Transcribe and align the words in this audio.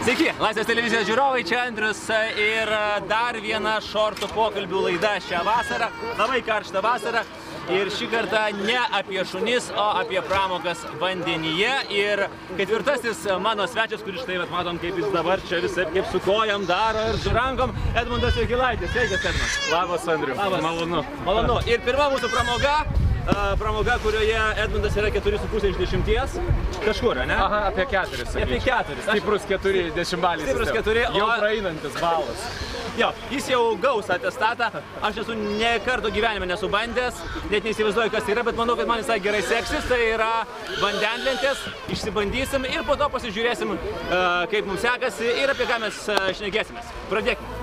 Sveiki, 0.00 0.26
Laisvės 0.36 0.68
televizijos 0.68 1.06
žiūrovai, 1.08 1.44
čia 1.48 1.62
Andrius 1.64 2.02
ir 2.36 2.68
dar 3.08 3.38
viena 3.40 3.78
šortų 3.84 4.28
pokalbių 4.34 4.82
laida 4.90 5.14
šią 5.24 5.40
vasarą, 5.46 5.88
labai 6.18 6.42
karštą 6.44 6.82
vasarą. 6.84 7.24
Ir 7.72 7.88
šį 7.94 8.10
kartą 8.12 8.42
ne 8.58 8.78
apie 8.98 9.24
šunis, 9.30 9.70
o 9.78 9.88
apie 10.02 10.20
pramogas 10.26 10.82
vandenyje. 11.00 11.74
Ir 11.94 12.26
ketvirtasis 12.58 13.24
mano 13.40 13.64
svečias, 13.70 14.02
kuris 14.04 14.24
štai 14.24 14.40
vat, 14.42 14.52
matom, 14.52 14.80
kaip 14.82 14.98
jis 14.98 15.12
dabar 15.14 15.40
čia 15.48 15.62
visai 15.64 15.86
kaip 15.94 16.08
su 16.12 16.20
kojam 16.24 16.66
daro 16.68 17.06
ir 17.12 17.20
su 17.22 17.32
rankom, 17.32 17.72
Edmundas 17.94 18.36
Jokilaitis. 18.36 18.92
Sveikas, 18.92 19.24
Edmundas. 19.24 19.60
Labas, 19.72 20.08
Andriu. 20.16 20.36
Labas. 20.40 20.66
Malonu. 20.66 21.06
Malonu. 21.28 21.62
Ir 21.70 21.80
pirma 21.86 22.10
mūsų 22.12 22.32
pramoga. 22.34 22.82
Pramoga, 23.58 23.98
kurioje 24.02 24.38
Edmundas 24.64 24.96
yra 24.96 25.10
4,5 25.10 25.82
iš 25.82 25.90
10. 25.90 26.40
Kažkur, 26.84 27.16
ne? 27.26 27.34
Aha, 27.34 27.60
apie 27.70 27.84
keturis. 27.90 28.28
Apie 28.34 28.46
sakyčiau. 28.46 28.78
keturis. 28.78 29.04
Aš- 29.06 29.16
Stiprus 29.20 29.42
keturi 29.48 29.82
dešimtbalį. 29.96 30.46
Stiprus 30.48 30.70
keturi, 30.74 31.02
Jau 31.04 31.26
o- 31.26 31.38
praeinantis 31.40 31.94
balas. 32.00 32.40
Jo, 32.98 33.12
jis 33.30 33.46
jau 33.48 33.76
gaus 33.80 34.08
atestatą, 34.10 34.66
aš 35.02 35.20
esu 35.22 35.34
ne 35.38 35.78
karto 35.84 36.10
gyvenime 36.10 36.46
nesubandęs, 36.50 37.14
net 37.50 37.62
neįsivaizduoju, 37.64 38.10
kas 38.10 38.24
tai 38.26 38.34
yra, 38.34 38.42
bet 38.44 38.56
manau, 38.58 38.76
kad 38.76 38.86
man 38.90 38.98
visai 38.98 39.20
gerai 39.22 39.42
seksis, 39.46 39.86
tai 39.88 40.00
yra 40.16 40.44
vandenlentės, 40.82 41.62
išsibandysim 41.88 42.66
ir 42.66 42.82
po 42.84 42.96
to 42.96 43.08
pasižiūrėsim, 43.14 43.76
e, 43.76 44.46
kaip 44.50 44.66
mums 44.66 44.80
sekasi 44.82 45.30
ir 45.42 45.48
apie 45.54 45.66
ką 45.70 45.78
mes 45.86 46.02
e, 46.08 46.18
šnekėsimės. 46.40 46.90
Pradėkime. 47.10 47.59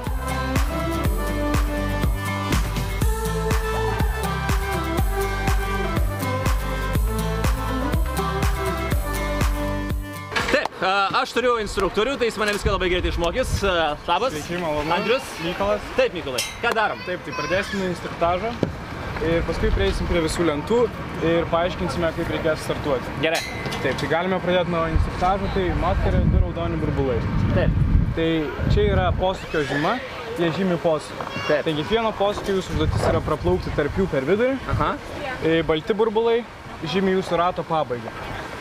Aš 10.81 11.33
turiu 11.33 11.57
instruktorių, 11.61 12.17
tai 12.19 12.29
jis 12.29 12.37
mane 12.37 12.53
viską 12.55 12.73
labai 12.73 12.89
greitai 12.91 13.11
išmokys. 13.13 13.53
Labas. 14.07 14.33
Sveiki, 14.33 14.59
malonu. 14.61 14.91
Andrius. 14.93 15.25
Mykolas. 15.45 15.81
Taip, 15.97 16.13
Mykolai. 16.13 16.41
Ką 16.61 16.73
darom? 16.77 16.99
Taip, 17.05 17.23
tai 17.25 17.33
pradėsim 17.37 17.81
nuo 17.81 17.89
instruktažo 17.91 18.51
ir 19.25 19.41
paskui 19.47 19.71
prieisim 19.73 20.05
prie 20.09 20.21
visų 20.21 20.45
lentų 20.45 20.83
ir 21.25 21.47
paaiškinsime, 21.49 22.11
kaip 22.17 22.29
reikės 22.35 22.61
startuoti. 22.67 23.15
Gerai. 23.23 23.41
Taip, 23.81 23.97
tai 23.97 24.11
galime 24.11 24.39
pradėti 24.43 24.73
nuo 24.73 24.83
instruktažo, 24.91 25.49
tai 25.55 25.65
matome 25.81 26.21
du 26.29 26.43
raudoni 26.43 26.79
burbulai. 26.83 27.17
Taip. 27.55 27.81
Tai 28.17 28.29
čia 28.73 28.87
yra 28.91 29.09
posūkio 29.17 29.61
žyma, 29.69 29.97
jie 30.37 30.51
žymi 30.57 30.77
posūkį. 30.81 31.27
Taip. 31.47 31.65
Tai 31.65 31.75
kiekvieno 31.81 32.13
posūkio 32.17 32.57
jūsų 32.57 32.77
užduotis 32.77 33.09
yra 33.09 33.21
praplaukti 33.25 33.73
tarp 33.77 33.97
jų 33.97 34.09
per 34.13 34.25
vidurį. 34.29 34.57
Aha. 34.73 34.93
E, 35.45 35.61
Balti 35.65 35.97
burbulai 35.97 36.39
žymi 36.85 37.17
jūsų 37.17 37.41
rato 37.41 37.65
pabaigą. 37.65 38.13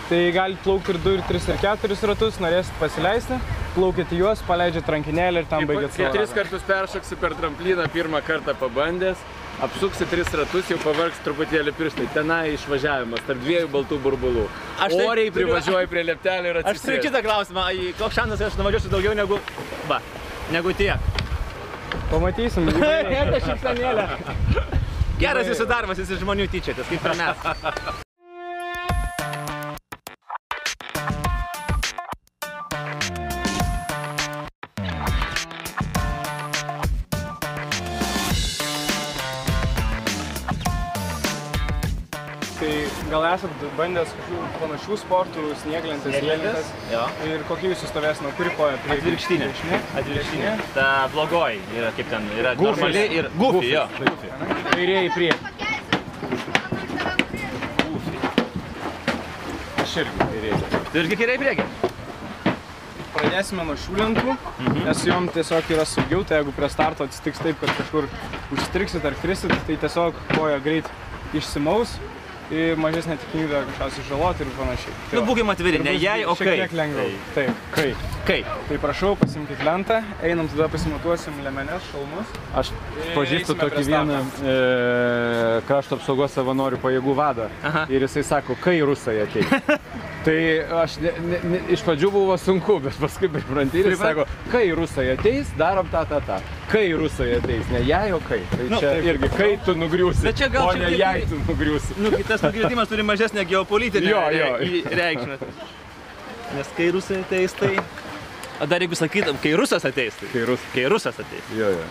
Tai 0.06 0.18
galite 0.30 0.62
plaukti 0.62 0.92
ir 0.94 0.98
2, 1.02 1.12
ir 1.18 1.22
3, 1.26 1.48
ir 1.50 1.56
4 1.64 1.96
ratus, 2.12 2.36
norėsit 2.38 2.76
pasileisti, 2.78 3.40
plaukite 3.74 4.14
juos, 4.14 4.38
paleidžiate 4.46 4.92
rankinėlę 4.94 5.42
ir 5.42 5.48
tam 5.50 5.66
baigėt 5.66 5.96
savo 5.96 6.12
Tris 6.14 6.30
ratą. 6.30 6.36
kartus 6.38 6.62
peršoksi 6.68 7.18
per 7.18 7.34
trampliną 7.40 7.88
pirmą 7.90 8.20
kartą 8.22 8.54
pabandęs, 8.60 9.18
apsuksi 9.66 10.06
tris 10.12 10.30
ratus, 10.38 10.70
jau 10.70 10.78
pavargs 10.84 11.18
truputėlį 11.26 11.74
pirštai. 11.74 12.06
Tenai 12.14 12.54
išvažiavimas 12.54 13.26
tarp 13.26 13.42
dviejų 13.42 13.72
baltų 13.74 13.98
burbulų. 14.06 14.46
Aš 14.78 14.94
tai 14.94 15.02
Oriai 15.10 15.32
turiu- 15.32 15.50
privažiuoji 15.50 15.90
prie 15.90 16.06
leptelio 16.12 16.54
ir 16.54 16.62
Aš 16.62 16.80
turiu 16.86 17.02
kitą 17.08 17.24
klausimą. 17.26 17.66
Ai, 17.66 17.92
Koks 17.98 18.14
šansas, 18.20 18.38
kad 18.38 18.52
aš 18.52 18.62
nuvažiuosiu 18.62 18.94
daugiau 18.94 19.18
negu... 19.18 19.40
Va, 19.90 19.98
negu 20.54 20.70
tiek. 20.72 21.02
Pamatysim. 22.14 22.70
Ėda 23.20 23.42
šypsanėlė. 23.42 24.08
Geras 25.18 25.50
jūsų 25.50 25.66
darbas, 25.66 25.98
jūs 25.98 26.14
iš 26.14 26.22
žmonių 26.22 26.46
tyčiatės, 26.54 26.86
kaip 26.94 27.10
ir 27.10 27.24
mes. 27.24 28.04
gal 43.10 43.24
esat 43.28 43.64
bandęs 43.78 44.12
kažkokių 44.16 44.60
panašių 44.60 44.96
sportų, 45.02 45.44
snieglentės, 45.62 46.16
snieglentės. 46.16 46.70
Jo. 46.90 47.04
Ir 47.28 47.44
kokia 47.48 47.70
jūsų 47.72 47.90
stovėsina, 47.90 48.32
kuri 48.38 48.52
koja 48.58 48.78
prieki? 48.84 49.02
Atvirkštinė. 49.02 49.80
Atvirkštinė. 50.00 50.54
Ta 50.74 50.86
blogoji 51.14 51.60
yra 51.78 51.92
kaip 51.96 52.10
ten, 52.12 52.26
yra 52.38 52.54
Goofy. 52.58 52.82
normali 52.82 53.04
ir 53.20 53.30
gufi, 53.38 53.72
jo. 53.72 53.84
Kairieji 54.72 55.12
prieki. 55.14 55.52
Aš 59.84 59.98
irgi 60.02 60.24
kairieji. 60.24 60.62
Tu 60.92 61.02
irgi 61.04 61.20
kairiai 61.22 61.42
prieki. 61.44 61.68
Pradėsime 63.16 63.64
nuo 63.64 63.78
šių 63.80 63.94
lentų, 63.96 64.34
nes 64.84 64.98
jom 65.06 65.30
tiesiog 65.32 65.70
yra 65.72 65.86
saugiau, 65.88 66.20
tai 66.28 66.42
jeigu 66.42 66.52
prie 66.52 66.68
starto 66.68 67.06
atsitiks 67.08 67.40
taip, 67.40 67.56
kad 67.62 67.72
kažkur 67.78 68.10
užstriksit 68.52 69.06
ar 69.08 69.16
krisit, 69.22 69.54
tai 69.68 69.78
tiesiog 69.80 70.18
koja 70.34 70.58
greit 70.64 70.90
išsimaus 71.36 71.94
mažesnė 72.78 73.16
tikimybė 73.18 73.62
kažką 73.70 73.88
sužaloti 73.96 74.44
ir 74.46 74.50
panašiai. 74.58 74.92
Tai 75.10 75.16
Nu, 75.18 75.22
va. 75.22 75.26
būkim 75.32 75.50
atviri, 75.50 75.80
Ir 75.80 75.84
ne 75.84 75.94
jai, 75.98 76.24
o 76.24 76.34
kai. 76.38 76.56
tiek 76.60 76.72
lengviau. 76.78 77.08
Taip, 77.34 77.50
kai. 77.74 77.88
Kaip? 78.26 78.46
Tai 78.68 78.78
prašau, 78.82 79.16
pasimkit 79.18 79.60
lentą, 79.66 80.00
einam 80.22 80.48
tada 80.48 80.68
pasimatuosim 80.68 81.32
lemenes, 81.44 81.82
šalmus. 81.92 82.26
Aš 82.54 82.70
pažįstu 83.14 83.54
tokį 83.58 83.84
vieną 83.86 84.20
e, 84.42 84.56
krašto 85.68 85.98
apsaugos 85.98 86.34
savanorių 86.34 86.78
pajėgų 86.82 87.14
vadą 87.18 87.48
Aha. 87.62 87.86
ir 87.90 88.02
jisai 88.06 88.22
sako, 88.26 88.56
kai 88.62 88.78
rusai 88.82 89.20
ateis. 89.26 89.46
tai 90.26 90.38
aš 90.82 90.96
ne, 91.04 91.12
ne, 91.30 91.38
ne, 91.52 91.60
iš 91.74 91.82
pradžių 91.86 92.08
buvo 92.10 92.34
sunku, 92.40 92.76
bet 92.84 92.96
paskui 93.00 93.28
pripranti 93.30 93.78
ir 93.80 93.92
jis 93.92 94.00
sako, 94.02 94.24
kai 94.52 94.64
rusai 94.76 95.04
ateis, 95.14 95.52
darom 95.58 95.86
tą, 95.92 96.02
tą, 96.10 96.18
tą. 96.26 96.38
Kai 96.72 96.84
rusai 96.98 97.28
ateis, 97.38 97.68
ne 97.70 97.84
jei, 97.86 98.10
o 98.16 98.18
kai. 98.26 98.40
Tai 98.52 98.66
Nu, 98.72 98.80
čia 98.82 98.92
taip. 98.96 99.06
irgi, 99.12 99.30
kai 99.36 99.50
tu 99.66 99.76
nugriūsi, 99.78 100.24
Bet 100.26 100.40
čia 100.42 100.48
gal 100.52 100.72
o 100.72 100.74
ne 100.80 100.90
jei 100.98 101.22
tu 101.30 101.38
nugriūsi. 101.46 101.96
Nu, 102.02 102.10
tas 102.26 102.42
nugirdimas 102.42 102.90
turi 102.90 103.06
mažesnę 103.06 103.44
geopolitinę 103.46 104.10
Jo, 104.10 104.24
jo. 104.34 104.50
reikšmę. 104.98 105.38
Nes 106.56 106.74
kai 106.76 106.90
rusai 106.94 107.22
ateis, 107.22 107.54
tai... 107.58 107.76
O 108.60 108.66
dar 108.66 108.80
jeigu 108.80 108.96
sakytum, 108.96 109.38
kai 109.42 109.54
rusas 109.58 109.84
ateis, 109.84 110.14
tai... 110.20 110.28
Kai 110.32 110.44
rus. 110.48 110.60
Kai 110.74 110.84
rusas 110.90 111.18
ateis. 111.22 111.54
Jo, 111.58 111.70
jo. 111.76 111.86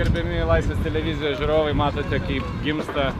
Gerbiami 0.00 0.40
Laisvės 0.48 0.80
televizijos 0.84 1.36
žiūrovai, 1.40 1.74
matote, 1.76 2.20
kaip 2.26 2.46
gimsta 2.64 3.10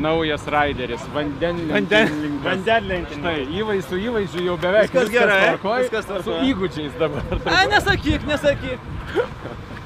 naujas 0.00 0.46
raideris, 0.48 1.02
vandenlentininkas. 1.12 2.44
Vandenlentininkas. 2.46 3.18
Štai, 3.20 3.42
įvaizdžiu, 3.60 3.88
su 3.90 3.98
įvaizdžiu 4.08 4.44
jau 4.46 4.54
beveik 4.62 4.86
Viskas 4.88 5.10
gerai, 5.12 5.40
tvarkoj, 5.50 5.82
viskas 5.84 6.06
Su 6.06 6.14
tvarkoj. 6.14 6.46
įgūdžiais 6.52 6.94
dabar. 7.00 7.26
A, 7.44 7.64
nesakyk, 7.74 8.24
nesakyk. 8.30 8.78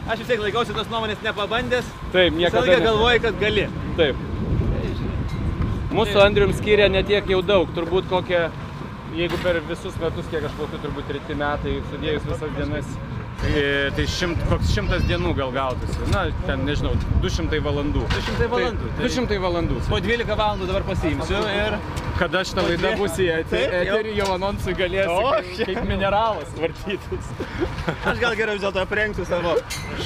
Aš 0.05 0.21
vis 0.21 0.29
tiek 0.29 0.43
laikausi 0.45 0.75
tos 0.77 0.91
nuomonės 0.93 1.23
nepabandęs. 1.25 1.87
Taip, 2.13 2.35
Visą 2.35 2.39
niekada. 2.39 2.61
laiką 2.67 2.79
ne- 2.79 2.87
galvoju, 2.87 3.23
kad 3.25 3.41
gali. 3.41 3.67
Taip. 3.97 4.17
Mūsų 5.95 6.21
Andrium 6.27 6.53
skiria 6.59 6.89
netiek 6.91 7.27
jau 7.31 7.41
daug, 7.47 7.69
turbūt 7.75 8.09
kokie, 8.11 8.41
jeigu 9.15 9.39
per 9.43 9.61
visus 9.69 9.95
metus, 10.03 10.27
kiek 10.31 10.45
aš 10.49 10.55
plaukiu, 10.59 10.81
turbūt 10.83 11.07
treti 11.11 11.37
metai, 11.39 11.77
sudėjus 11.91 12.27
visas 12.31 12.55
dienas, 12.59 12.89
tai, 13.45 13.65
tai 13.97 14.07
šimt, 14.11 14.41
koks 14.49 14.73
šimtas 14.75 15.05
dienų 15.09 15.35
gal 15.39 15.53
gautųsi. 15.55 15.99
Na, 16.13 16.25
ten 16.47 16.65
nežinau, 16.69 16.95
200 17.23 17.61
valandų. 17.65 18.05
200 18.15 18.49
valandų, 18.53 18.91
Tai, 18.95 19.05
200 19.05 19.39
valandų. 19.45 19.81
Po 19.91 20.01
12 20.05 20.39
valandų 20.41 20.69
dabar 20.71 20.87
pasiimsiu 20.89 21.43
ir... 21.53 21.79
Kada 22.15 22.45
šitą 22.47 22.63
laidą 22.63 22.93
bus 23.01 23.17
į 23.19 23.25
eterį, 23.41 24.13
jau 24.15 24.29
anonsui 24.37 24.71
galėsi 24.79 25.11
O, 25.11 25.33
kaip, 25.35 25.65
kaip 25.67 25.81
mineralas 25.89 26.53
vartytis. 26.61 27.31
Aš 28.07 28.21
gal 28.23 28.37
geriau 28.39 28.55
vis 28.55 28.63
dėlto 28.63 28.85
aprengsiu 28.85 29.27
savo 29.27 29.57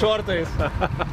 šortais. 0.01 0.55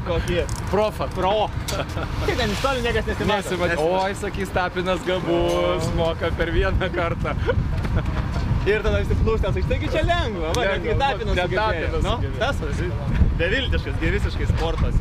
Kokie. 0.08 0.46
Profa. 0.70 1.10
Pro. 1.12 1.50
Kaip 1.74 2.32
ten 2.32 2.54
iš 2.54 2.62
toli 2.64 2.86
niekas 2.86 3.10
nesimato. 3.12 3.42
Nesimat. 3.44 3.76
Oi, 3.84 4.16
sakys, 4.22 4.54
tapinas 4.56 5.04
gabus, 5.04 5.92
moka 6.00 6.32
per 6.40 6.54
vieną 6.56 6.88
kartą. 6.96 7.36
Ir 8.66 8.82
tada 8.82 8.98
visi 8.98 9.14
plūstės, 9.20 9.52
sakys, 9.54 9.68
taigi 9.70 9.90
čia 9.92 10.02
lengva, 10.06 10.50
va, 10.56 10.64
net 10.66 10.86
Lengva, 10.86 10.96
tapinas 11.04 11.38
sugebėjo. 11.38 12.00
Nu, 12.02 12.14
tas, 12.40 12.62
va, 12.62 13.12
beviltiškas, 13.38 14.00
gi 14.00 14.10
visiškai 14.16 14.48
sportas. 14.50 14.98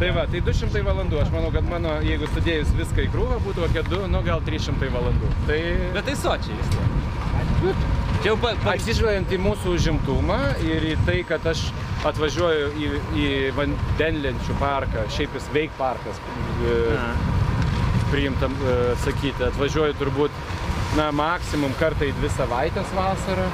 Tai 0.00 0.08
va, 0.12 0.24
tai 0.28 0.40
200 0.44 0.82
valandų, 0.84 1.20
aš 1.20 1.30
manau, 1.32 1.50
kad 1.52 1.68
mano, 1.68 1.92
jeigu 2.04 2.28
sudėjus 2.32 2.72
viską 2.76 3.04
į 3.06 3.12
krūvą, 3.12 3.38
būtų 3.44 3.66
kokie 3.66 3.84
2, 3.90 4.08
nu 4.12 4.22
gal 4.24 4.42
300 4.44 4.90
valandų. 4.92 5.30
Tai 5.48 5.60
Bet 5.94 6.08
tai 6.08 6.16
sočiai 6.20 6.56
vis 6.58 6.72
tiek. 6.72 6.96
Čia 8.22 8.30
jau 8.30 8.36
pa, 8.40 8.52
pa, 8.64 8.74
Atsižvelgiant 8.76 9.32
į 9.32 9.38
mūsų 9.44 9.76
užimtumą 9.76 10.38
ir 10.64 10.84
į 10.90 10.96
tai, 11.06 11.20
kad 11.28 11.44
aš 11.48 11.66
atvažiuoju 12.08 12.68
į, 12.76 12.90
į 13.20 13.26
vandenlenčių 13.56 14.56
parką, 14.60 15.04
šiaip 15.16 15.36
jis 15.36 15.48
veik 15.54 15.76
parkas, 15.80 16.20
e, 16.64 16.76
priimtam 18.12 18.56
e, 18.64 18.76
sakyti, 19.04 19.44
atvažiuoju 19.50 19.96
turbūt, 20.00 20.40
na, 20.96 21.10
maksimum 21.12 21.72
kartą 21.80 22.08
į 22.08 22.14
dvi 22.20 22.30
savaitės 22.36 22.92
vasarą. 22.96 23.46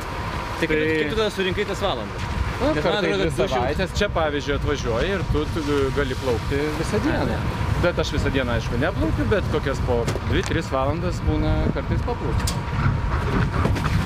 tai 0.60 0.66
kaip, 0.70 0.78
kaip 0.78 1.10
tu 1.10 1.16
tada 1.16 1.30
surinkai 1.34 1.64
tas 1.66 1.80
valandas? 1.82 2.28
Na, 2.62 2.68
Nes 2.76 2.84
man 2.84 2.92
kartą 2.92 2.92
į 2.92 3.12
atrodo, 3.12 3.18
dvi 3.18 3.30
du 3.30 3.42
šimtai- 3.42 3.48
savaitės. 3.56 3.94
Čia, 3.98 4.08
pavyzdžiui, 4.14 4.54
atvažiuoji 4.60 5.08
ir 5.16 5.24
tu, 5.32 5.44
tu 5.54 5.78
gali 5.96 6.14
plaukti 6.22 6.60
visą 6.78 7.00
dieną. 7.06 7.38
Bet 7.82 7.98
aš 7.98 8.12
visą 8.14 8.30
dieną, 8.30 8.52
aišku, 8.60 8.78
neplaukiu, 8.78 9.24
bet 9.32 9.44
kokias 9.52 9.80
po 9.88 10.04
2-3 10.30 10.68
valandas 10.70 11.18
būna 11.26 11.56
kartais 11.74 12.04
paplaukiu. 12.06 12.46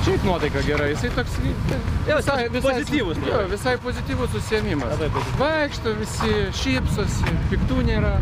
Šiaip 0.06 0.22
nuotaika 0.24 0.62
gera, 0.62 0.86
jisai 0.86 1.10
toks 1.10 1.34
Jo, 2.06 2.16
pozityvus 2.62 3.18
Jo, 3.26 3.40
visai 3.50 3.76
pozityvus 3.82 4.36
užsiemimas. 4.38 5.00
Vaikšto 5.40 5.92
visi, 5.98 6.32
šypsosi, 6.62 7.32
piktų 7.50 7.80
nėra. 7.88 8.12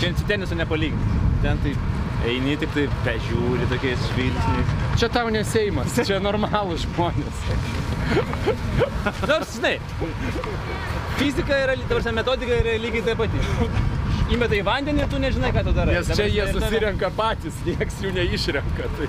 Čia 0.00 0.10
su 0.18 0.26
tenisu 0.28 0.58
nepalyginti. 0.58 1.20
Ten 1.42 1.56
tai 1.62 1.72
eini 2.26 2.56
tik 2.60 2.72
tai 2.74 2.86
pežiūri 3.06 3.68
tokiais 3.70 4.06
žvilgsniais. 4.10 4.72
Čia 5.00 5.08
tau 5.12 5.30
neseimas, 5.32 5.98
čia 6.06 6.18
normalūs 6.22 6.86
žmonės. 6.86 7.42
Nors, 9.26 9.52
žinai, 9.56 9.76
fizika 11.18 11.58
yra, 11.64 11.76
prasme, 11.90 12.14
metodika 12.20 12.58
yra 12.62 12.76
lygiai 12.82 13.04
taip 13.10 13.22
pati. 13.22 13.38
Įmeta 14.26 14.56
į 14.58 14.62
vandenį 14.66 15.04
ir 15.04 15.10
tu 15.10 15.18
nežinai, 15.22 15.52
ką 15.54 15.62
tu 15.68 15.72
darai. 15.74 16.00
Nes 16.00 16.08
čia 16.18 16.26
jie 16.26 16.46
susirenka 16.50 17.12
patys, 17.14 17.60
nieks 17.66 18.00
jų 18.02 18.10
neišrenka. 18.16 18.88
Tai. 18.96 19.06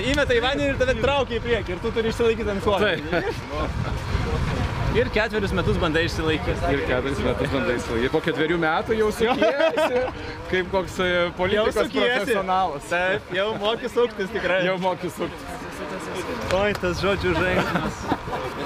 Įmeta 0.00 0.32
į 0.32 0.40
vandenį 0.44 0.70
ir 0.72 0.78
tave 0.80 0.96
traukia 1.02 1.36
į 1.36 1.42
priekį 1.44 1.76
ir 1.76 1.82
tu 1.84 1.92
turi 1.92 2.14
išsilaikyti 2.14 2.54
ant 2.54 2.64
šono. 2.64 2.88
Ir 4.96 5.10
ketverius 5.12 5.52
metus 5.52 5.76
bandai 5.80 6.06
išsilaikyti. 6.08 6.70
Ir 6.72 6.82
keturis 6.88 7.18
metus 7.20 7.50
bandai 7.52 7.76
sulaikyti. 7.84 8.12
Po 8.14 8.22
ketverių 8.24 8.56
metų 8.62 8.96
jau 8.96 9.10
sukiesi, 9.12 10.02
kaip 10.52 10.70
koks 10.72 10.96
e, 11.04 11.10
politikos 11.36 11.92
profesionalas. 11.92 12.88
Taip, 12.88 13.32
jau 13.36 13.50
moki 13.60 13.92
suktis 13.92 14.32
tikrai. 14.32 14.62
Jau 14.64 14.78
moki 14.80 15.12
sukti. 15.12 15.56
Oi, 16.56 16.70
tas 16.80 17.04
žodžių 17.04 17.34
žaidimas. 17.36 18.15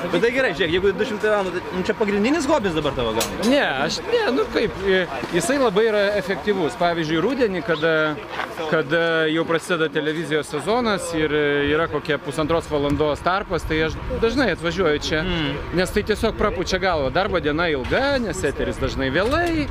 Bet 0.01 0.23
tai 0.25 0.31
gerai, 0.33 0.51
žiūrėk, 0.57 0.73
jeigu 0.77 0.91
200 0.97 1.29
valandų, 1.31 1.51
tai 1.61 1.77
nu, 1.77 1.83
čia 1.85 1.95
pagrindinis 1.99 2.47
hobis 2.49 2.73
dabar 2.77 2.95
tavo 2.97 3.13
gal. 3.19 3.27
Ne, 3.51 3.61
aš 3.85 3.99
ne, 4.09 4.23
nu 4.33 4.47
kaip, 4.55 4.73
e, 4.89 5.03
jisai 5.37 5.59
labai 5.61 5.85
yra 5.91 6.01
efektyvus. 6.21 6.79
Pavyzdžiui, 6.81 7.21
rudenį, 7.21 7.61
kada, 7.67 7.93
kada 8.71 9.03
jau 9.31 9.45
prasideda 9.49 9.91
televizijos 9.93 10.49
sezonas 10.55 11.11
ir 11.19 11.35
e, 11.37 11.45
yra 11.75 11.87
kokia 11.93 12.17
pusantros 12.23 12.71
valandos 12.73 13.21
tarpas, 13.27 13.67
tai 13.69 13.83
aš 13.91 13.99
dažnai 14.25 14.49
atvažiuoju 14.57 15.05
čia, 15.05 15.21
nes 15.77 15.93
tai 15.93 16.07
tiesiog 16.09 16.39
prapučia 16.41 16.81
galvą. 16.83 17.13
Darbo 17.15 17.41
diena 17.45 17.69
ilga, 17.73 18.17
nes 18.25 18.41
eteris 18.49 18.81
dažnai 18.81 19.11
vėlai 19.15 19.67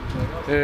e, 0.46 0.60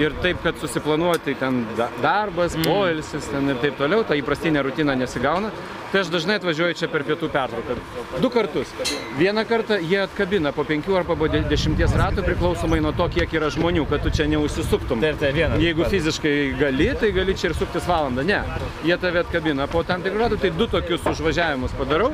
ir 0.00 0.16
taip, 0.24 0.40
kad 0.44 0.56
susiplanuoti 0.62 1.36
ten 1.38 1.64
da- 1.76 1.90
darbas, 2.02 2.56
poilsis 2.64 3.28
ten 3.28 3.52
ir 3.52 3.60
taip 3.62 3.76
toliau, 3.80 4.04
ta 4.08 4.16
įprastinė 4.18 4.64
rutina 4.66 4.96
nesigauna. 4.98 5.52
Tai 5.88 6.00
aš 6.04 6.10
dažnai 6.12 6.34
atvažiuoju 6.36 6.74
čia 6.76 6.86
per 6.92 7.00
pietų 7.06 7.30
pertrauką. 7.32 7.74
Du 8.20 8.28
kartus. 8.28 8.68
Vieną 9.16 9.44
kartą 9.48 9.78
jie 9.80 10.02
atkabina 10.02 10.50
po 10.52 10.60
penkių 10.68 10.98
arba 10.98 11.16
po 11.16 11.28
de- 11.32 11.40
dešimties 11.48 11.94
ratų 11.96 12.24
priklausomai 12.26 12.82
nuo 12.84 12.92
to, 12.92 13.06
kiek 13.08 13.32
yra 13.32 13.48
žmonių, 13.54 13.86
kad 13.88 14.02
tu 14.04 14.10
čia 14.12 14.26
neužsisuktum. 14.28 15.00
Tai 15.00 15.14
ir 15.14 15.16
tai 15.16 15.32
vienas. 15.32 15.56
Jeigu 15.64 15.86
fiziškai 15.88 16.34
gali, 16.60 16.90
tai 17.00 17.10
gali 17.16 17.32
čia 17.34 17.48
ir 17.48 17.54
suktis 17.56 17.88
valandą. 17.88 18.20
Ne, 18.28 18.42
jie 18.84 18.98
tave 19.00 19.22
atkabina 19.24 19.66
po 19.66 19.82
tam 19.82 20.02
tikrų 20.04 20.26
ratų, 20.26 20.40
tai 20.44 20.50
du 20.50 20.66
tokius 20.66 21.08
užvažiavimus 21.08 21.72
padarau 21.80 22.12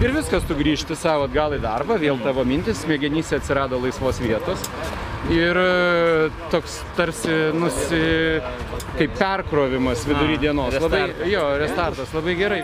ir 0.00 0.14
viskas, 0.14 0.46
tu 0.46 0.54
grįžti 0.54 0.94
savo 0.94 1.26
atgal 1.26 1.58
į 1.58 1.60
darbą, 1.66 1.98
vėl 1.98 2.22
tavo 2.22 2.44
mintis, 2.46 2.84
smegenyse 2.86 3.40
atsirado 3.42 3.82
laisvos 3.82 4.22
vietos. 4.22 4.62
Ir 5.34 5.58
e, 5.58 6.30
toks 6.54 6.84
tarsi 6.94 7.50
nusi, 7.58 8.40
kaip 9.00 9.18
perkrovimas 9.18 10.06
vidury 10.06 10.38
dienos. 10.38 10.78
Labai, 10.78 11.08
jo, 11.26 11.56
restartas, 11.58 12.14
labai 12.14 12.36
gerai. 12.38 12.62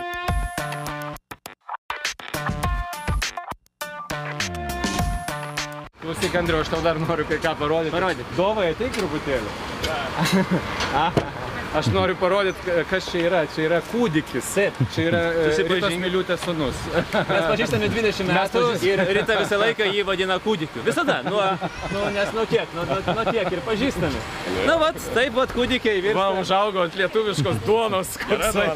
Klausyk, 6.23 6.39
Andriu, 6.39 6.59
aš 6.63 6.69
tau 6.71 6.79
dar 6.79 6.95
noriu 7.03 7.25
kai 7.27 7.35
ką 7.43 7.51
parodyti. 7.59 7.91
Parodyk. 7.91 8.29
Dovai 8.37 8.69
ateik 8.71 8.95
truputėlį. 8.95 9.49
Aš 11.73 11.87
noriu 11.89 12.15
parodyti, 12.19 12.57
kas 12.89 13.07
čia 13.11 13.19
yra. 13.27 13.39
Čia 13.55 13.63
yra 13.65 13.79
kūdikis. 13.89 14.45
Taip. 14.53 14.75
Čia 14.93 15.01
yra 15.09 15.21
e. 15.33 15.45
Ritos 15.71 15.95
Miliutės 15.97 16.43
sunus. 16.45 16.77
Mes 16.93 17.47
pažįstame 17.49 17.87
20 17.89 18.27
metų 18.29 18.61
ir 18.85 19.01
Rita 19.17 19.37
visą 19.39 19.57
laiką 19.57 19.87
jį 19.89 20.03
vadina 20.05 20.37
kūdikiu. 20.43 20.83
Visada. 20.85 21.15
Nuo, 21.25 21.41
nu, 21.95 22.03
nes 22.13 22.29
nuo 22.37 22.45
kiek, 22.51 22.67
nuo, 22.77 22.85
nuo, 22.91 22.99
nuo 23.17 23.23
tiek 23.31 23.49
ir 23.57 23.61
pažįstami. 23.65 24.21
Na, 24.67 24.75
vat, 24.83 24.99
taip, 25.17 25.33
vat, 25.39 25.49
kūdikiai 25.57 25.97
Va, 26.03 26.05
virsta. 26.05 26.27
užaugo 26.43 26.83
ant 26.85 26.99
lietuviškos 27.01 27.57
duonos. 27.65 28.13
koksai. 28.21 28.67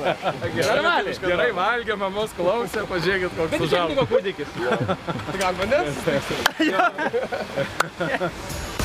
Gerai, 0.58 0.74
Normaliai. 0.74 1.20
gerai 1.28 1.52
valgė, 1.60 2.00
mamos 2.02 2.34
klausė, 2.40 2.82
pažiūrėkit, 2.90 3.38
koks 3.38 3.52
Bet 3.54 3.62
užaugo. 3.68 3.94
liko 3.94 4.06
kūdikis. 4.10 4.50
Gal 5.38 5.54
manęs? 5.62 5.94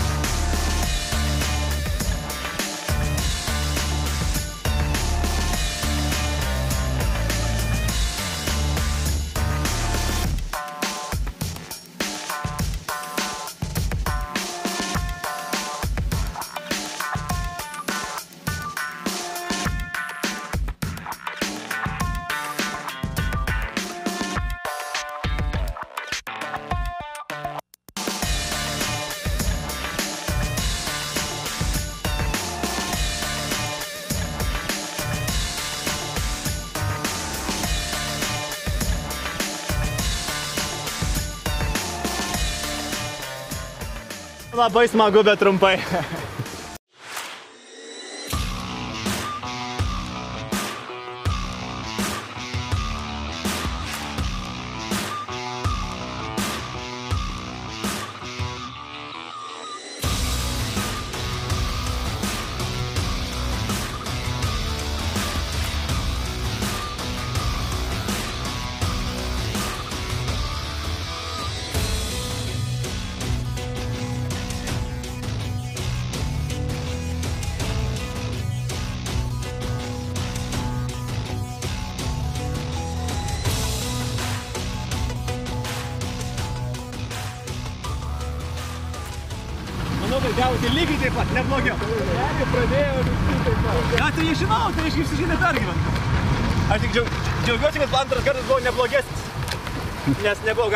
Labai 44.63 44.87
smagu, 44.87 45.25
bet 45.27 45.41
trumpai. 45.43 45.75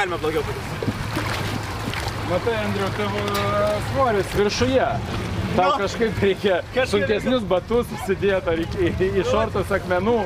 Nes 0.06 0.12
nebuvo 0.12 0.18
galima 0.18 0.18
blogiau 0.18 0.42
padaryti. 0.42 0.92
Matai, 2.30 2.54
Andriu, 2.64 2.88
tavo 2.96 3.18
e, 3.18 3.80
svoris 3.92 4.26
viršuje. 4.34 4.86
Tau 5.56 5.70
Nu, 5.70 5.78
kažkaip 5.78 6.18
reikia 6.22 6.60
kažkaip 6.74 6.90
sunkesnius 6.90 7.42
batus 7.48 7.86
susidėti 7.90 8.52
ar 8.52 8.60
į, 8.60 8.66
į, 8.90 9.10
į 9.22 9.26
šortus 9.30 9.72
akmenų. 9.72 10.18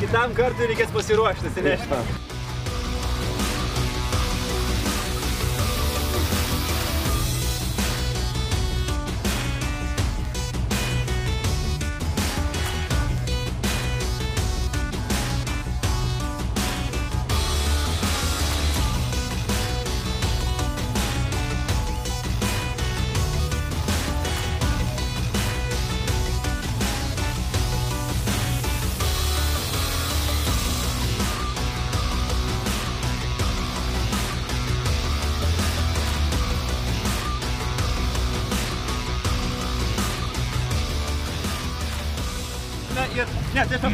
Kitam 0.00 0.34
kartui 0.34 0.70
reikės 0.72 0.90
pasiruošti, 0.94 1.50
atsinešti. 1.52 2.29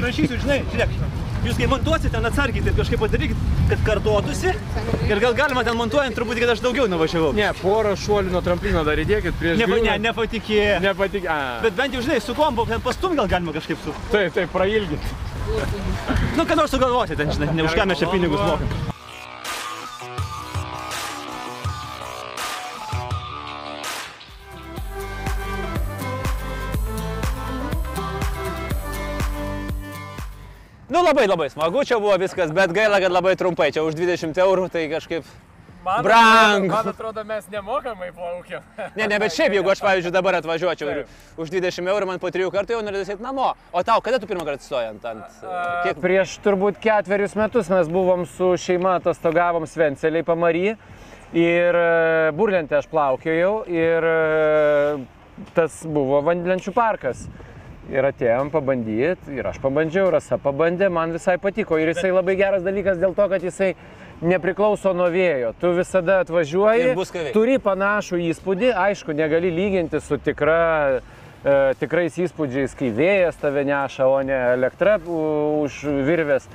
Ne, 0.07 0.13
tai 0.13 0.23
aš 0.23 0.31
paprašysiu, 0.31 0.39
žinai, 0.43 0.59
žiūrėk. 0.73 1.23
Jūs 1.47 1.59
kai 1.61 1.67
montuosite, 1.71 2.11
ten 2.11 2.25
atsargiai 2.27 2.63
taip 2.65 2.79
kažkaip 2.81 2.99
padarykit, 2.99 3.43
kad 3.71 3.83
kartotųsi. 3.87 4.55
Ir 5.07 5.21
gal 5.23 5.35
galima 5.39 5.63
ten 5.67 5.77
montuojant 5.79 6.17
truputį, 6.19 6.43
kad 6.43 6.55
aš 6.57 6.63
daugiau 6.65 6.89
nuvažiavau. 6.91 7.31
Ne, 7.37 7.53
porą 7.61 7.93
šuolių 8.03 8.33
nuo 8.35 8.43
tramplino 8.43 8.83
dar 8.87 8.99
įdėkit 8.99 9.39
prieš 9.39 9.61
Ne, 9.61 9.67
ne, 9.67 9.77
griūnant. 9.77 10.03
nepatikė. 10.09 10.65
Nepatik... 10.83 11.29
A. 11.31 11.39
Bet 11.63 11.79
bent 11.79 11.95
jau, 11.95 12.03
žinai, 12.03 12.19
su 12.25 12.35
kombo 12.35 12.67
ten 12.67 12.83
pastum 12.83 13.15
gal 13.19 13.31
galima 13.31 13.55
kažkaip 13.55 13.79
su... 13.85 13.95
Taip, 14.11 14.35
taip, 14.35 14.51
prailgit. 14.51 15.07
Nu, 16.35 16.43
ką 16.43 16.59
nors 16.59 16.75
sugalvoti 16.75 17.15
ten, 17.19 17.31
žinai, 17.31 17.53
ne 17.55 17.67
už 17.69 17.79
ką 17.79 17.87
mes 17.87 18.03
čia 18.03 18.11
pinigus 18.11 18.43
mokam. 18.43 18.86
Labai 31.07 31.27
labai 31.27 31.51
smagu 31.51 31.85
čia 31.87 32.01
buvo 32.03 32.17
viskas, 32.19 32.51
bet 32.55 32.73
gaila, 32.75 32.99
kad 33.03 33.13
labai 33.15 33.37
trumpai, 33.39 33.71
čia 33.75 33.85
už 33.87 33.95
20 33.95 34.41
eurų 34.43 34.67
tai 34.75 34.89
kažkaip 34.91 35.29
brangu. 36.03 36.73
Man 36.73 36.89
atrodo, 36.91 37.25
mes 37.25 37.47
nemokamai 37.51 38.11
plaukiam. 38.15 38.65
Ne, 38.97 39.07
ne, 39.07 39.19
bet 39.23 39.35
šiaip, 39.37 39.55
jeigu 39.55 39.71
aš, 39.71 39.83
pavyzdžiui, 39.85 40.15
dabar 40.15 40.41
atvažiuočiau 40.41 40.91
ir 40.91 41.01
už 41.39 41.53
20 41.55 41.91
eurų 41.93 42.11
man 42.11 42.23
po 42.23 42.31
3 42.35 42.51
kartų 42.55 42.77
jau 42.77 42.83
norėtų 42.87 43.15
eiti 43.15 43.25
namo. 43.25 43.53
O 43.71 43.85
tau, 43.87 44.01
kada 44.05 44.19
tu 44.19 44.27
pirmą 44.27 44.47
kartą 44.49 44.59
atsistojant 44.61 45.07
ant... 45.07 45.41
Kiek... 45.87 46.03
Prieš 46.03 46.37
turbūt 46.45 46.81
ketverius 46.83 47.37
metus 47.39 47.71
mes 47.73 47.91
buvom 47.93 48.27
su 48.37 48.55
šeima 48.61 48.99
atostogavom 49.01 49.69
Svenceliai 49.71 50.27
pamary 50.27 50.75
ir 51.37 51.81
e, 51.83 52.33
burlentę 52.37 52.81
aš 52.81 52.91
plaukiojau 52.91 53.55
ir 53.71 54.11
e, 54.11 54.17
tas 55.55 55.83
buvo 55.87 56.23
vandlenčių 56.27 56.75
parkas. 56.75 57.27
Ir 57.87 58.03
atėjom 58.09 58.49
pabandyti, 58.51 59.37
ir 59.39 59.47
aš 59.47 59.61
pabandžiau, 59.63 60.09
Rasa 60.11 60.41
pabandė, 60.43 60.89
man 60.91 61.13
visai 61.15 61.37
patiko. 61.39 61.79
Ir 61.79 61.93
jisai 61.93 62.11
labai 62.11 62.35
geras 62.35 62.65
dalykas 62.67 62.99
dėl 62.99 63.13
to, 63.15 63.27
kad 63.31 63.45
jisai 63.47 63.77
nepriklauso 64.27 64.91
nuo 64.97 65.07
vėjo. 65.13 65.53
Tu 65.61 65.71
visada 65.77 66.17
atvažiuoji, 66.25 66.89
turi 67.37 67.59
panašų 67.63 68.19
įspūdį, 68.33 68.73
aišku, 68.89 69.15
negali 69.15 69.53
lyginti 69.55 70.01
su 70.03 70.19
tikra, 70.19 70.59
e, 71.45 71.75
tikrais 71.79 72.17
įspūdžiais, 72.27 72.75
kai 72.75 72.91
vėjas 72.97 73.39
tave 73.39 73.63
neša, 73.69 74.09
o 74.11 74.19
ne 74.27 74.41
elektra 74.57 74.99
u- 75.07 75.63
už 75.63 75.85
virvės. 76.09 76.49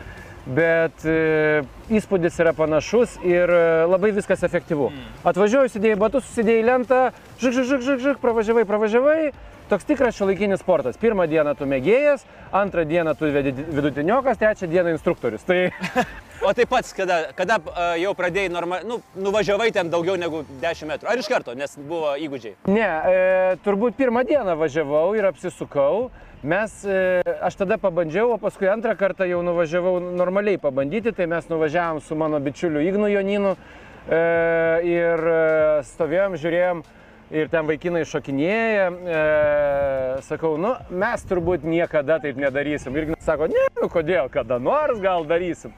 Bet 0.51 1.05
e, 1.07 1.61
įspūdis 1.93 2.39
yra 2.43 2.51
panašus 2.57 3.15
ir 3.23 3.51
e, 3.51 3.61
labai 3.87 4.11
viskas 4.15 4.43
efektyvu. 4.47 4.89
Atvažiuoju, 5.27 5.69
įsidėjai 5.69 5.99
batus, 6.01 6.27
įsidėjai 6.33 6.65
lentą, 6.67 7.01
žik, 7.39 7.55
žik, 7.55 7.67
žik, 7.69 7.85
žik, 7.87 8.01
žik, 8.07 8.21
pravažiavai, 8.23 8.65
pravažiavai. 8.67 9.19
Toks 9.71 9.87
tikras 9.87 10.17
šiuolaikinis 10.17 10.59
sportas. 10.59 10.97
Pirmą 10.99 11.29
dieną 11.31 11.53
tu 11.55 11.67
mėgėjas, 11.69 12.25
antrą 12.51 12.83
dieną 12.89 13.13
tu 13.15 13.29
vedi- 13.31 13.53
vidutiniokas, 13.55 14.41
trečią 14.41 14.67
dieną 14.67 14.97
instruktorius. 14.97 15.47
Tai 15.47 15.61
O 16.41 16.53
tai 16.57 16.65
pats, 16.65 16.89
kada, 16.97 17.27
kada 17.37 17.59
jau 18.01 18.15
pradėjai 18.17 18.49
normaliai, 18.49 18.87
nu, 18.89 18.95
nuvažiavai 19.21 19.67
ten 19.75 19.91
daugiau 19.93 20.15
negu 20.17 20.39
10 20.63 20.89
metrų. 20.89 21.09
Ar 21.11 21.21
iš 21.21 21.27
karto, 21.29 21.53
nes 21.53 21.75
buvo 21.77 22.15
įgūdžiai? 22.17 22.55
Ne, 22.73 22.87
e, 22.87 23.59
turbūt 23.61 23.93
pirmą 23.99 24.23
dieną 24.25 24.55
važiavau 24.57 25.11
ir 25.19 25.27
apsisukau. 25.29 26.09
Mes, 26.43 26.85
e, 26.85 27.21
aš 27.37 27.53
tada 27.55 27.77
pabandžiau, 27.77 28.31
o 28.33 28.37
paskui 28.41 28.65
antrą 28.65 28.95
kartą 28.97 29.27
jau 29.29 29.43
nuvažiavau 29.45 29.99
normaliai 30.01 30.57
pabandyti, 30.57 31.11
tai 31.13 31.27
mes 31.29 31.45
nuvažiavom 31.45 31.99
su 32.01 32.15
mano 32.17 32.39
bičiuliu 32.41 32.81
Ignu 32.81 33.11
Joninu 33.13 33.51
e, 33.53 34.21
ir 34.89 35.21
e, 35.21 35.35
stovėjom, 35.85 36.39
žiūrėjom 36.41 36.81
ir 37.37 37.51
ten 37.53 37.69
vaikinai 37.69 38.01
šokinėja. 38.09 38.87
Sakau, 40.25 40.55
nu, 40.57 40.73
mes 40.89 41.21
turbūt 41.29 41.61
niekada 41.61 42.17
taip 42.25 42.41
nedarysim. 42.41 42.97
Ir 42.97 43.11
Ignas 43.11 43.21
sako, 43.21 43.45
ne, 43.53 43.67
nu 43.77 43.91
kodėl, 43.93 44.25
kada 44.33 44.57
nors 44.57 44.97
gal 44.99 45.29
darysim. 45.29 45.77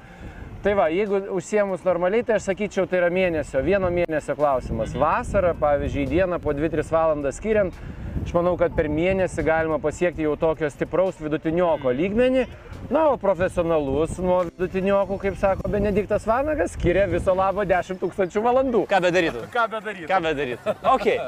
Tai 0.63 0.77
va, 0.79 0.85
jeigu 0.87 1.17
užsiemus 1.35 1.81
normaliai, 1.83 2.23
tai 2.23 2.37
aš 2.37 2.45
sakyčiau, 2.47 2.85
tai 2.87 3.01
yra 3.01 3.09
mėnesio, 3.11 3.59
vieno 3.65 3.89
mėnesio 3.91 4.31
klausimas. 4.37 4.93
Vasarą, 4.95 5.49
pavyzdžiui, 5.59 6.05
dieną 6.07 6.37
po 6.39 6.53
2-3 6.55 6.87
valandas 6.93 7.35
skiriant, 7.35 7.75
aš 8.21 8.31
manau, 8.31 8.53
kad 8.61 8.71
per 8.77 8.87
mėnesį 8.87 9.43
galima 9.43 9.75
pasiekti 9.83 10.23
jau 10.23 10.37
tokio 10.39 10.69
stipraus 10.71 11.19
vidutinioko 11.19 11.91
lygmenį. 11.91 12.45
Na, 12.87 13.09
o 13.11 13.17
profesionalus 13.19 14.15
nuo 14.23 14.37
vidutiniokų, 14.47 15.17
kaip 15.25 15.35
sako 15.41 15.67
Benediktas 15.73 16.23
Vanagas, 16.29 16.77
skiria 16.77 17.09
viso 17.11 17.35
labo 17.35 17.67
10 17.67 17.99
tūkstančių 17.99 18.43
valandų. 18.47 18.85
Ką 18.91 19.01
bedarytų? 19.03 19.43
Ką 19.51 19.65
bedaryti? 19.75 20.07
Ką 20.07 20.21
bedarytų? 20.29 20.77
Okay. 20.93 21.19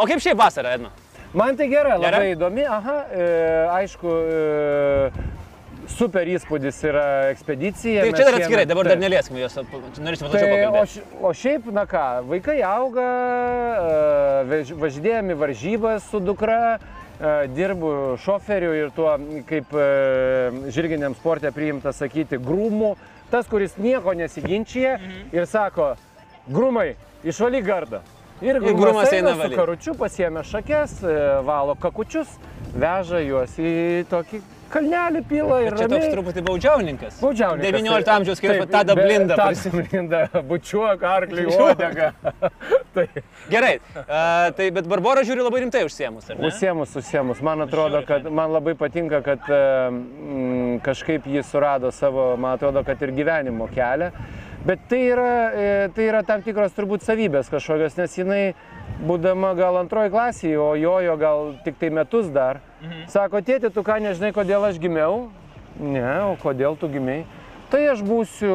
O 0.00 0.08
kaip 0.08 0.24
šiaip 0.24 0.40
vasara, 0.40 0.78
Edna? 0.80 0.94
Man 1.36 1.60
tai 1.60 1.68
gera, 1.68 1.98
Gera? 2.00 2.22
labai 2.22 2.32
įdomi. 2.32 2.64
Aha, 2.64 2.96
e, 3.12 3.28
aišku, 3.82 4.16
e, 4.32 5.28
super 5.88 6.28
įspūdis 6.28 6.78
yra 6.84 7.04
ekspedicija. 7.32 8.02
Tai 8.04 8.12
čia 8.12 8.24
dar 8.24 8.34
šiemet- 8.34 8.44
atskirai, 8.44 8.66
dabar 8.68 8.84
dar 8.84 8.96
Taip. 8.96 9.02
nelieskim 9.02 9.36
jos. 9.40 9.54
Norėčiau 9.56 10.28
plačiau 10.28 10.46
Tai, 10.48 10.66
o, 10.66 10.72
pakalbėti. 10.72 11.02
o 11.22 11.32
šiaip, 11.32 11.66
na 11.72 11.84
ką, 11.86 12.04
vaikai 12.28 12.58
auga, 12.62 13.08
e, 14.50 14.74
važinėjami 14.74 15.34
varžybas 15.38 16.08
su 16.10 16.20
dukra, 16.20 16.78
e, 17.20 17.48
dirbu 17.48 18.16
šoferiu 18.22 18.74
ir 18.76 18.90
tuo, 18.94 19.16
kaip 19.48 19.72
e, 19.72 20.70
žirginiam 20.74 21.14
sportė 21.14 21.52
priimta 21.52 21.92
sakyti, 21.92 22.38
grūmų. 22.38 22.96
Tas, 23.30 23.46
kuris 23.46 23.74
nieko 23.76 24.14
nesiginčia 24.16 24.98
ir 25.32 25.44
sako, 25.46 25.96
grūmai, 26.48 26.94
išvalyk 27.24 27.64
gardą. 27.64 28.00
Ir 28.40 28.60
grūmas 28.62 29.10
eina 29.12 29.34
su 29.34 29.50
karučiu, 29.50 29.94
pasiemė 29.98 30.44
šakes, 30.46 31.00
valo 31.44 31.74
kakučius, 31.74 32.28
veža 32.78 33.18
juos 33.26 33.56
į 33.58 34.06
tokį 34.08 34.40
kalnelį 34.72 35.22
pilą 35.28 35.60
ir 35.66 35.76
Čia 35.78 35.88
toks 35.90 36.08
truputį 36.12 36.44
baudžiauninkas. 36.46 37.18
Baudžiauninkas. 37.22 37.72
19 37.78 38.12
amžiaus, 38.14 38.42
kai 38.42 38.56
tada 38.70 38.96
blinda. 38.98 39.38
Tada 39.38 39.72
blinda, 39.74 40.22
bučiuok 40.50 41.04
arklį 41.12 41.46
uodegą. 41.54 42.12
tai 42.96 43.08
Gerai, 43.48 43.78
a, 44.04 44.50
tai 44.52 44.68
bet 44.76 44.88
Barbora 44.90 45.22
žiūri 45.24 45.40
labai 45.40 45.62
rimtai 45.62 45.80
užsiemus, 45.86 46.26
ar 46.28 46.36
ne? 46.36 46.50
užsiemus, 46.50 46.92
užsiemus. 47.00 47.40
Man 47.44 47.64
atrodo, 47.64 48.02
kad 48.08 48.26
man 48.28 48.52
labai 48.52 48.74
patinka, 48.76 49.22
kad 49.24 49.48
e, 49.48 49.60
mm, 49.88 50.74
kažkaip 50.84 51.24
jis 51.32 51.48
surado 51.48 51.88
savo, 51.94 52.34
man 52.36 52.58
atrodo, 52.58 52.84
kad 52.84 53.00
ir 53.06 53.14
gyvenimo 53.16 53.70
kelią. 53.72 54.10
Bet 54.68 54.84
tai 54.90 55.00
yra, 55.14 55.32
e, 55.48 55.68
tai 55.96 56.10
yra 56.10 56.20
tam 56.28 56.42
tikros 56.44 56.74
turbūt 56.76 57.06
savybės 57.06 57.48
kažkokios, 57.48 57.96
nes 57.96 58.16
jinai, 58.20 58.42
būdama 59.08 59.54
gal 59.56 59.78
antroji 59.80 60.12
klasėje, 60.12 60.58
o 60.60 60.74
jojo 60.76 61.16
gal 61.20 61.52
tik 61.64 61.78
tai 61.80 61.92
metus 61.94 62.28
dar, 62.34 62.60
sako, 63.10 63.40
tėti, 63.42 63.70
tu 63.74 63.82
ką 63.86 63.98
nežinai, 64.04 64.32
kodėl 64.36 64.64
aš 64.68 64.78
gimiau? 64.82 65.28
Ne, 65.78 66.06
o 66.32 66.36
kodėl 66.42 66.76
tu 66.80 66.88
gimiai? 66.90 67.24
Tai 67.68 67.80
aš 67.92 68.00
būsiu 68.06 68.54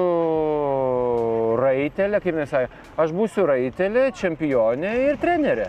raitelė, 1.62 2.20
kaip 2.24 2.40
sakė, 2.50 2.70
aš 3.04 3.12
būsiu 3.16 3.46
raitelė, 3.50 4.08
čempionė 4.18 4.94
ir 5.10 5.20
trenerė. 5.22 5.68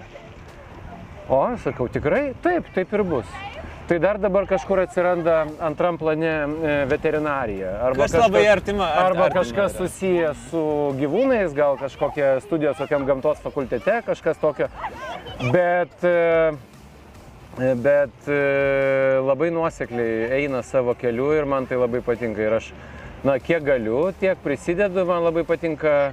O, 1.29 1.43
sakau, 1.65 1.87
tikrai? 1.89 2.33
Taip, 2.45 2.67
taip 2.77 2.93
ir 2.93 3.03
bus. 3.09 3.29
Tai 3.89 3.99
dar 4.01 4.17
dabar 4.17 4.47
kažkur 4.49 4.81
atsiranda 4.81 5.43
antram 5.61 5.99
plane 6.01 6.29
e, 6.33 6.75
veterinarija. 6.89 7.75
Arba 7.85 8.07
Kas 8.07 8.15
labai 8.17 8.47
artima, 8.49 8.87
ar- 8.89 9.11
Arba 9.11 9.27
artima 9.27 9.43
kažkas 9.43 9.75
yra. 9.75 9.81
susijęs 9.83 10.47
su 10.51 10.63
gyvūnais, 11.01 11.53
gal 11.57 11.77
kažkokia 11.81 12.39
studijos 12.45 12.81
kokiam 12.81 13.05
gamtos 13.09 13.43
fakultete, 13.45 13.99
kažkas 14.07 14.41
tokio. 14.41 14.71
Bet, 15.53 15.93
e, 16.01 16.53
bet 17.59 18.29
e, 18.29 19.21
labai 19.23 19.51
nuosekliai 19.51 20.41
eina 20.41 20.63
savo 20.63 20.95
keliu 20.95 21.33
ir 21.37 21.45
man 21.45 21.67
tai 21.67 21.79
labai 21.79 22.01
patinka. 22.03 22.43
Ir 22.43 22.57
aš, 22.59 22.73
na, 23.25 23.39
kiek 23.39 23.63
galiu, 23.65 24.13
tiek 24.21 24.39
prisidedu, 24.43 25.05
man 25.07 25.23
labai 25.25 25.45
patinka, 25.47 26.13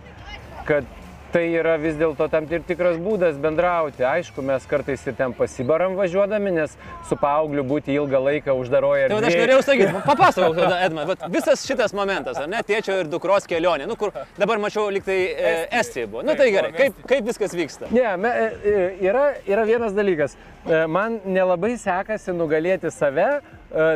kad 0.65 0.85
tai 1.31 1.43
yra 1.55 1.77
vis 1.81 1.95
dėlto 1.99 2.27
tam 2.31 2.47
ir 2.51 2.63
tikras 2.67 2.97
būdas 3.01 3.37
bendrauti. 3.41 4.03
Aišku, 4.07 4.43
mes 4.45 4.65
kartais 4.69 5.03
ir 5.07 5.15
ten 5.17 5.33
pasibaram 5.37 5.95
važiuodami, 5.99 6.53
nes 6.59 6.75
su 7.09 7.17
paaugliu 7.19 7.63
būti 7.67 7.95
ilgą 7.95 8.21
laiką 8.27 8.55
uždaroje 8.59 9.09
Tai 9.11 9.19
aš 9.29 9.37
norėjau 9.39 9.63
sakyti, 9.65 10.03
papasakok 10.05 10.59
tada, 10.59 10.79
Edma, 10.85 11.05
vat 11.09 11.25
visas 11.33 11.65
šitas 11.67 11.95
momentas, 11.97 12.39
ar 12.41 12.49
ne, 12.51 12.61
tėčio 12.67 12.99
ir 13.01 13.11
dukros 13.11 13.47
kelionė, 13.49 13.87
nu 13.89 13.97
kur 13.99 14.13
dabar 14.39 14.61
mačiau 14.61 14.89
liktai 14.93 15.19
e, 15.31 15.53
Estija 15.81 16.09
buvo. 16.11 16.25
Nu 16.27 16.35
tai 16.39 16.49
gerai, 16.53 16.73
kaip, 16.75 17.03
kaip 17.09 17.27
viskas 17.27 17.55
vyksta? 17.57 17.91
Ne, 17.95 18.07
me, 18.21 18.33
e, 18.61 18.77
yra, 19.07 19.27
yra 19.49 19.67
vienas 19.69 19.95
dalykas. 19.97 20.35
E, 20.65 20.83
Man 20.91 21.19
nelabai 21.25 21.73
sekasi 21.79 22.35
nugalėti 22.35 22.91
save 22.93 23.29
e, 23.31 23.39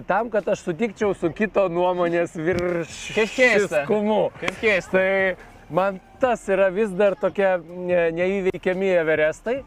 tam, 0.08 0.32
kad 0.34 0.48
aš 0.50 0.64
sutikčiau 0.66 1.14
su 1.18 1.30
kito 1.36 1.68
nuomonės 1.70 2.38
Kaip 3.16 3.36
keista. 3.36 3.84
Kaip 4.40 4.58
keista. 4.62 4.96
Tai 4.96 5.54
man 5.70 6.00
tas 6.20 6.46
yra 6.50 6.70
vis 6.74 6.92
dar 6.96 7.16
tokie 7.20 7.58
ne- 7.62 8.12
neįveikiami 8.16 8.92
everestai. 9.02 9.62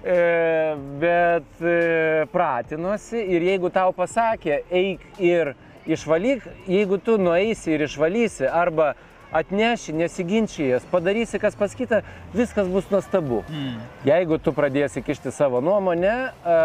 E, 0.00 0.76
bet 1.00 1.60
e, 1.60 2.24
pratinuosi 2.32 3.20
ir 3.20 3.44
jeigu 3.50 3.68
tau 3.68 3.92
pasakė, 3.92 4.62
eik 4.72 5.02
ir 5.20 5.52
išvalyk, 5.84 6.46
jeigu 6.64 6.96
tu 7.04 7.18
nueisi 7.20 7.74
ir 7.74 7.84
išvalysi 7.84 8.48
arba 8.48 8.94
atneši, 9.30 9.92
nesiginčijas, 9.94 10.86
padarysi 10.90 11.38
kas 11.38 11.54
pas 11.54 11.74
kitą, 11.76 12.00
viskas 12.34 12.66
bus 12.72 12.88
nuostabu. 12.90 13.42
Mm. 13.46 13.76
Jeigu 14.08 14.40
tu 14.42 14.54
pradėsi 14.56 15.04
kišti 15.06 15.30
savo 15.36 15.60
nuomonę, 15.64 16.16
a, 16.42 16.56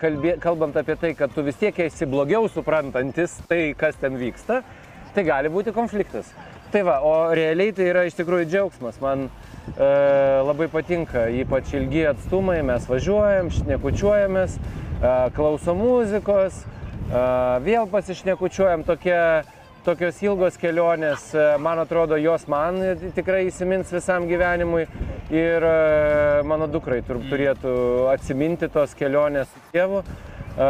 kalbė, 0.00 0.38
kalbant 0.40 0.78
apie 0.78 0.96
tai, 1.02 1.12
kad 1.18 1.34
tu 1.34 1.44
vis 1.44 1.58
tiek 1.60 1.82
esi 1.84 2.08
blogiau 2.08 2.46
suprantantis 2.48 3.40
tai, 3.50 3.74
kas 3.78 3.98
ten 4.00 4.16
vyksta, 4.22 4.62
tai 5.12 5.26
gali 5.28 5.52
būti 5.52 5.74
konfliktas. 5.76 6.30
Tai 6.72 6.82
va, 6.88 7.00
o 7.04 7.14
realiai 7.36 7.72
tai 7.76 7.90
yra 7.90 8.06
iš 8.08 8.14
tikrųjų 8.16 8.46
džiaugsmas. 8.48 9.00
Man 9.04 9.26
e, 9.28 9.88
labai 10.40 10.70
patinka, 10.72 11.26
ypač 11.42 11.74
ilgi 11.76 12.06
atstumai, 12.08 12.62
mes 12.64 12.86
važiuojam, 12.88 13.50
šnekučiuojamės, 13.52 14.54
e, 14.56 15.10
klausom 15.36 15.82
muzikos, 15.84 16.62
e, 16.62 17.26
vėl 17.66 17.90
pasišnekučiuojam 17.92 18.86
tokie 18.88 19.18
tokios 19.82 20.20
ilgos 20.22 20.56
kelionės, 20.62 21.28
e, 21.34 21.44
man 21.62 21.80
atrodo, 21.82 22.16
jos 22.20 22.44
man 22.50 22.78
tikrai 23.16 23.46
įsimins 23.48 23.90
visam 23.92 24.28
gyvenimui 24.30 24.84
ir 25.34 25.66
e, 25.66 26.42
mano 26.46 26.68
dukrai 26.70 27.00
tur, 27.06 27.18
turėtų 27.30 27.72
atsiminti 28.12 28.70
tos 28.72 28.94
kelionės 28.98 29.50
su 29.50 29.64
tėvu. 29.74 30.04
E, 30.52 30.68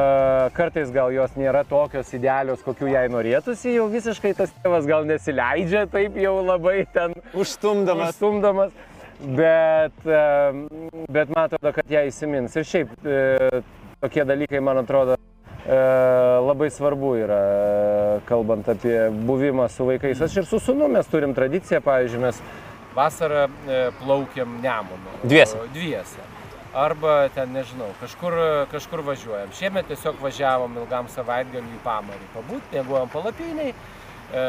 kartais 0.57 0.93
gal 0.95 1.13
jos 1.15 1.35
nėra 1.39 1.65
tokios 1.69 2.13
idealios, 2.15 2.63
kokių 2.67 2.93
jai 2.93 3.07
norėtųsi, 3.13 3.75
jau 3.77 3.89
visiškai 3.93 4.35
tas 4.39 4.55
tėvas 4.63 4.87
gal 4.89 5.09
nesileidžia 5.09 5.87
taip 5.93 6.17
jau 6.21 6.39
labai 6.45 6.83
ten 6.95 7.17
Užstumdamas. 7.35 8.15
Užstumdamas. 8.15 8.81
Bet, 9.23 10.01
bet 10.03 11.29
man 11.31 11.45
atrodo, 11.45 11.71
kad 11.77 11.91
ją 11.91 12.01
įsimins. 12.09 12.57
Ir 12.59 12.67
šiaip 12.67 12.97
tokie 14.03 14.25
dalykai, 14.27 14.59
man 14.59 14.81
atrodo, 14.83 15.15
E, 15.63 15.75
labai 16.43 16.71
svarbu 16.75 17.13
yra, 17.23 17.41
kalbant 18.27 18.67
apie 18.69 18.97
buvimą 19.15 19.69
su 19.71 19.87
vaikais. 19.87 20.23
Aš 20.27 20.41
ir 20.41 20.47
su 20.51 20.59
sunu 20.59 20.89
mes 20.91 21.07
turim 21.07 21.35
tradiciją, 21.37 21.79
pavyzdžiui, 21.87 22.23
mes 22.25 22.41
vasarą 22.97 23.45
e, 23.47 23.83
plaukiam 24.01 24.57
Nemunu. 24.63 25.15
Dviese. 25.23 25.63
Dviese. 25.75 26.32
Arba 26.73 27.29
ten, 27.35 27.53
nežinau, 27.53 27.91
kažkur, 28.01 28.37
kažkur 28.73 29.03
važiuojam. 29.05 29.51
Šiemet 29.59 29.91
tiesiog 29.93 30.23
važiavom 30.25 30.79
ilgam 30.81 31.11
savaitgaliu 31.13 31.69
į 31.69 31.83
pamarį 31.85 32.31
pabūt, 32.33 32.71
mėgojom 32.73 33.13
palapiniai. 33.13 33.75
E, 34.33 34.45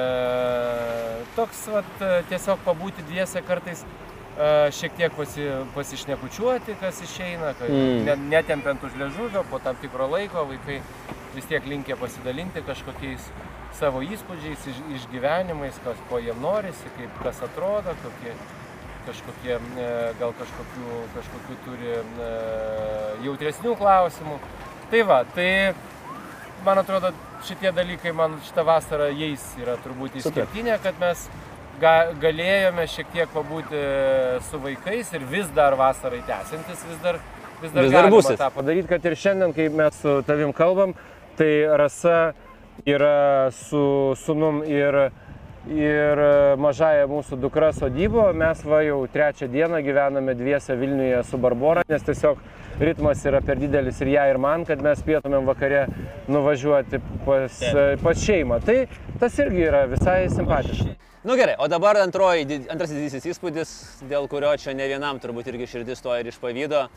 toks, 1.35 1.65
vat, 1.73 2.05
tiesiog 2.31 2.63
pabūti 2.63 3.03
dviese 3.09 3.43
kartais 3.43 3.83
šiek 4.73 4.95
tiek 4.97 5.13
pasi, 5.13 5.45
pasišnekučiuoti, 5.75 6.77
kas 6.81 7.01
išeina, 7.05 7.53
kad 7.59 7.69
mm. 7.69 8.05
net, 8.07 8.23
netempiant 8.31 8.83
už 8.83 8.95
liežuvio, 8.97 9.43
po 9.49 9.59
tam 9.61 9.77
tikro 9.81 10.07
laiko 10.09 10.47
vaikai 10.49 10.79
vis 11.35 11.45
tiek 11.49 11.65
linkia 11.65 11.97
pasidalinti 11.99 12.63
kažkokiais 12.65 13.27
savo 13.77 14.01
įspūdžiais, 14.05 14.65
iš, 14.69 14.81
išgyvenimais, 14.97 15.77
kas 15.85 16.01
ko 16.09 16.19
jiem 16.21 16.41
norisi, 16.41 16.89
kaip 16.97 17.21
kas 17.25 17.41
atrodo, 17.45 17.93
kokie, 18.01 18.33
kažkokie, 19.07 19.55
e, 19.57 19.87
gal 20.19 20.33
kažkokių, 20.39 20.99
kažkokių 21.15 21.57
turi 21.65 21.93
e, 21.93 22.29
jautresnių 23.27 23.75
klausimų. 23.79 24.37
Tai 24.91 25.01
va, 25.09 25.21
tai 25.35 25.47
man 26.65 26.81
atrodo, 26.83 27.13
šitie 27.47 27.71
dalykai 27.75 28.13
man 28.15 28.37
šitą 28.47 28.65
vasarą 28.67 29.09
jais 29.11 29.43
yra 29.59 29.75
turbūt 29.83 30.19
išskirtinė, 30.21 30.77
kad 30.83 30.99
mes 31.01 31.25
ga, 31.81 31.93
galėjome 32.21 32.85
šiek 32.89 33.09
tiek 33.15 33.31
pabūti 33.33 33.81
su 34.49 34.61
vaikais 34.63 35.11
ir 35.17 35.25
vis 35.31 35.49
dar 35.55 35.77
vasarai 35.79 36.21
tęsiantis, 36.27 36.85
vis 36.91 37.01
dar, 37.03 37.19
vis 37.61 37.73
dar, 37.73 37.89
vis 37.89 38.29
dar 38.29 38.39
tą 38.45 38.49
padaryti, 38.59 38.87
kad 38.91 39.09
ir 39.09 39.17
šiandien, 39.25 39.55
kai 39.55 39.67
mes 39.73 39.99
su 40.03 40.21
tavim 40.27 40.53
kalbam, 40.55 40.95
tai 41.39 41.51
Rasa 41.81 42.33
yra 42.85 43.51
su 43.55 44.13
sunum 44.23 44.63
ir, 44.67 45.09
ir 45.69 46.19
mažaja 46.59 47.05
mūsų 47.07 47.37
dukra 47.39 47.71
sodybo, 47.75 48.25
mes 48.35 48.63
va 48.67 48.81
jau 48.83 48.97
trečią 49.11 49.47
dieną 49.51 49.79
gyvename 49.85 50.35
dviese 50.35 50.75
Vilniuje 50.79 51.21
su 51.27 51.39
Barbora, 51.39 51.85
nes 51.89 52.03
tiesiog 52.03 52.41
ritmas 52.83 53.23
yra 53.29 53.39
per 53.45 53.61
didelis 53.61 54.01
ir 54.01 54.11
ją 54.15 54.25
ir 54.31 54.41
man, 54.41 54.65
kad 54.67 54.81
mes 54.83 55.01
pietumėm 55.05 55.47
vakare 55.47 55.85
nuvažiuoti 56.27 56.99
pas, 57.25 57.63
pas 58.03 58.25
šeimą. 58.25 58.59
Tai 58.65 58.77
tas 59.21 59.39
irgi 59.39 59.65
yra 59.69 59.85
visai 59.91 60.25
simpatiška. 60.33 60.97
Nu 61.23 61.37
gerai, 61.39 61.55
o 61.63 61.69
dabar 61.71 62.01
antroji, 62.01 62.65
antrasis 62.67 62.97
didysis 62.97 63.29
įspūdis, 63.31 63.69
dėl 64.09 64.27
kurio 64.27 64.51
čia 64.59 64.73
ne 64.75 64.89
vienam 64.91 65.21
turbūt 65.23 65.47
irgi 65.53 65.69
širdis 65.77 66.03
stoja 66.03 66.19
ir 66.19 66.33
iš 66.33 66.39
pavydo. 66.41 66.89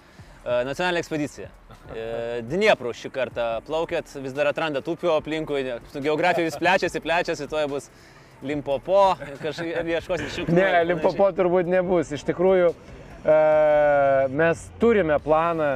E, 0.46 0.57
nacionalinė 0.66 1.02
ekspedicija. 1.02 1.46
E, 1.94 2.02
Dniepru 2.46 2.90
šį 2.94 3.12
kartą 3.14 3.46
plaukėt, 3.66 4.11
vis 4.22 4.35
dar 4.35 4.50
atranda 4.50 4.83
upių 4.83 5.12
aplinkui, 5.16 5.62
geografija 5.94 6.46
vis 6.46 6.59
plečiasi, 6.59 7.02
plečiasi, 7.02 7.48
toje 7.50 7.70
bus 7.70 7.88
Limpopo, 8.44 9.16
kažkaip 9.40 9.88
ieškosit 9.88 10.35
šių 10.35 10.44
Ne, 10.53 10.68
Limpopo 10.85 11.31
turbūt 11.33 11.70
nebus. 11.70 12.12
Iš 12.12 12.27
tikrųjų, 12.29 12.68
e, 13.25 13.38
mes 14.29 14.66
turime 14.81 15.16
planą, 15.25 15.70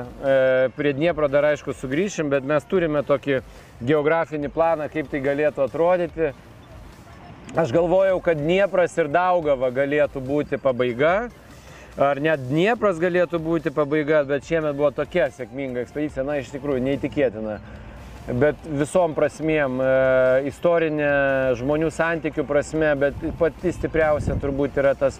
prie 0.77 0.93
Dniepro 0.97 1.29
dar 1.33 1.49
aišku 1.55 1.73
sugrįšim, 1.73 2.29
bet 2.33 2.45
mes 2.45 2.67
turime 2.69 3.01
tokį 3.07 3.41
geografinį 3.81 4.53
planą, 4.53 4.91
kaip 4.93 5.09
tai 5.11 5.23
galėtų 5.25 5.65
atrodyti. 5.65 6.33
Aš 7.59 7.73
galvojau, 7.75 8.21
kad 8.23 8.39
Dniepras 8.39 8.93
ir 9.01 9.09
Daugava 9.11 9.73
galėtų 9.75 10.21
būti 10.23 10.61
pabaiga, 10.61 11.31
ar 11.99 12.21
net 12.23 12.45
Dniepras 12.47 13.01
galėtų 13.03 13.41
būti 13.43 13.73
pabaiga, 13.75 14.21
bet 14.29 14.47
šiemet 14.47 14.77
buvo 14.79 14.93
tokia 14.95 15.31
sėkminga 15.35 15.83
ekspedicija, 15.83 16.23
na 16.29 16.37
iš 16.39 16.53
tikrųjų 16.53 16.85
neįtikėtina. 16.85 17.57
Bet 18.39 18.57
visom 18.65 19.15
prasmėm, 19.17 19.81
e, 19.83 19.93
istorinė, 20.51 21.11
žmonių 21.59 21.91
santykių 21.95 22.45
prasme, 22.47 22.93
bet 22.99 23.23
pati 23.41 23.73
stipriausia 23.75 24.37
turbūt 24.41 24.79
yra 24.81 24.95
tas 24.99 25.19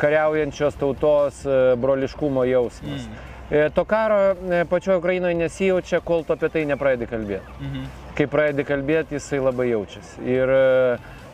kariaujančios 0.00 0.78
tautos 0.80 1.42
e, 1.44 1.58
broliškumo 1.80 2.46
jausmas. 2.48 3.06
Mm. 3.06 3.32
To 3.76 3.84
karo 3.86 4.34
pačioje 4.66 4.98
Ukrainoje 4.98 5.36
nesijaučia, 5.38 6.00
kol 6.02 6.24
tu 6.26 6.34
apie 6.34 6.48
tai 6.50 6.64
nepradedi 6.66 7.06
kalbėti. 7.06 7.52
Mhm. 7.62 7.84
Kai 8.18 8.26
pradedi 8.26 8.64
kalbėti, 8.66 9.20
jisai 9.20 9.38
labai 9.38 9.68
jaučiasi. 9.68 10.24
Ir 10.26 10.50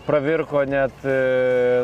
pravirko 0.05 0.67
net 0.69 1.07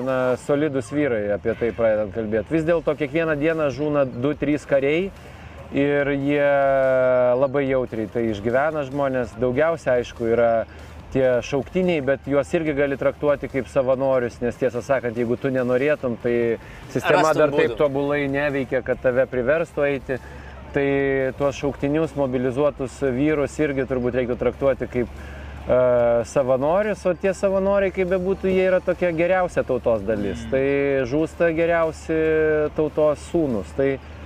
na, 0.05 0.19
solidus 0.45 0.91
vyrai 0.93 1.31
apie 1.33 1.55
tai 1.57 1.71
pradedant 1.73 2.13
kalbėti. 2.13 2.53
Vis 2.53 2.67
dėlto 2.69 2.93
kiekvieną 2.99 3.39
dieną 3.41 3.71
žūna 3.73 4.05
2-3 4.19 4.69
kariai 4.69 5.09
ir 5.73 6.11
jie 6.17 6.51
labai 7.37 7.67
jautriai 7.69 8.09
tai 8.13 8.29
išgyvena 8.33 8.85
žmonės. 8.89 9.35
Daugiausia, 9.41 9.99
aišku, 9.99 10.29
yra 10.33 10.53
tie 11.13 11.39
šauktiniai, 11.45 12.03
bet 12.05 12.27
juos 12.29 12.51
irgi 12.57 12.75
gali 12.77 12.99
traktuoti 13.01 13.49
kaip 13.53 13.69
savanorius, 13.73 14.41
nes 14.43 14.59
tiesą 14.61 14.83
sakant, 14.85 15.17
jeigu 15.17 15.39
tu 15.41 15.53
nenorėtum, 15.53 16.19
tai 16.23 16.35
sistema 16.93 17.31
Rastum 17.31 17.41
dar 17.41 17.55
taip 17.55 17.73
būdų. 17.73 17.79
tobulai 17.81 18.21
neveikia, 18.29 18.83
kad 18.85 19.01
tave 19.03 19.25
priverstų 19.31 19.89
eiti. 19.89 20.21
Tai 20.69 20.85
tuos 21.39 21.57
šauktinius, 21.57 22.13
mobilizuotus 22.13 22.99
vyrus 23.17 23.55
irgi 23.57 23.87
turbūt 23.89 24.19
reiktų 24.19 24.35
traktuoti 24.37 24.89
kaip 24.93 25.09
uh, 25.09 26.21
savanorius, 26.29 27.07
o 27.09 27.15
tie 27.17 27.33
savanoriai, 27.33 27.95
kaip 27.97 28.11
bebūtų, 28.13 28.51
jie 28.53 28.67
yra 28.69 28.83
tokia 28.85 29.09
geriausia 29.17 29.65
tautos 29.65 30.05
dalis. 30.05 30.45
Tai 30.53 30.61
žūsta 31.09 31.49
geriausi 31.57 32.19
tautos 32.77 33.25
sūnus. 33.31 33.73
Tai 33.81 33.89
e, 33.97 34.18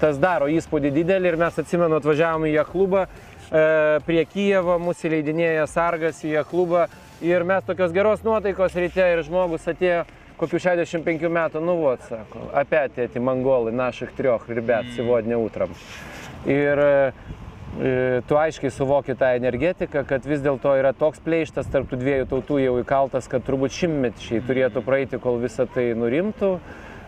tas 0.00 0.18
daro 0.18 0.48
įspūdį 0.50 0.90
didelį 0.94 1.30
ir 1.30 1.36
mes 1.38 1.58
atsimenu, 1.62 2.00
atvažiavome 2.00 2.50
į 2.50 2.56
ją 2.56 2.64
klubą, 2.66 3.04
e, 3.06 4.00
prie 4.06 4.24
Kijevo 4.26 4.78
mūsų 4.82 5.12
leidinėja 5.14 5.68
sargas 5.70 6.24
į 6.24 6.34
ją 6.34 6.44
klubą 6.50 6.88
ir 7.22 7.44
mes 7.46 7.64
tokios 7.66 7.94
geros 7.94 8.24
nuotaikos 8.26 8.74
ryte 8.74 9.06
ir 9.12 9.22
žmogus 9.26 9.68
atėjo 9.70 10.04
kokių 10.40 10.58
65 10.64 11.28
metų, 11.28 11.60
nu 11.62 11.76
vot, 11.82 12.02
sako, 12.08 12.48
опять 12.56 12.98
эти 12.98 13.18
монголы 13.18 13.72
наших 13.72 14.12
трех 14.16 14.48
ребят 14.48 14.86
сегодня 14.96 15.38
утром. 15.38 15.70
Ir 16.48 16.80
e, 16.80 18.22
tu 18.26 18.38
aiškiai 18.40 18.72
suvoki 18.72 19.14
tą 19.14 19.34
energetiką, 19.36 20.02
kad 20.08 20.24
vis 20.26 20.40
dėlto 20.40 20.72
yra 20.80 20.94
toks 20.96 21.20
pleištas 21.22 21.68
tarp 21.70 21.90
tų 21.92 22.00
dviejų 22.00 22.30
tautų 22.32 22.62
jau 22.64 22.78
įkaltas, 22.80 23.28
kad 23.28 23.44
turbūt 23.46 23.76
šimtmečiai 23.76 24.40
turėtų 24.48 24.82
praeiti, 24.82 25.20
kol 25.20 25.38
visa 25.44 25.68
tai 25.70 25.90
nurimtų. 25.94 26.56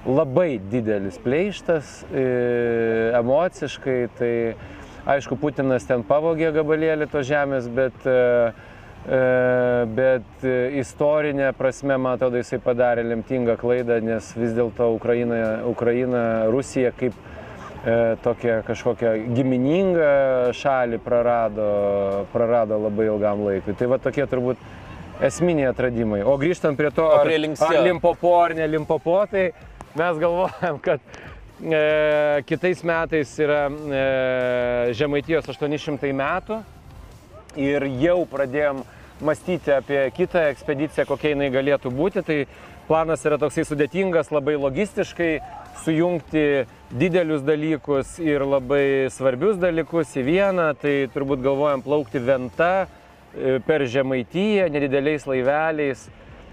Labai 0.05 0.59
didelis 0.71 1.17
pleištas, 1.19 2.05
e, 2.13 2.23
emociškai, 3.17 4.01
tai 4.17 4.33
aišku, 5.07 5.37
Putinas 5.39 5.87
ten 5.87 6.03
pavogė 6.07 6.51
gabalėlį 6.55 7.07
to 7.11 7.23
žemės, 7.27 7.67
bet, 7.71 7.95
e, 8.07 8.51
e, 9.07 9.21
bet 9.97 10.45
e, 10.45 10.55
istorinė 10.81 11.53
prasme, 11.57 11.97
man 11.97 12.17
atrodo, 12.17 12.39
jisai 12.41 12.59
padarė 12.63 13.05
lemtingą 13.07 13.57
klaidą, 13.59 13.99
nes 14.03 14.29
vis 14.37 14.55
dėlto 14.57 14.91
Ukraina, 14.95 15.41
Ukraina, 15.67 16.23
Rusija 16.51 16.91
kaip 16.95 17.15
e, 17.17 18.17
tokią 18.23 18.61
kažkokią 18.67 19.13
giminingą 19.37 20.11
šalį 20.57 20.99
prarado, 21.03 21.69
prarado 22.33 22.79
labai 22.87 23.07
ilgam 23.11 23.47
laikui. 23.47 23.75
Tai 23.79 23.91
va 23.95 24.01
tokie 24.03 24.27
turbūt 24.27 24.61
esminiai 25.23 25.71
atradimai. 25.71 26.21
O 26.27 26.35
grįžtant 26.39 26.77
prie 26.77 26.91
to, 26.93 27.07
ar, 27.09 27.25
ar 27.25 27.83
limpopo 27.87 28.35
ar 28.39 28.53
ne 28.57 28.67
limpopo, 28.69 29.17
tai 29.31 29.49
mes 29.97 30.19
galvojam, 30.21 30.79
kad 30.85 30.99
e, 31.61 32.43
kitais 32.45 32.83
metais 32.85 33.33
yra 33.41 33.65
e, 33.69 34.03
Žemaitijos 34.97 35.49
800 35.49 36.13
metų 36.13 36.61
ir 37.57 37.87
jau 38.01 38.21
pradėjom 38.29 38.83
mąstyti 39.25 39.73
apie 39.73 40.03
kitą 40.13 40.43
ekspediciją, 40.51 41.07
kokia 41.09 41.33
jinai 41.33 41.49
galėtų 41.53 41.91
būti. 41.93 42.21
Tai 42.25 42.37
planas 42.87 43.25
yra 43.25 43.39
toksai 43.41 43.65
sudėtingas, 43.65 44.29
labai 44.31 44.57
logistiškai, 44.61 45.31
sujungti 45.83 46.67
didelius 46.93 47.41
dalykus 47.45 48.17
ir 48.21 48.45
labai 48.45 49.09
svarbius 49.13 49.57
dalykus 49.61 50.13
į 50.19 50.27
vieną. 50.29 50.69
Tai 50.81 50.95
turbūt 51.15 51.41
galvojam 51.45 51.83
plaukti 51.85 52.21
Venta 52.21 52.71
e, 52.85 53.57
per 53.65 53.87
Žemaitiją, 53.89 54.69
nedideliais 54.73 55.25
laiveliais 55.29 56.07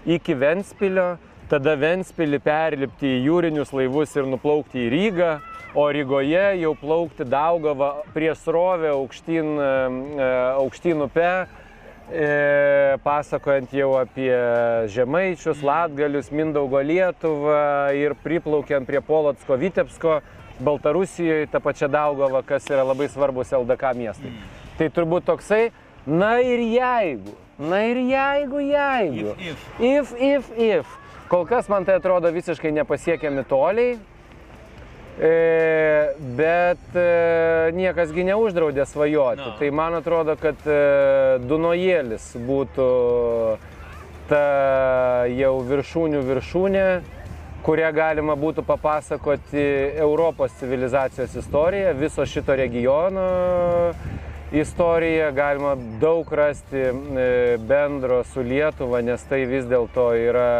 iki 0.05 0.35
Ventspilio, 0.37 1.15
tada 1.49 1.75
Ventspilį 1.77 2.39
perlipti 2.43 3.09
į 3.17 3.25
jūrinius 3.27 3.73
laivus 3.75 4.15
ir 4.17 4.27
nuplaukti 4.29 4.85
į 4.85 4.89
Rygą, 4.93 5.33
o 5.75 5.85
Rygoje 5.91 6.45
jau 6.61 6.71
plaukti 6.79 7.27
Daugavą 7.27 7.91
prie 8.15 8.31
srovę 8.39 8.93
aukštyn, 8.95 9.51
e, 9.59 10.29
aukštyn 10.61 11.03
upe, 11.05 11.29
e, 12.09 12.97
pasakojant 13.03 13.75
jau 13.75 13.91
apie 13.99 14.31
Žemaičius, 14.95 15.61
Latgalius, 15.65 16.31
Mindaugo 16.31 16.81
Lietuvą 16.81 17.93
ir 17.97 18.15
priplaukiant 18.23 18.87
prie 18.87 19.03
Polotsko 19.03 19.59
Vitebsko, 19.59 20.19
Baltarusijoje, 20.59 21.49
tą 21.51 21.59
pačią 21.59 21.91
Daugavą, 21.91 22.41
kas 22.47 22.69
yra 22.71 22.85
labai 22.87 23.09
svarbus 23.11 23.51
LDK 23.51 23.91
miestai. 23.99 24.31
Tai 24.79 24.87
turbūt 24.87 25.27
toksai, 25.27 25.65
na 26.07 26.37
ir 26.39 26.63
jeigu, 26.63 27.35
na 27.59 27.83
ir 27.89 27.99
jeigu, 28.07 28.61
jeigu. 28.63 29.33
If, 29.35 29.65
If, 29.79 30.15
if, 30.15 30.53
if. 30.55 31.04
Kol 31.29 31.45
kas 31.49 31.69
man 31.69 31.85
tai 31.85 31.95
atrodo 31.97 32.29
visiškai 32.29 32.69
nepasiekiami 32.75 33.43
toliai, 33.49 33.95
e, 35.17 35.31
bet 36.37 36.97
e, 36.99 37.05
niekasgi 37.73 38.27
neuždraudė 38.27 38.85
svajoti. 38.85 39.41
No. 39.41 39.55
Tai 39.57 39.71
man 39.73 39.97
atrodo, 39.97 40.37
kad 40.37 40.61
e, 40.69 40.77
Dunojėlis 41.49 42.29
būtų 42.45 42.89
ta 44.29 44.45
jau 45.33 45.55
viršūnių 45.65 46.21
viršūnė, 46.29 46.87
kurią 47.65 47.89
galima 47.97 48.37
būtų 48.37 48.61
papasakoti 48.65 49.65
Europos 49.97 50.53
civilizacijos 50.61 51.33
istoriją, 51.41 51.97
viso 51.97 52.25
šito 52.29 52.53
regiono 52.57 53.29
istoriją, 54.53 55.31
galima 55.33 55.73
daug 56.01 56.29
rasti 56.29 56.85
e, 56.85 56.91
bendro 57.57 58.21
su 58.29 58.45
Lietuva, 58.45 59.01
nes 59.01 59.25
tai 59.25 59.47
vis 59.49 59.65
dėlto 59.65 60.11
yra 60.21 60.51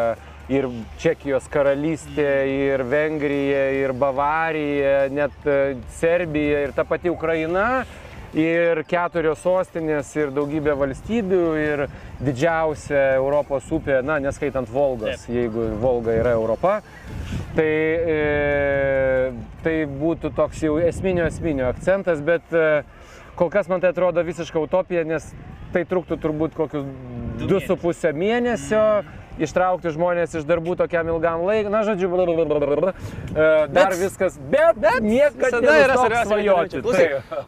ir 0.51 0.67
Čekijos 1.01 1.47
karalystė, 1.51 2.29
ir 2.49 2.83
Vengrija, 2.89 3.67
ir 3.81 3.93
Bavarija, 3.97 5.05
net 5.13 5.47
e, 5.49 5.75
Serbija, 5.97 6.65
ir 6.67 6.73
ta 6.75 6.85
pati 6.85 7.09
Ukraina, 7.09 7.85
ir 8.35 8.83
keturios 8.89 9.39
sostinės, 9.41 10.11
ir 10.19 10.33
daugybė 10.35 10.75
valstybių, 10.77 11.41
ir 11.61 11.85
didžiausia 12.19 13.15
Europos 13.15 13.71
upė, 13.73 14.01
na, 14.05 14.19
neskaitant 14.23 14.69
Volgos, 14.69 15.25
jeigu 15.31 15.71
Volga 15.81 16.13
yra 16.19 16.35
Europa. 16.35 16.77
Tai, 17.55 17.65
e, 17.65 19.33
tai 19.63 19.75
būtų 19.89 20.33
toks 20.35 20.61
jau 20.67 20.77
esminio 20.83 21.25
esminio 21.29 21.69
akcentas, 21.71 22.21
bet 22.21 22.53
e, 22.53 22.83
kol 23.39 23.49
kas 23.53 23.71
man 23.71 23.81
tai 23.81 23.95
atrodo 23.95 24.23
visiška 24.27 24.59
utopija, 24.61 25.05
nes 25.07 25.31
tai 25.73 25.85
truktų 25.87 26.19
turbūt 26.21 26.55
kokius 26.55 26.85
du 27.47 27.59
su 27.63 27.79
pusę 27.79 28.13
mėnesio. 28.15 28.83
Ištraukti 29.41 29.91
žmonės 29.91 30.37
iš 30.39 30.45
darbų 30.47 30.77
tokiam 30.79 31.09
ilgam 31.11 31.43
laikui, 31.43 31.71
na 31.73 31.81
žodžiu, 31.87 32.07
blablabla. 32.11 32.93
E, 32.95 33.67
dar 33.67 33.91
Bet- 33.91 33.99
viskas, 33.99 34.37
bet, 34.51 34.79
bet 34.79 35.03
niekada 35.03 35.75
yra 35.83 36.23
svajoti. 36.23 36.81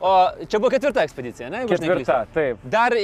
O 0.02 0.14
čia 0.46 0.60
buvo 0.60 0.72
ketvirta 0.74 1.06
ekspedicija, 1.08 1.50
ne? 1.54 1.64
Ketvirta, 1.70 2.26
taip. 2.36 2.60
Dar 2.64 2.96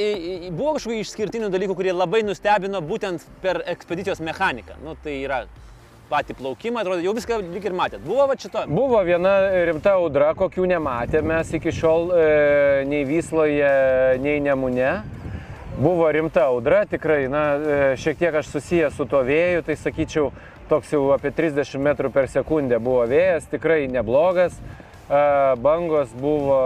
buvo 0.52 0.76
kažkokių 0.78 1.00
išskirtinių 1.04 1.52
dalykų, 1.54 1.76
kurie 1.80 1.96
labai 1.96 2.24
nustebino 2.28 2.84
būtent 2.84 3.24
per 3.41 3.63
ekspedicijos 3.72 4.19
mechaniką. 4.19 4.76
Nu, 4.84 4.98
tai 5.04 5.22
yra 5.24 5.46
patį 6.12 6.36
plaukimą, 6.38 6.84
atrodo, 6.84 7.02
jau 7.02 7.13
viską 7.15 7.39
lyg 7.41 7.65
ir 7.65 7.76
matėt. 7.78 8.04
Buvo 8.06 8.28
va 8.30 8.36
šito? 8.38 8.65
Buvo 8.69 9.00
viena 9.08 9.34
rimta 9.69 9.96
audra, 9.98 10.34
kokių 10.38 10.67
nematėme 10.76 11.39
iki 11.58 11.74
šiol 11.74 12.12
e, 12.13 12.24
nei 12.89 13.04
Vysloje, 13.08 13.72
nei 14.24 14.39
Nemune. 14.43 14.91
Buvo 15.77 16.12
rimta 16.12 16.43
audra, 16.45 16.86
tikrai, 16.86 17.27
na, 17.27 17.43
e, 17.55 17.77
šiek 17.97 18.17
tiek 18.19 18.36
aš 18.38 18.51
susijęs 18.53 18.93
su 18.93 19.07
to 19.09 19.23
vėju, 19.25 19.63
tai 19.65 19.73
sakyčiau, 19.73 20.29
toks 20.69 20.93
jau 20.93 21.07
apie 21.15 21.31
30 21.33 21.79
m 21.81 22.12
per 22.13 22.29
sekundę 22.29 22.77
buvo 22.77 23.07
vėjas, 23.09 23.49
tikrai 23.49 23.88
neblogas. 23.89 24.53
E, 25.09 25.21
Bangos 25.65 26.13
buvo 26.13 26.59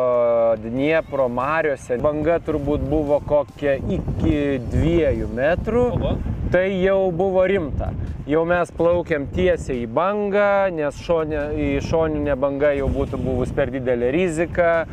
Dniepro 0.60 1.30
mariuose, 1.32 2.02
banga 2.04 2.36
turbūt 2.44 2.84
buvo 2.84 3.22
kokia 3.24 3.78
iki 3.80 4.60
2 4.76 5.32
metrų. 5.40 5.86
Oho. 5.96 6.18
Tai 6.52 6.68
jau 6.68 7.12
buvo 7.12 7.44
rimta. 7.48 7.94
Jau 8.28 8.46
mes 8.48 8.70
plaukiam 8.76 9.26
tiesiai 9.32 9.86
į 9.86 9.90
bangą, 9.92 10.68
nes 10.76 11.00
šonė, 11.04 11.42
į 11.56 11.68
šoninę 11.84 12.36
bangą 12.40 12.74
jau 12.76 12.88
būtų 12.92 13.20
buvus 13.24 13.52
per 13.56 13.72
didelė 13.72 14.12
rizika. 14.16 14.86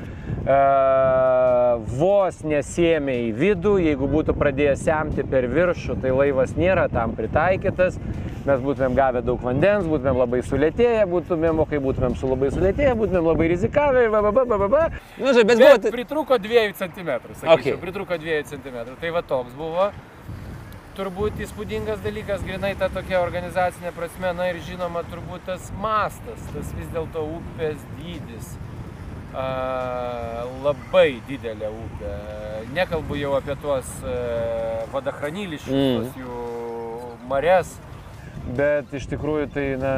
E, 0.45 0.57
vos 1.97 2.43
nesėmė 2.45 3.15
į 3.31 3.33
vidų, 3.39 3.79
jeigu 3.81 4.09
būtų 4.13 4.35
pradėję 4.37 4.75
semti 4.77 5.25
per 5.25 5.47
viršų, 5.49 5.97
tai 6.03 6.13
laivas 6.13 6.53
nėra 6.59 6.85
tam 6.93 7.15
pritaikytas. 7.17 7.97
Mes 8.45 8.61
būtumėm 8.61 8.97
gavę 8.99 9.23
daug 9.25 9.41
vandens, 9.41 9.87
būtumėm 9.89 10.19
labai 10.21 10.43
sulėtėję, 10.45 11.07
būtumėm, 11.09 11.63
o 11.65 11.65
kai 11.69 11.81
būtumėm 11.81 12.17
su 12.21 12.29
labai 12.29 12.51
sulėtėję, 12.53 12.93
būtumėm 13.01 13.31
labai 13.31 13.47
rizikavę 13.55 14.03
ir 14.05 14.13
va, 14.13 14.21
va. 14.21 14.83
Nu, 15.17 15.33
žinai, 15.33 15.47
bet 15.49 15.63
buvo... 15.63 15.71
Bet 15.79 15.89
pritruko 15.95 16.39
2 16.45 16.67
cm, 16.77 17.09
sakyčiau. 17.09 17.55
Okay. 17.55 17.79
Pritruko 17.81 18.21
2 18.21 18.43
cm. 18.51 18.77
Tai 19.01 19.15
va 19.17 19.25
toks 19.25 19.57
buvo. 19.57 19.89
Turbūt 20.95 21.41
įspūdingas 21.43 22.05
dalykas, 22.05 22.45
grinai 22.45 22.75
ta 22.79 22.91
tokia 22.93 23.17
organizacinė 23.25 23.91
prasme, 23.97 24.29
na 24.37 24.53
ir 24.53 24.61
žinoma, 24.69 25.03
turbūt 25.09 25.49
tas 25.49 25.73
mastas, 25.81 26.45
tas 26.53 26.77
vis 26.77 26.93
dėlto 26.93 27.25
upės 27.41 27.81
dydis. 27.97 28.53
Labai 30.64 31.09
didelė 31.29 31.68
upė. 31.73 32.12
Nekalbu 32.75 33.16
jau 33.20 33.35
apie 33.38 33.57
tuos 33.62 33.88
e, 34.07 34.14
vadachraniliškius, 34.92 35.75
Mm. 35.75 35.99
tuos 35.99 36.14
jų 36.23 36.38
marias. 37.29 37.75
Bet 38.44 38.90
iš 38.92 39.07
tikrųjų 39.09 39.47
tai 39.55 39.64
na, 39.81 39.92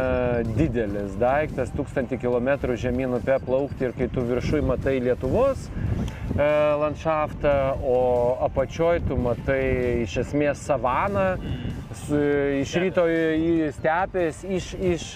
didelis 0.54 1.16
daiktas, 1.18 1.72
tūkstantį 1.74 2.20
kilometrų 2.22 2.76
žemyn 2.78 3.16
upę 3.18 3.40
plaukti 3.42 3.88
ir 3.88 3.92
kai 3.96 4.06
tu 4.12 4.22
viršui 4.22 4.60
matai 4.62 5.00
Lietuvos 5.02 5.64
e, 5.66 6.46
landšaftą, 6.82 7.54
o 7.82 7.96
apačioj 8.46 9.00
tu 9.08 9.16
matai 9.18 10.02
iš 10.04 10.16
esmės 10.22 10.62
savaną, 10.62 11.26
su, 12.06 12.20
iš 12.62 12.76
ryto 12.84 13.08
į 13.10 13.72
stepės, 13.80 14.44
iš, 14.46 14.74
iš, 14.94 15.08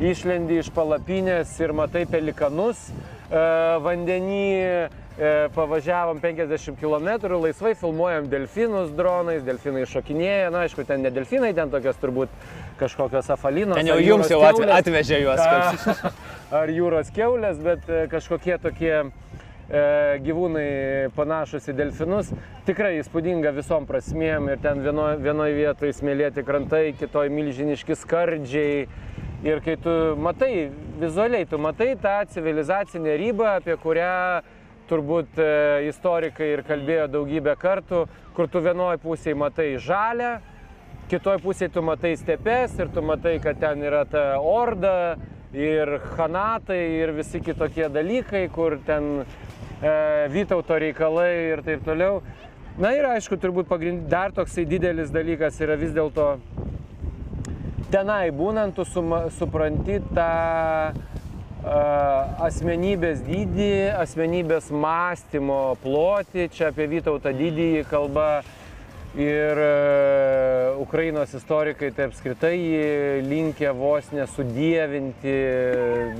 išlendi 0.00 0.62
iš 0.62 0.72
palapinės 0.72 1.52
ir 1.60 1.76
matai 1.76 2.06
pelikanus 2.08 2.88
e, 2.88 3.01
vandenį. 3.32 4.90
E, 5.12 5.48
Pavažiavom 5.52 6.20
50 6.22 6.78
km, 6.80 7.28
laisvai 7.36 7.74
filmuojam 7.76 8.30
delfinus 8.32 8.88
dronais, 8.96 9.42
delfinai 9.44 9.82
šokinėja, 9.84 10.48
na 10.54 10.62
aišku, 10.64 10.86
ten 10.88 11.02
ne 11.04 11.10
delfinai, 11.12 11.50
ten 11.52 11.68
tokios 11.68 11.98
turbūt 12.00 12.32
kažkokios 12.80 13.28
afalinos. 13.34 13.76
Ten 13.76 13.90
jau 13.90 13.98
ar 14.00 14.06
jums 14.06 14.32
jau 14.32 14.38
kiaulės. 14.40 14.72
atvežė 14.80 15.18
juos. 15.20 15.42
kad- 15.44 16.16
ar 16.62 16.72
jūros 16.72 17.12
keulės, 17.12 17.60
bet 17.60 17.84
e, 17.92 18.06
kažkokie 18.08 18.56
tokie 18.64 18.94
e, 19.02 19.04
gyvūnai 20.24 21.12
panašus 21.12 21.68
į 21.68 21.76
delfinus. 21.82 22.32
Tikrai 22.64 22.94
įspūdinga 23.02 23.52
visom 23.52 23.84
prasmėm 23.86 24.48
ir 24.54 24.64
ten 24.64 24.80
vienoje 24.80 25.20
vienoj 25.28 25.52
vietoje 25.60 25.92
smėlėti 26.00 26.40
krantai, 26.48 26.86
kitoje 26.96 27.28
milžiniški 27.36 28.00
skardžiai. 28.00 28.86
Ir 29.42 29.58
kai 29.58 29.74
tu 29.82 29.90
matai, 30.22 30.70
vizualiai 31.02 31.46
tu 31.50 31.58
matai 31.58 31.96
tą 31.98 32.14
civilizacinę 32.30 33.16
ribą, 33.18 33.48
apie 33.58 33.74
kurią 33.74 34.42
turbūt 34.86 35.40
e, 35.42 35.48
istorikai 35.88 36.52
ir 36.52 36.62
kalbėjo 36.68 37.08
daugybę 37.10 37.56
kartų, 37.58 38.04
kur 38.36 38.46
tu 38.52 38.62
vienoje 38.62 39.00
pusėje 39.02 39.34
matai 39.40 39.66
žalę, 39.82 40.36
kitoj 41.10 41.40
pusėje 41.42 41.72
tu 41.74 41.82
matai 41.82 42.14
stepes 42.20 42.78
ir 42.78 42.92
tu 42.94 43.02
matai, 43.02 43.34
kad 43.42 43.58
ten 43.58 43.82
yra 43.82 44.04
ta 44.06 44.22
orda 44.38 45.16
ir 45.50 45.96
hanatai 46.14 46.78
ir 47.00 47.10
visi 47.18 47.42
kitokie 47.42 47.90
dalykai, 47.90 48.44
kur 48.54 48.78
ten 48.86 49.24
e, 49.24 49.92
Vytauto 50.30 50.78
reikalai 50.78 51.32
ir 51.56 51.66
taip 51.66 51.82
toliau. 51.82 52.22
Na 52.78 52.94
ir 52.94 53.10
aišku, 53.10 53.42
turbūt 53.42 53.66
pagrind... 53.66 54.06
dar 54.06 54.30
toksai 54.30 54.68
didelis 54.70 55.10
dalykas 55.10 55.58
yra 55.66 55.74
vis 55.76 55.90
dėlto 55.92 56.36
tenai 57.92 58.30
būnant, 58.34 58.74
tu 58.76 58.86
suma, 58.88 59.26
supranti 59.36 60.00
tą 60.16 60.30
a, 60.92 60.94
asmenybės 62.48 63.22
dydį, 63.26 63.74
asmenybės 64.00 64.72
mąstymo 64.72 65.62
plotį, 65.84 66.48
čia 66.56 66.72
apie 66.72 66.88
Vytautą 66.96 67.34
didįjį 67.36 67.84
kalba 67.90 68.42
ir 69.12 69.60
e, 69.60 69.70
Ukrainos 70.80 71.34
istorikai 71.36 71.92
tai 71.92 72.08
apskritai 72.08 72.56
linkia 73.28 73.74
vos 73.76 74.08
nesudėvinti 74.16 75.38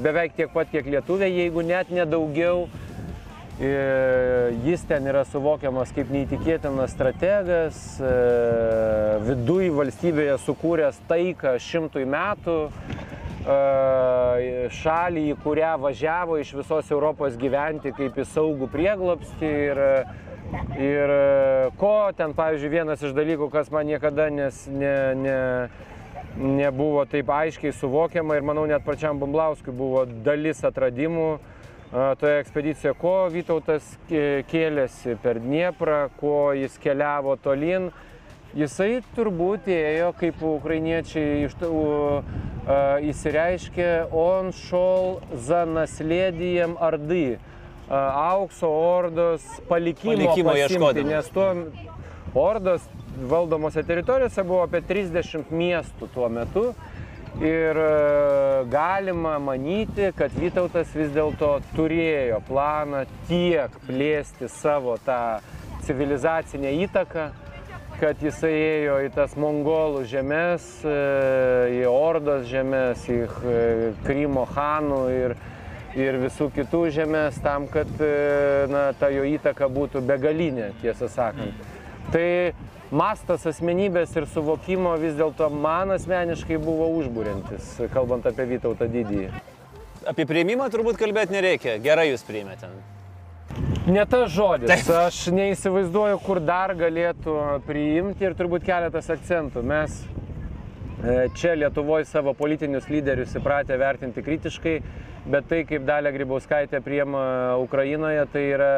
beveik 0.04 0.37
tiek 0.37 0.52
pat, 0.52 0.68
kiek 0.72 0.90
lietuviai, 0.92 1.32
jeigu 1.40 1.64
net 1.64 1.92
nedaugiau. 1.94 2.66
E, 2.68 2.91
Jis 3.62 4.83
ten 4.88 5.05
yra 5.07 5.20
suvokiamas 5.22 5.92
kaip 5.94 6.09
neįtikėtinas 6.11 6.90
strategas, 6.96 7.77
e, 8.03 8.14
viduj 9.22 9.68
valstybėje 9.77 10.35
sukūręs 10.42 10.98
taiką 11.07 11.53
šimtui 11.62 12.03
metų, 12.11 12.57
e, 12.66 13.59
šalį, 14.81 15.22
į 15.31 15.37
kurią 15.44 15.77
važiavo 15.85 16.40
iš 16.42 16.51
visos 16.59 16.90
Europos 16.90 17.38
gyventi 17.38 17.94
kaip 17.94 18.18
į 18.18 18.27
saugų 18.33 18.66
prieglopstį. 18.72 19.53
Ir, 19.68 19.83
ir 20.83 21.14
e, 21.20 21.70
ko 21.79 21.94
ten, 22.18 22.35
pavyzdžiui, 22.35 22.75
vienas 22.75 23.07
iš 23.07 23.14
dalykų, 23.14 23.46
kas 23.55 23.70
man 23.70 23.87
niekada 23.87 24.27
nes, 24.27 24.64
ne, 24.66 25.14
ne, 25.22 25.38
nebuvo 26.35 27.07
taip 27.07 27.31
aiškiai 27.31 27.70
suvokiama 27.79 28.40
ir 28.40 28.42
manau 28.42 28.66
net 28.66 28.83
pačiam 28.83 29.22
Bumblauskui 29.22 29.70
buvo 29.70 30.03
dalis 30.27 30.66
atradimų 30.66 31.37
toje 31.92 32.38
ekspedicijoje, 32.40 32.94
ko 33.00 33.28
Vytautas 33.33 33.85
kė- 34.09 34.44
kėlėsi 34.48 35.16
per 35.22 35.40
Dnieprą, 35.40 36.09
ko 36.20 36.52
jis 36.57 36.78
keliavo 36.81 37.37
tolin. 37.37 37.90
Jisai 38.57 39.02
turbūt 39.16 39.68
ėjo, 39.72 40.12
kaip 40.16 40.40
ukrainiečiai 40.44 41.44
iš 41.46 41.55
tų 41.61 41.70
įsireiškė, 43.09 43.90
on 44.12 44.52
šol 44.52 45.20
za 45.35 45.64
naslėdijam 45.68 46.76
ardy. 46.81 47.38
A, 47.90 48.33
Aukso 48.37 48.68
ordos 48.70 49.42
palikimo, 49.68 50.14
Palikimo 50.14 50.55
ieškodami. 50.57 51.11
Nes 51.12 51.28
tuo 51.28 51.48
ordos 52.38 52.85
valdomose 53.28 53.83
teritorijose 53.85 54.44
buvo 54.46 54.62
apie 54.64 54.81
30 54.81 55.50
miestų 55.52 56.09
tuo 56.14 56.28
metu. 56.33 56.70
Ir 57.40 57.77
e, 57.77 58.64
galima 58.68 59.38
manyti, 59.38 60.11
kad 60.16 60.35
Vytautas 60.37 60.90
vis 60.92 61.09
dėlto 61.14 61.55
turėjo 61.73 62.42
planą 62.45 63.07
tiek 63.29 63.73
plėsti 63.87 64.51
savo 64.53 64.99
tą 65.01 65.40
civilizacinę 65.87 66.75
įtaką, 66.85 67.31
kad 68.03 68.21
jisai 68.21 68.53
ėjo 68.53 68.99
į 69.07 69.09
tas 69.16 69.33
mongolų 69.40 70.05
žemės, 70.11 70.66
e, 70.85 70.99
į 71.79 71.81
Ordos 71.88 72.45
žemės, 72.51 73.09
į 73.09 73.18
e, 73.25 73.57
Krymo 74.05 74.45
Hanų 74.53 75.01
ir, 75.16 75.37
ir 75.97 76.21
visų 76.21 76.51
kitų 76.53 76.83
žemės 76.92 77.40
tam, 77.40 77.64
kad 77.73 77.88
na, 78.68 78.90
ta 79.01 79.09
jo 79.09 79.25
įtaka 79.25 79.73
būtų 79.73 80.05
begalinė, 80.05 80.75
tiesą 80.85 81.09
sakant. 81.09 81.64
Tai 82.12 82.29
mastas 82.92 83.46
asmenybės 83.48 84.12
ir 84.18 84.26
suvokimo 84.28 84.92
vis 85.00 85.16
dėlto 85.16 85.48
man 85.52 85.94
asmeniškai 85.96 86.59
buvo 86.61 86.90
užbūrintis, 87.00 87.74
kalbant 87.94 88.26
apie 88.28 88.46
Vytautą 88.52 88.88
didįjį. 88.92 89.31
Apie 90.12 90.26
priimimą 90.28 90.66
turbūt 90.72 90.98
kalbėti 91.00 91.37
nereikia. 91.37 91.78
Gerai 91.83 92.11
jūs 92.11 92.24
priimėte. 92.26 92.68
Ne 93.87 94.05
tas 94.09 94.31
žodis. 94.33 94.68
Taip. 94.70 94.90
Aš 95.07 95.26
neįsivaizduoju, 95.35 96.18
kur 96.24 96.40
dar 96.44 96.74
galėtų 96.76 97.37
priimti 97.66 98.26
ir 98.26 98.37
turbūt 98.37 98.66
keletas 98.66 99.09
akcentų. 99.12 99.62
Mes 99.66 99.96
e, 100.02 101.31
čia 101.38 101.55
Lietuvoje 101.59 102.09
savo 102.11 102.35
politinius 102.37 102.90
lyderius 102.92 103.37
įpratę 103.38 103.78
vertinti 103.81 104.24
kritiškai, 104.24 104.76
bet 105.33 105.48
tai, 105.48 105.62
kaip 105.68 105.87
Dalia 105.88 106.12
Grybauskaitė 106.14 106.83
priema 106.85 107.24
Ukrainoje, 107.62 108.26
tai 108.35 108.44
yra 108.57 108.72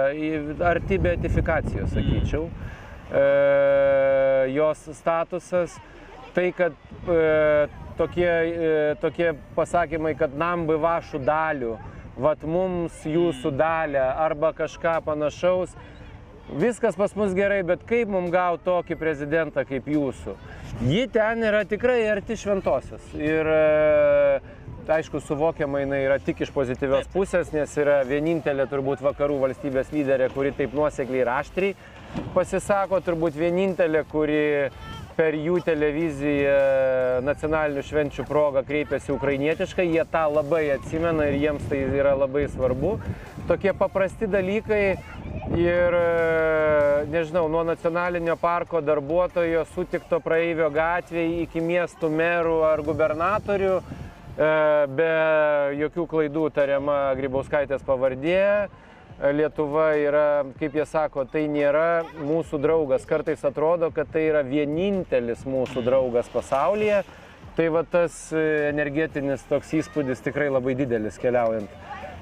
arti 0.70 1.00
beatifikacijos, 1.02 1.94
sakyčiau. 1.94 2.46
E, 2.48 2.83
jos 4.54 4.86
statusas, 4.96 5.74
tai, 6.34 6.52
kad 6.52 6.72
e, 7.08 7.68
tokie, 7.96 8.28
e, 8.28 8.94
tokie 9.00 9.32
pasakymai, 9.54 10.14
kad 10.18 10.34
nam 10.36 10.66
bivašų 10.68 11.20
dalių, 11.24 11.74
vat 12.18 12.42
mums 12.46 13.04
jūsų 13.06 13.54
dalę 13.58 14.02
arba 14.02 14.52
kažką 14.54 14.98
panašaus, 15.06 15.74
viskas 16.60 16.98
pas 16.98 17.14
mus 17.18 17.34
gerai, 17.34 17.62
bet 17.66 17.86
kaip 17.88 18.10
mums 18.10 18.34
gauti 18.34 18.66
tokį 18.66 18.98
prezidentą 19.00 19.64
kaip 19.68 19.88
jūsų? 19.90 20.36
Ji 20.90 21.06
ten 21.14 21.46
yra 21.46 21.62
tikrai 21.66 22.02
arti 22.10 22.36
šventosios. 22.38 23.14
Ir 23.18 23.50
e, 23.54 24.40
aišku, 24.90 25.22
suvokiama 25.22 25.84
jinai 25.84 26.02
yra 26.04 26.18
tik 26.22 26.42
iš 26.44 26.50
pozityvios 26.54 27.06
pusės, 27.14 27.54
nes 27.54 27.78
yra 27.78 28.02
vienintelė 28.08 28.66
turbūt 28.70 29.04
vakarų 29.06 29.38
valstybės 29.46 29.94
lyderė, 29.94 30.32
kuri 30.34 30.50
taip 30.58 30.74
nuosekliai 30.76 31.22
ir 31.22 31.36
aštriai 31.38 31.76
pasisako, 32.34 33.00
turbūt 33.04 33.38
vienintelė, 33.38 34.04
kuri 34.10 34.44
per 35.14 35.36
jų 35.38 35.60
televiziją 35.64 36.54
nacionalinių 37.24 37.82
švenčių 37.86 38.24
progą 38.26 38.64
kreipiasi 38.66 39.12
ukrainietiškai, 39.14 39.86
jie 39.94 40.02
tą 40.10 40.24
labai 40.32 40.64
atsimena 40.74 41.28
ir 41.30 41.38
jiems 41.42 41.68
tai 41.70 41.84
yra 41.86 42.16
labai 42.18 42.46
svarbu. 42.50 42.96
Tokie 43.48 43.74
paprasti 43.78 44.26
dalykai 44.30 44.82
ir, 45.54 45.98
e, 45.98 47.04
nežinau, 47.12 47.46
nuo 47.52 47.62
nacionalinio 47.66 48.36
parko 48.40 48.80
darbuotojo 48.82 49.64
sutikto 49.74 50.20
praeivio 50.24 50.70
gatvėje 50.74 51.44
iki 51.44 51.62
miestų 51.62 52.10
merų 52.10 52.58
ar 52.72 52.82
gubernatorių, 52.86 53.74
e, 53.78 54.54
be 54.98 55.12
jokių 55.82 56.08
klaidų 56.10 56.48
tariama 56.58 56.98
Grybauskaitės 57.20 57.86
pavardė. 57.86 58.68
Lietuva 59.14 59.92
yra, 59.94 60.44
kaip 60.58 60.74
jie 60.74 60.84
sako, 60.90 61.22
tai 61.30 61.44
nėra 61.46 62.02
mūsų 62.18 62.58
draugas. 62.58 63.04
Kartais 63.06 63.44
atrodo, 63.46 63.92
kad 63.94 64.10
tai 64.10 64.24
yra 64.26 64.42
vienintelis 64.42 65.44
mūsų 65.46 65.84
draugas 65.86 66.30
pasaulyje. 66.32 67.04
Tai 67.54 67.68
va 67.70 67.84
tas 67.86 68.16
e, 68.34 68.40
energetinis 68.72 69.44
toks 69.46 69.70
įspūdis 69.78 70.24
tikrai 70.24 70.48
labai 70.50 70.74
didelis 70.74 71.20
keliaujant 71.22 71.70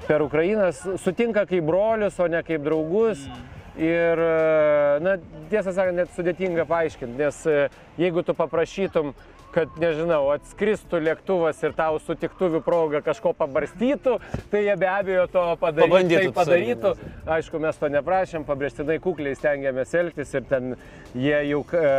per 0.05 0.21
Ukrainą. 0.21 0.69
Sutinka 1.01 1.47
kaip 1.49 1.65
brolius, 1.65 2.19
o 2.21 2.27
ne 2.29 2.43
kaip 2.45 2.61
draugus. 2.61 3.25
Ir, 3.73 4.19
e, 4.21 4.99
na, 5.01 5.15
tiesą 5.49 5.73
sakant, 5.73 5.97
net 5.97 6.13
sudėtinga 6.13 6.67
paaiškinti, 6.69 7.17
nes 7.17 7.39
e, 7.49 7.55
jeigu 7.97 8.21
tu 8.21 8.35
paprašytum, 8.37 9.15
kad, 9.53 9.77
nežinau, 9.81 10.25
atskristų 10.33 11.01
lėktuvas 11.03 11.61
ir 11.63 11.75
tau 11.77 11.99
sutiktuvių 12.03 12.63
proga 12.65 13.03
kažko 13.05 13.33
pabarstytų, 13.37 14.17
tai 14.51 14.65
jie 14.65 14.75
be 14.79 14.89
abejo 14.89 15.27
to 15.31 15.45
padarytų. 15.61 15.89
Pabandytų 15.93 16.25
tai 16.25 16.35
padarytų. 16.39 16.93
Aišku, 17.37 17.61
mes 17.63 17.79
to 17.79 17.91
neprašėm, 17.93 18.47
pabrėžtinai 18.47 18.99
kukliai 19.03 19.37
stengiamės 19.37 19.93
elgtis 19.99 20.33
ir 20.33 20.47
ten 20.49 20.75
jie 21.13 21.39
jau, 21.51 21.61
e, 21.77 21.93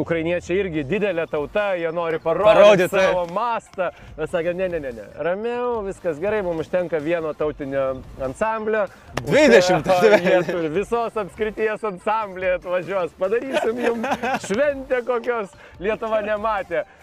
ukrainiečiai 0.00 0.58
irgi 0.62 0.84
didelė 0.88 1.26
tauta, 1.30 1.72
jie 1.76 1.90
nori 1.92 2.20
parodyti 2.22 2.88
Parodyt, 2.88 2.94
savo 2.94 3.26
mastą. 3.36 3.90
Mes 4.16 4.32
sakėm, 4.32 4.56
ne, 4.56 4.68
ne, 4.72 4.80
ne, 4.86 4.92
ne, 4.96 5.08
ramiau, 5.26 5.82
viskas 5.86 6.20
gerai, 6.22 6.40
mums 6.46 6.64
užtenka 6.64 7.00
vieno 7.02 7.34
tautinio 7.36 8.02
ansamblio. 8.24 8.86
20 9.26 9.92
O, 9.92 9.98
jie 10.26 10.38
turi 10.48 10.70
visos 10.72 11.16
apskrities 11.20 11.84
ansamblį 11.86 12.54
atvažiuos, 12.56 13.12
padarysim 13.20 13.82
jums 13.84 14.24
šventę 14.48 15.02
kokios 15.06 15.52
Lietuva 15.82 16.22
nematė. 16.24 16.61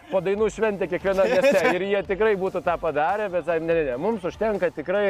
Po 0.09 0.23
dainų 0.25 0.47
šventė 0.49 0.87
kiekviena 0.89 1.25
mieste 1.29 1.59
ir 1.75 1.83
jie 1.85 1.99
tikrai 2.07 2.31
būtų 2.39 2.63
tą 2.65 2.73
padarę, 2.81 3.27
bet 3.29 3.45
sakėm, 3.45 3.67
ne, 3.69 3.75
ne, 3.77 3.83
ne, 3.91 3.97
mums 4.01 4.23
užtenka 4.25 4.71
tikrai 4.73 5.03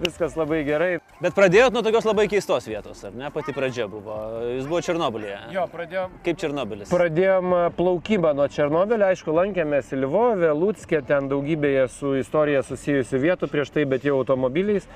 viskas 0.00 0.36
labai 0.38 0.62
gerai. 0.64 0.88
Bet 1.20 1.36
pradėjot 1.36 1.76
nuo 1.76 1.82
tokios 1.84 2.08
labai 2.08 2.24
keistos 2.32 2.64
vietos, 2.70 3.02
ar 3.04 3.12
ne? 3.12 3.28
Pati 3.34 3.52
pradžia 3.52 3.84
buvo. 3.92 4.16
Jūs 4.54 4.70
buvo 4.70 4.80
Černobilyje. 4.86 5.42
Jo, 5.52 5.66
pradėjom 5.72 6.16
Kaip 6.24 6.40
Černobilis? 6.40 6.88
Pradėjom 6.88 7.52
e, 7.52 7.60
plaukimą 7.76 8.32
nuo 8.38 8.48
Černobylio, 8.52 9.10
aišku, 9.10 9.34
lankėmės 9.36 9.92
į 9.92 10.00
Lvovę, 10.06 10.54
Lutskė, 10.56 11.02
ten 11.06 11.28
daugybėje 11.32 11.84
su 11.92 12.14
istorija 12.22 12.64
susijusių 12.66 13.20
vietų, 13.26 13.50
prieš 13.52 13.74
tai, 13.76 13.84
bet 13.88 14.08
jau 14.08 14.16
automobiliais, 14.22 14.88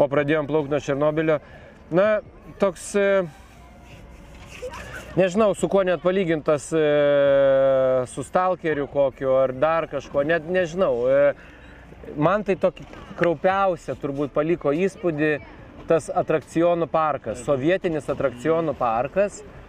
o 0.00 0.08
pradėjom 0.08 0.48
plaukti 0.48 0.72
nuo 0.72 0.80
Černobylio. 0.88 1.38
Na, 1.92 2.08
toks, 2.62 2.94
e, 2.96 3.26
nežinau, 5.16 5.54
su 5.54 5.68
kuo 5.68 5.82
net 5.86 6.02
palygintas, 6.02 6.68
e, 6.72 6.84
su 8.12 8.24
stalkeriu 8.26 8.86
kokiu 8.90 9.34
ar 9.38 9.52
dar 9.52 9.88
kažko, 9.90 10.24
net 10.26 10.48
nežinau. 10.48 10.94
E, 11.08 11.34
Man 12.18 12.42
tai 12.42 12.56
tokį 12.58 12.82
kraupiausią 13.14 13.94
turbūt 14.02 14.32
paliko 14.34 14.72
įspūdį 14.74 15.28
tas 15.86 16.08
atrakcionų 16.10 16.88
parkas, 16.90 17.44
sovietinis 17.46 18.08
atrakcionų 18.10 18.74
parkas, 18.74 19.38
e, 19.38 19.61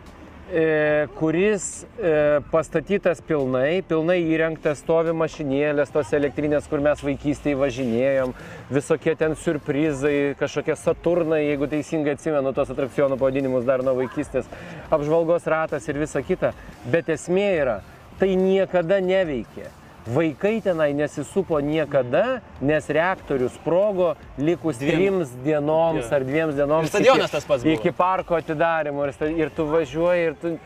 kuris 1.18 1.86
e, 1.98 2.42
pastatytas 2.52 3.22
pilnai, 3.26 3.82
pilnai 3.90 4.20
įrengtas, 4.22 4.84
stovi 4.84 5.14
mašinėlės, 5.18 5.90
tos 5.94 6.14
elektrinės, 6.14 6.68
kur 6.70 6.84
mes 6.86 7.02
vaikystėje 7.02 7.58
važinėjom, 7.58 8.36
visokie 8.74 9.16
ten 9.18 9.34
surprizai, 9.40 10.36
kažkokie 10.38 10.78
saturnai, 10.78 11.42
jeigu 11.48 11.70
teisingai 11.72 12.14
atsimenu 12.18 12.54
tos 12.54 12.70
atrakcionų 12.74 13.18
pavadinimus 13.18 13.66
dar 13.66 13.82
nuo 13.86 13.98
vaikystės, 14.04 14.50
apžvalgos 14.94 15.50
ratas 15.50 15.90
ir 15.90 16.02
visa 16.02 16.22
kita. 16.22 16.54
Bet 16.86 17.10
esmė 17.10 17.50
yra, 17.64 17.80
tai 18.22 18.36
niekada 18.38 19.02
neveikė. 19.02 19.72
Vaikai 20.08 20.60
tenai 20.62 20.92
nesisupo 20.94 21.60
niekada, 21.64 22.42
nes 22.62 22.90
reaktorius 22.90 23.54
sprogo 23.56 24.16
likus 24.38 24.78
Dviem. 24.78 24.92
trims 24.98 25.30
dienoms 25.46 26.12
ar 26.12 26.24
dviems 26.28 26.56
dienoms. 26.56 26.90
Ir 26.90 26.90
stadionas 26.92 27.30
iki- 27.30 27.32
tas 27.32 27.46
pats 27.46 27.64
buvo. 27.64 27.74
Iki 27.74 27.92
parko 27.92 28.36
atidarimo 28.36 29.06
ir, 29.08 29.14
ir 29.38 29.50
tu 29.56 29.64
važiuoji 29.66 30.26
ir 30.28 30.34
tu, 30.42 30.58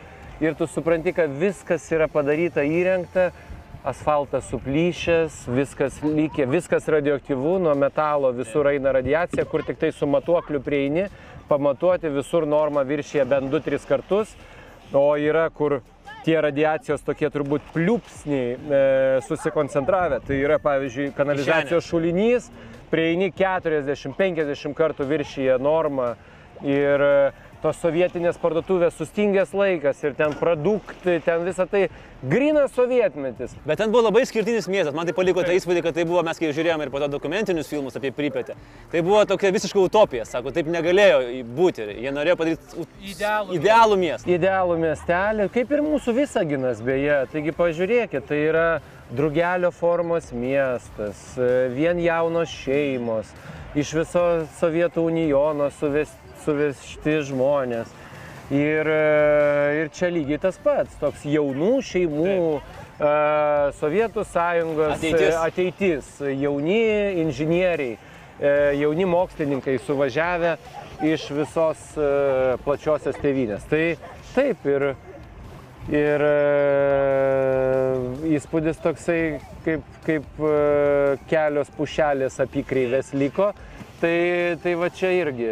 ir 0.41 0.55
tu 0.55 0.65
supranti, 0.67 1.13
kad 1.13 1.29
viskas 1.29 1.85
yra 1.91 2.07
padaryta, 2.07 2.61
įrengta. 2.65 3.31
asfaltas 3.87 4.43
suplyšęs, 4.51 5.45
viskas 5.47 6.01
lygia, 6.03 6.45
viskas 6.45 6.87
radioaktyvu, 6.91 7.59
nuo 7.59 7.75
metalo 7.75 8.31
visur 8.35 8.65
eina 8.67 8.91
radiacija, 8.91 9.45
kur 9.45 9.63
tik 9.63 9.77
tai 9.79 9.91
su 9.91 10.05
matuokliu 10.05 10.59
prieini, 10.59 11.05
pamatuoti 11.47 12.09
visur 12.09 12.45
norma 12.45 12.81
viršyje 12.83 13.23
bent 13.25 13.49
2-3 13.49 13.85
kartus, 13.87 14.35
o 14.91 15.15
yra 15.15 15.49
kur 15.49 15.79
tie 16.27 16.35
radiacijos 16.43 17.05
tokie 17.07 17.29
turbūt 17.31 17.69
pliūpsniai 17.71 18.47
e, 18.51 18.79
susikoncentravę. 19.27 20.19
Tai 20.27 20.39
yra, 20.43 20.57
pavyzdžiui, 20.59 21.13
kanalizacijos 21.15 21.87
šulinys, 21.87 22.49
prieini 22.91 23.31
40-50 23.35 24.75
kartų 24.75 25.07
viršyje 25.07 25.55
normą 25.63 26.11
ir 26.67 27.05
e, 27.07 27.13
tos 27.67 27.81
sovietinės 27.83 28.37
parduotuvės 28.39 28.95
sustingęs 28.95 29.51
laikas 29.57 29.99
ir 30.05 30.15
ten 30.17 30.35
produktai, 30.39 31.17
ten 31.23 31.43
visą 31.43 31.65
tai 31.67 31.87
grinas 32.23 32.71
sovietmetis. 32.75 33.55
Bet 33.67 33.81
ten 33.81 33.91
buvo 33.91 34.05
labai 34.07 34.23
skirtinis 34.29 34.69
miestas. 34.71 34.95
Man 34.95 35.07
tai 35.09 35.15
paliko 35.17 35.43
tą 35.43 35.55
įspūdį, 35.57 35.83
kad 35.85 35.97
tai 35.97 36.05
buvo, 36.07 36.23
mes 36.25 36.39
kai 36.39 36.53
žiūrėjome 36.55 36.87
ir 36.87 36.93
po 36.93 37.01
to 37.03 37.09
dokumentinius 37.11 37.69
filmus 37.71 37.97
apie 37.99 38.13
Pripetę. 38.15 38.55
Tai 38.91 39.03
buvo 39.05 39.23
tokia 39.27 39.51
visiška 39.55 39.81
utopija, 39.83 40.25
sako, 40.27 40.53
taip 40.55 40.69
negalėjo 40.71 41.19
būti. 41.57 41.89
Jie 41.97 42.13
norėjo 42.15 42.37
padaryti 42.39 42.85
Idealų 43.11 43.57
idealų 43.59 43.97
miestą. 43.99 44.31
Idealų 44.37 44.77
miestelį, 44.81 45.49
kaip 45.57 45.73
ir 45.75 45.83
mūsų 45.85 46.15
Visaginas 46.21 46.83
beje. 46.85 47.19
Taigi 47.33 47.55
pažiūrėkit, 47.57 48.27
tai 48.29 48.39
yra 48.47 48.67
drugelio 49.11 49.73
formos 49.75 50.31
miestas, 50.35 51.19
vien 51.75 51.99
jaunos 52.03 52.51
šeimos, 52.63 53.29
iš 53.77 53.93
viso 54.01 54.23
Sovietų 54.57 55.05
unijono 55.07 55.69
suvesti, 55.77 56.26
suvesti 56.47 57.19
žmonės. 57.27 57.93
Ir, 58.47 58.87
e, 58.87 59.79
ir 59.81 59.89
čia 59.91 60.07
lygiai 60.07 60.39
tas 60.39 60.55
pats, 60.63 60.93
toks 61.01 61.25
jaunų 61.27 61.81
šeimų, 61.83 62.35
e, 62.55 63.09
Sovietų 63.75 64.23
sąjungos 64.23 64.93
Ateitis. 64.95 65.25
e, 65.25 65.33
ateitis, 65.35 66.11
jauni 66.39 66.83
inžinieriai, 67.25 67.97
jauni 68.77 69.05
mokslininkai 69.09 69.79
suvažiavę 69.81 70.53
iš 71.03 71.25
visos 71.33 71.79
plačiosios 72.63 73.17
tėvynės. 73.17 73.65
Tai 73.67 73.81
taip 74.35 74.67
ir, 74.69 74.85
ir 75.89 76.23
įspūdis 78.37 78.77
toksai, 78.83 79.41
kaip, 79.65 79.89
kaip 80.05 80.45
kelios 81.33 81.73
pušelės 81.75 82.37
apykreivės 82.45 83.11
liko. 83.17 83.49
Tai, 83.97 84.15
tai 84.61 84.77
va 84.77 84.91
čia 84.93 85.09
irgi. 85.17 85.49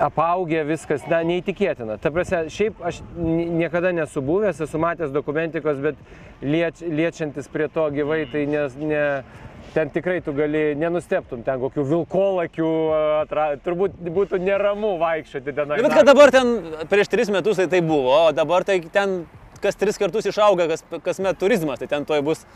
Apaugę 0.00 0.64
viskas, 0.68 1.04
na, 1.10 1.20
neįtikėtina. 1.26 1.98
Ta 2.00 2.10
prasme, 2.14 2.44
šiaip 2.52 2.80
aš 2.86 3.02
ni- 3.16 3.46
niekada 3.60 3.92
nesu 3.92 4.22
buvęs, 4.24 4.62
esu 4.64 4.80
matęs 4.80 5.12
dokumentikos, 5.12 5.80
bet 5.84 6.00
lieč, 6.42 6.80
liečiantis 6.80 7.48
prie 7.52 7.68
to 7.68 7.86
gyvai, 7.94 8.24
tai 8.32 8.46
nes, 8.50 8.76
ne, 8.80 9.22
ten 9.74 9.90
tikrai 9.92 10.20
tu 10.24 10.32
gali, 10.34 10.74
nenusteptum 10.80 11.44
ten 11.46 11.60
kokių 11.62 11.84
vilkolakių, 11.92 12.70
atra, 13.22 13.50
turbūt 13.62 14.00
būtų 14.00 14.40
neramu 14.42 14.96
vaikščioti 15.02 15.54
ten. 15.54 15.76
Bet 15.76 15.94
kad 15.94 16.08
dabar 16.08 16.32
ten 16.34 16.56
prieš 16.90 17.12
tris 17.12 17.30
metus 17.30 17.60
tai 17.60 17.68
tai 17.70 17.80
buvo, 17.84 18.10
o 18.28 18.32
dabar 18.32 18.64
tai 18.64 18.80
ten 18.80 19.26
kas 19.60 19.76
tris 19.76 19.98
kartus 20.00 20.24
išauga, 20.26 20.66
kas, 20.72 20.84
kasmet 21.04 21.38
turizmas, 21.38 21.78
tai 21.78 21.86
ten 21.86 22.04
toj 22.08 22.22
bus 22.24 22.46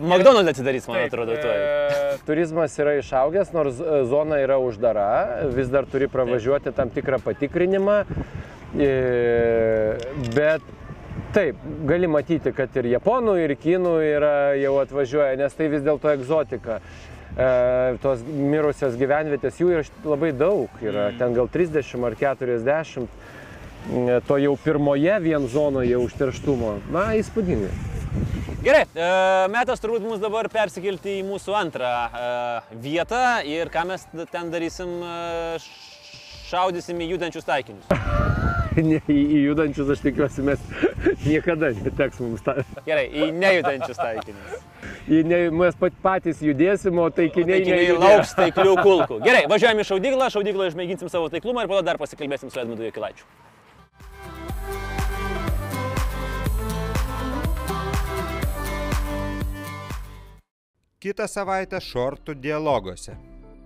McDonald's 0.00 0.50
atsidarys, 0.50 0.88
man 0.88 1.04
atrodo, 1.06 1.36
toj. 1.40 1.56
E, 1.56 2.16
turizmas 2.28 2.76
yra 2.78 2.98
išaugęs, 3.00 3.52
nors 3.56 3.80
e, 3.80 4.02
zona 4.08 4.40
yra 4.44 4.58
uždara, 4.60 5.46
vis 5.54 5.70
dar 5.72 5.88
turi 5.88 6.08
pravažiuoti 6.08 6.72
tam 6.76 6.92
tikrą 6.92 7.20
patikrinimą. 7.24 8.02
E, 8.78 8.90
Bet 10.34 10.62
taip, 11.34 11.56
gali 11.86 12.08
matyti, 12.10 12.52
kad 12.54 12.74
ir 12.78 12.90
japonų, 12.90 13.36
ir 13.44 13.54
kinų 13.60 13.94
yra 14.04 14.34
jau 14.58 14.76
atvažiuoja, 14.82 15.38
nes 15.40 15.56
tai 15.56 15.70
vis 15.72 15.82
dėlto 15.86 16.12
egzotika. 16.12 16.80
E, 17.38 17.50
tos 18.02 18.22
mirusios 18.26 18.96
gyvenvietės, 18.98 19.60
jų 19.62 19.70
yra 19.76 19.84
labai 20.04 20.32
daug, 20.34 20.72
yra 20.82 21.10
ten 21.18 21.36
gal 21.36 21.50
30 21.50 22.06
ar 22.08 22.18
40. 22.18 23.06
e, 23.06 24.18
To 24.26 24.40
jau 24.42 24.56
pirmoje 24.60 25.20
vien 25.22 25.46
zonoje 25.48 25.98
užterštumo. 25.98 26.76
Na, 26.94 27.12
įspūdingai. 27.18 27.89
Gerai, 28.60 28.82
e, 28.92 29.10
metas 29.52 29.80
turbūt 29.80 30.02
mums 30.04 30.20
dabar 30.20 30.48
persikelti 30.52 31.20
į 31.20 31.26
mūsų 31.28 31.54
antrą 31.56 31.90
e, 31.90 32.24
vietą 32.82 33.20
ir 33.48 33.70
ką 33.72 33.86
mes 33.88 34.04
ten 34.32 34.50
darysim, 34.52 34.90
e, 35.00 35.60
šaudysim 36.50 37.00
į 37.00 37.12
judančius 37.14 37.46
taikinius. 37.48 37.86
ne, 38.90 38.98
į, 39.08 39.16
į 39.16 39.40
judančius 39.46 39.94
aš 39.94 40.02
tikiuosi 40.04 40.44
mes 40.46 40.60
niekada 41.28 41.72
neteks 41.78 42.20
mums 42.20 42.44
tą. 42.46 42.58
Gerai, 42.88 43.06
į 43.08 43.30
nejudančius 43.38 44.00
taikinius. 44.02 44.66
Į 45.10 45.22
ne, 45.26 45.38
mes 45.62 45.78
pat, 45.80 45.96
patys 46.04 46.42
judėsim, 46.44 46.98
o 47.00 47.06
taikiniai, 47.14 47.62
Taikiniai 47.62 47.86
nejudės. 47.86 48.02
lauks 48.04 48.34
taiklių 48.38 48.74
kulkų. 48.84 49.20
Gerai, 49.24 49.46
važiuojame 49.50 49.86
į 49.86 49.88
šaudyklą, 49.94 50.28
šaudykloje 50.36 50.74
išmėginsim 50.74 51.10
savo 51.12 51.30
taiklumą 51.32 51.64
ir 51.64 51.72
po 51.72 51.80
to 51.80 51.86
dar 51.88 51.98
pasikalbėsim 52.00 52.52
su 52.52 52.60
Edmundu 52.62 52.84
Jokilaičiu. 52.86 53.24
Kitą 61.00 61.24
savaitę 61.24 61.78
šortų 61.80 62.34
dialoguose. 62.36 63.14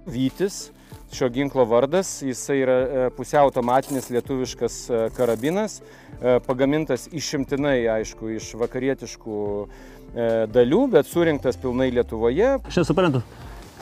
Vytis, 0.06 0.68
šio 1.10 1.26
ginklo 1.34 1.64
vardas, 1.66 2.20
jisai 2.22 2.60
yra 2.60 2.76
e, 2.76 3.06
pusiau 3.16 3.48
automatinis 3.48 4.06
lietuviškas 4.14 4.76
e, 4.86 5.00
karabinas, 5.16 5.80
e, 6.20 6.36
pagamintas 6.46 7.08
išimtinai, 7.10 7.80
aišku, 7.96 8.30
iš 8.36 8.52
vakarietiškų 8.60 9.40
dalių, 10.54 10.84
bet 10.94 11.10
surinktas 11.10 11.58
pilnai 11.58 11.88
Lietuvoje. 11.96 12.52
Aš 12.70 12.84
nesuprantu. 12.84 13.24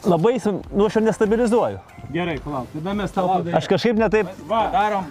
Labai, 0.05 0.37
nu 0.75 0.87
aš 0.87 0.97
ir 0.99 1.05
nestabilizuoju. 1.07 1.83
Gerai, 2.13 2.39
palauk, 2.43 2.71
tada 2.75 2.95
mes 2.99 3.13
tau 3.15 3.29
padarysime. 3.29 3.59
Aš 3.59 3.69
kažkaip 3.71 4.01
netaip. 4.01 4.33
Va, 4.49 4.65
Darom 4.73 5.07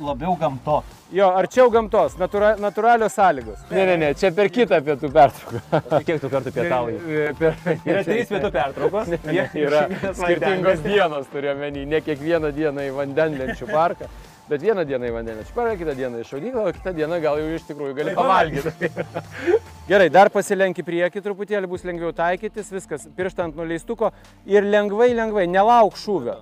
labiau 0.00 0.36
gamto. 0.40 0.82
Jo, 1.14 1.28
arčiau 1.38 1.68
gamtos, 1.70 2.16
natūra, 2.18 2.54
natūralios 2.58 3.14
sąlygos. 3.14 3.60
Ne, 3.70 3.84
ne, 3.86 3.96
ne, 4.00 4.08
čia 4.18 4.32
per 4.34 4.48
kitą 4.50 4.80
pietų 4.86 5.10
pertrauką. 5.14 6.00
Kiek 6.06 6.22
tu 6.22 6.30
kartų 6.32 6.52
pietauji? 6.54 6.96
Per... 7.40 7.58
Yra 7.86 8.02
trys 8.06 8.32
pietų 8.32 8.50
pertraukos. 8.54 9.12
Ne, 9.12 9.44
yra 9.62 9.84
skirtingos 10.18 10.82
dienos, 10.86 11.28
turiu 11.30 11.54
menį, 11.60 11.84
ne 11.92 12.02
kiekvieną 12.06 12.50
dieną 12.56 12.88
į 12.88 12.96
vandenlenčių 12.96 13.70
parką, 13.70 14.10
bet 14.50 14.62
vieną 14.62 14.84
dieną 14.86 15.08
į 15.08 15.14
vandenlenčių 15.14 15.54
parką, 15.56 15.76
kitą 15.80 15.94
dieną 15.98 16.20
į 16.22 16.28
šaudyklą, 16.28 16.66
o 16.68 16.74
kitą 16.76 16.92
dieną 16.96 17.18
gal 17.24 17.40
jau 17.40 17.48
iš 17.56 17.64
tikrųjų 17.70 17.96
gali 17.98 18.14
pavalgyti. 18.16 18.90
Gerai, 19.90 20.06
dar 20.12 20.30
pasilenk 20.34 20.78
į 20.82 20.86
priekį 20.86 21.24
truputėlį, 21.24 21.70
bus 21.70 21.86
lengviau 21.86 22.12
taikytis, 22.14 22.70
viskas, 22.74 23.08
pirštą 23.18 23.48
ant 23.48 23.58
nuleistuko 23.58 24.12
ir 24.46 24.66
lengvai, 24.66 25.10
lengvai, 25.18 25.48
nelauk 25.50 25.98
šūvio. 25.98 26.40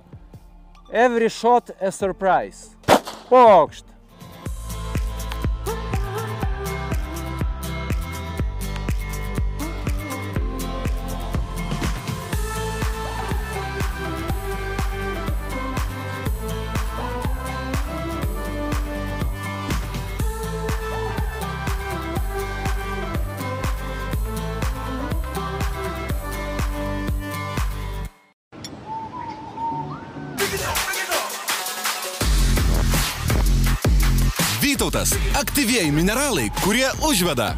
Every 0.93 1.29
shot 1.33 1.73
a 1.81 1.91
surprise. 1.91 2.75
Pokšt. 3.29 3.94
Vytautas- 35.05 35.17
aktyvieji 35.41 35.91
mineralai, 35.91 36.49
kurie 36.63 36.87
užveda. 37.05 37.53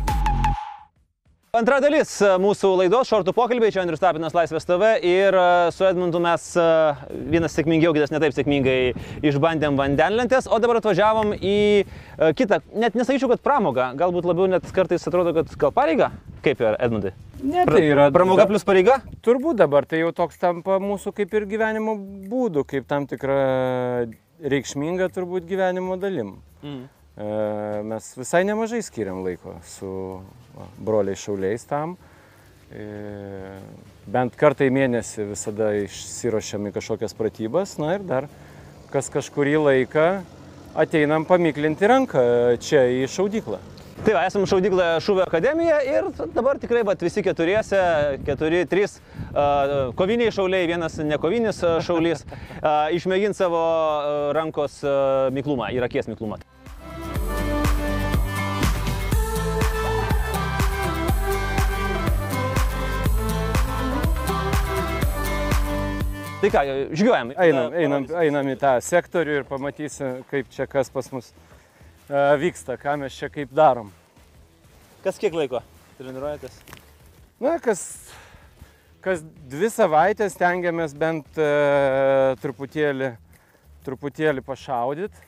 Antra 1.55 1.79
dalis 1.79 2.09
e, 2.21 2.27
mūsų 2.37 2.73
laidos 2.77 3.07
šortų 3.07 3.33
pokalbiai, 3.33 3.71
čia 3.71 3.81
Andrius 3.81 4.01
Tapinas 4.01 4.33
Laisvės 4.35 4.67
TV 4.67 4.99
ir 5.01 5.33
e, 5.33 5.71
su 5.71 5.85
Edmundu 5.87 6.19
mes 6.19 6.43
e, 6.59 6.65
vienas 7.31 7.55
sėkmingiau, 7.55 7.93
kitas 7.95 8.11
netaip 8.11 8.35
sėkmingai 8.35 8.93
išbandėm 9.23 9.79
vandenlentės, 9.79 10.49
o 10.51 10.59
dabar 10.59 10.81
atvažiavom 10.81 11.33
į 11.39 11.85
kitą, 12.35 12.59
net 12.75 12.99
nesakyčiau, 12.99 13.31
kad 13.31 13.41
pramogą, 13.41 13.93
galbūt 13.97 14.27
labiau 14.27 14.49
net 14.51 14.67
kartais 14.75 15.07
atrodo, 15.07 15.31
kad 15.33 15.55
gal 15.57 15.71
pareiga, 15.71 16.11
kaip 16.43 16.59
yra 16.61 16.75
Edmundai? 16.83 17.13
Ne, 17.41 17.63
tai 17.69 17.85
yra 17.87 18.09
Pramoga 18.11 18.45
plus 18.49 18.67
pareiga? 18.67 18.99
Turbūt 19.23 19.63
dabar 19.63 19.87
tai 19.87 20.03
jau 20.03 20.11
toks 20.11 20.37
tampa 20.41 20.81
mūsų 20.83 21.15
kaip 21.15 21.33
ir 21.39 21.47
gyvenimo 21.47 21.95
būdu, 22.27 22.67
kaip 22.67 22.91
tam 22.91 23.07
tikra 23.07 23.39
reikšminga 24.43 25.09
turbūt 25.15 25.47
gyvenimo 25.47 25.95
dalim. 25.97 26.35
Mhm. 26.61 26.96
E, 27.17 27.81
Mes 27.83 28.11
visai 28.17 28.43
nemažai 28.45 28.83
skiriam 28.85 29.23
laiko 29.25 29.55
su 29.65 29.89
va, 30.53 30.67
broliais 30.77 31.21
šauliais 31.21 31.65
tam. 31.65 31.95
E, 32.69 33.57
Bent 34.05 34.37
kartą 34.37 34.67
į 34.67 34.73
mėnesį 34.75 35.25
visada 35.31 35.71
išsirošiam 35.81 36.69
į 36.69 36.75
kažkokias 36.77 37.17
pratybas, 37.17 37.77
na 37.81 37.95
ir 37.97 38.05
dar 38.05 38.29
kas 38.93 39.09
kažkurį 39.11 39.57
laiką 39.65 40.05
ateinam 40.77 41.25
pamiklinti 41.25 41.89
ranką 41.89 42.21
čia 42.61 42.85
į 43.01 43.07
šaudyklą. 43.09 43.59
Tai 44.05 44.13
va, 44.13 44.27
esame 44.29 44.45
šaudykloje 44.45 44.99
Šūvio 45.01 45.23
akademija 45.25 45.79
ir 45.81 46.11
dabar 46.35 46.59
tikrai 46.61 46.83
vat, 46.85 47.01
visi 47.01 47.23
keturiese, 47.25 47.79
keturi, 48.27 48.61
trys 48.69 48.99
uh, 48.99 49.89
koviniai 49.97 50.29
šauliai, 50.31 50.67
vienas 50.69 50.99
nekovinis 51.01 51.63
šaulys, 51.83 52.21
uh, 52.29 52.93
išmėgins 52.93 53.41
savo 53.41 53.63
rankos 54.37 54.77
uh, 54.85 55.33
miklumą, 55.33 55.71
ir 55.73 55.89
akies 55.89 56.07
miklumą. 56.11 56.37
Tai 66.37 66.51
ką, 66.53 66.59
žygiuojam. 66.93 67.31
Einam, 67.33 67.71
einam, 67.73 68.03
einam 68.21 68.49
į 68.51 68.59
tą 68.61 68.75
sektorių 68.85 69.39
ir 69.39 69.45
pamatysim, 69.49 70.19
kaip 70.29 70.51
čia 70.53 70.67
kas 70.69 70.91
pas 70.93 71.09
mus 71.09 71.31
e, 71.33 72.19
vyksta, 72.37 72.75
ką 72.77 72.93
mes 73.01 73.17
čia 73.17 73.31
kaip 73.33 73.49
darom. 73.57 73.89
Kas 75.01 75.17
kiek 75.17 75.33
laiko 75.33 75.63
treniruojatės? 75.97 76.59
Na, 77.41 77.55
kas, 77.57 77.81
kas 79.01 79.25
dvi 79.49 79.71
savaitės 79.73 80.37
tengiamės 80.37 80.93
bent 80.93 81.41
e, 81.41 81.49
truputėlį, 82.45 83.15
truputėlį 83.89 84.45
pašaudyti. 84.45 85.27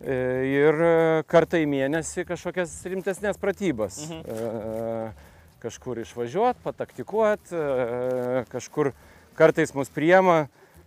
E, 0.00 0.20
ir 0.48 0.84
e, 0.88 0.98
kartą 1.28 1.60
į 1.60 1.68
mėnesį 1.68 2.24
kažkokias 2.32 2.78
rimtesnės 2.88 3.36
pratybas. 3.36 4.06
Mhm. 4.08 4.24
E, 4.24 5.34
kažkur 5.60 6.00
išvažiuoti, 6.00 6.64
pataktikuoti, 6.64 7.60
e, 7.60 8.46
kažkur 8.48 8.96
kartais 9.36 9.74
mus 9.76 9.90
priema 9.92 10.44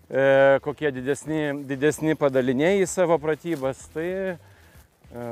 e, 0.09 0.59
kokie 0.65 0.91
didesni, 0.95 1.51
didesni 1.67 2.17
padaliniai 2.19 2.81
į 2.83 2.89
savo 2.89 3.17
pratybas. 3.21 3.85
Tai 3.93 4.07
e, 4.07 5.25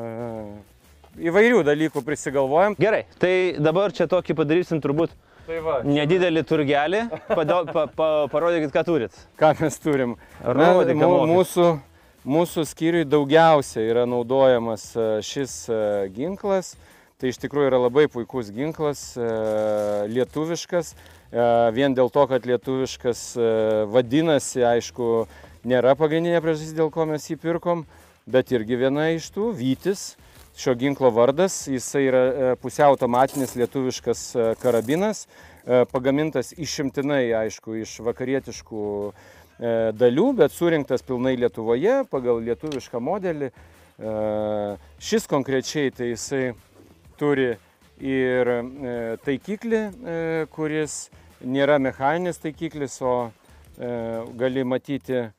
įvairių 1.30 1.64
dalykų 1.68 2.04
prisigalvojam. 2.06 2.76
Gerai, 2.80 3.06
tai 3.22 3.56
dabar 3.60 3.96
čia 3.96 4.10
tokį 4.12 4.36
padarysim 4.38 4.84
turbūt 4.84 5.16
Tai 5.46 5.60
va, 5.62 5.76
nedidelį 5.86 6.42
turgelį. 6.50 7.02
Pada, 7.30 7.60
pa, 7.70 7.86
pa, 7.94 8.08
parodykit, 8.32 8.72
ką 8.74 8.82
turit. 8.88 9.18
ką 9.38 9.52
mes 9.60 9.78
turim. 9.78 10.16
Mū- 10.42 10.88
mokat. 10.90 11.30
mūsų, 11.30 11.68
mūsų 12.26 12.66
skyriui 12.66 13.06
daugiausia 13.06 13.84
yra 13.86 14.08
naudojamas 14.10 14.88
e, 14.98 15.06
šis 15.26 15.54
e, 15.70 15.78
ginklas. 16.16 16.74
Tai 17.22 17.30
iš 17.30 17.38
tikrųjų 17.44 17.70
yra 17.70 17.84
labai 17.86 18.08
puikus 18.12 18.50
ginklas, 18.52 19.12
e, 19.16 19.30
lietuviškas. 20.16 20.96
E, 21.36 21.44
Vien 21.76 21.96
dėl 21.96 22.08
to, 22.14 22.24
kad 22.32 22.46
lietuviškas 22.48 23.22
e, 23.36 23.48
vadinasi, 23.92 24.62
aišku, 24.64 25.26
nėra 25.68 25.96
pagrindinė 26.00 26.40
priežastis, 26.44 26.76
dėl 26.78 26.92
ko 26.94 27.04
mes 27.10 27.26
jį 27.28 27.36
pirkom, 27.42 27.84
bet 28.24 28.54
irgi 28.56 28.78
viena 28.80 29.10
iš 29.12 29.28
tų- 29.36 29.52
Vytis. 29.60 30.14
Šio 30.56 30.72
ginklo 30.80 31.10
vardas, 31.12 31.66
jisai 31.68 32.06
yra 32.08 32.22
e, 32.24 32.54
pusiau 32.62 32.94
automatinis 32.94 33.58
lietuviškas 33.60 34.22
karabinas, 34.62 35.26
pagamintas 35.92 36.54
išimtinai, 36.62 37.34
aišku, 37.34 37.74
iš 37.82 37.98
vakarietiškų 38.06 38.84
dalių, 39.98 40.26
bet 40.38 40.54
surinktas 40.54 41.02
pilnai 41.02 41.34
Lietuvoje 41.42 42.04
pagal 42.12 42.38
lietuvišką 42.46 43.02
modelį. 43.02 43.50
Šis 45.02 45.26
konkrečiai 45.32 45.90
tai 45.90 46.12
jisai 46.12 46.44
turi 47.18 47.56
ir 47.98 48.52
taikiklį, 49.26 49.82
kuris 50.54 51.00
nėra 51.44 51.80
mechaninis 51.82 52.40
taikiklis, 52.42 53.00
o 53.02 53.16
e, 53.26 53.90
gali 54.40 54.64
matyti 54.68 55.18
e, 55.20 55.30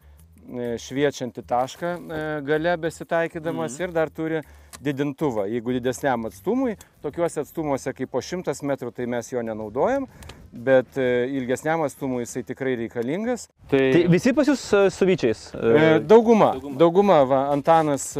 šviečiantį 0.82 1.44
tašką 1.48 1.92
e, 1.96 2.22
gale 2.46 2.76
besitaikydamas 2.80 3.78
ir 3.80 3.94
dar 3.94 4.12
turi 4.12 4.42
didintuvą. 4.82 5.46
Jeigu 5.48 5.76
didesniam 5.78 6.28
atstumui, 6.28 6.76
tokiuose 7.04 7.40
atstumuose 7.40 7.94
kaip 7.96 8.10
po 8.12 8.20
100 8.20 8.60
metrų, 8.68 8.92
tai 8.92 9.06
mes 9.08 9.30
jo 9.32 9.40
nenaudojam, 9.44 10.04
bet 10.52 10.96
ilgesniam 10.96 11.82
atstumui 11.84 12.22
jisai 12.24 12.42
tikrai 12.48 12.74
reikalingas. 12.82 13.48
Tai 13.72 13.80
visi 14.12 14.34
pas 14.36 14.48
jūs 14.48 14.66
su 14.92 15.08
vyčiais? 15.08 15.48
E, 15.56 15.86
Dauguma, 16.04 16.52
dauguma, 16.76 17.22
va, 17.28 17.40
Antanas, 17.54 18.12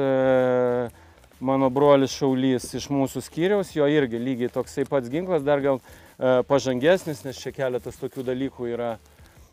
mano 1.40 1.68
brolis 1.68 2.16
Šaulys 2.16 2.70
iš 2.78 2.88
mūsų 2.92 3.20
skyriaus, 3.24 3.74
jo 3.76 3.84
irgi 3.92 4.20
lygiai 4.20 4.52
toksai 4.52 4.86
pats 4.88 5.12
ginklas, 5.12 5.44
dar 5.44 5.60
gal 5.64 5.82
pažangesnis, 6.18 7.24
nes 7.26 7.38
čia 7.40 7.52
keletas 7.52 7.98
tokių 8.00 8.24
dalykų 8.24 8.70
yra 8.72 8.96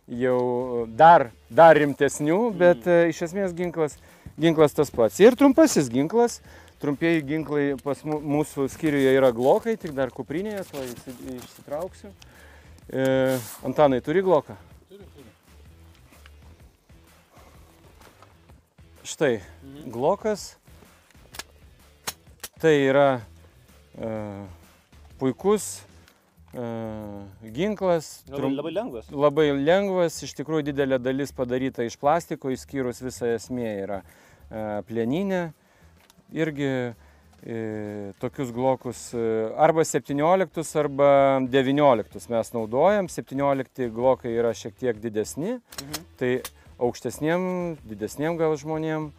jau 0.07 0.85
dar, 0.87 1.29
dar 1.51 1.77
rimtesnių, 1.79 2.39
bet 2.59 2.87
e, 2.87 3.09
iš 3.11 3.21
esmės 3.29 3.53
ginklas, 3.55 3.97
ginklas 4.39 4.75
tas 4.75 4.91
pats. 4.91 5.19
Ir 5.23 5.37
trumpasis 5.39 5.89
ginklas, 5.91 6.41
trumpieji 6.83 7.23
ginklai 7.27 7.65
pas 7.83 8.01
mūsų 8.03 8.67
skyriuje 8.73 9.13
yra 9.15 9.31
glokai, 9.35 9.77
tik 9.79 9.95
dar 9.95 10.11
kuprinėje, 10.11 10.65
to 10.71 10.83
išsi- 10.83 11.37
išsitrauksiu. 11.37 12.11
E, 12.91 13.39
Antanai, 13.63 14.01
turi 14.03 14.23
gloką? 14.25 14.57
Štai, 19.03 19.37
glokas. 19.91 20.53
Tai 22.63 22.71
yra 22.71 23.07
e, 23.99 24.11
puikus 25.19 25.81
ginklas. 26.53 28.23
trum- 28.29 28.55
lengvas. 28.73 29.09
labai 29.11 29.47
lengvas, 29.57 30.21
iš 30.23 30.33
tikrųjų 30.37 30.67
didelė 30.71 30.99
dalis 31.01 31.31
padaryta 31.33 31.83
iš 31.83 31.97
plastiko, 31.97 32.51
išskyrus 32.53 33.01
visą 33.01 33.33
esmė 33.35 33.71
yra 33.83 34.01
plieninė. 34.85 35.53
Irgi 36.33 36.93
e, 37.45 38.13
tokius 38.21 38.51
glokus 38.53 39.13
arba 39.57 39.83
17 39.85 40.75
arba 40.79 41.39
19 41.49 42.29
mes 42.29 42.53
naudojam. 42.53 43.09
17 43.09 43.89
glokai 43.93 44.33
yra 44.37 44.53
šiek 44.53 44.77
tiek 44.77 45.01
didesni, 45.01 45.59
tai 46.17 46.41
aukštesniem, 46.79 47.77
didesniem 47.85 48.37
gal 48.37 48.55
žmonėm. 48.57 49.11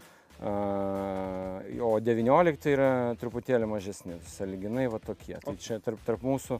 O 0.44 1.92
19 2.02 2.66
yra 2.72 2.88
truputėlį 3.20 3.68
mažesni, 3.70 4.18
saliginai 4.34 4.88
va 4.92 4.98
tokie. 5.00 5.38
Tai 5.40 5.54
čia 5.62 5.78
tarp, 5.80 6.02
tarp 6.04 6.24
mūsų 6.26 6.58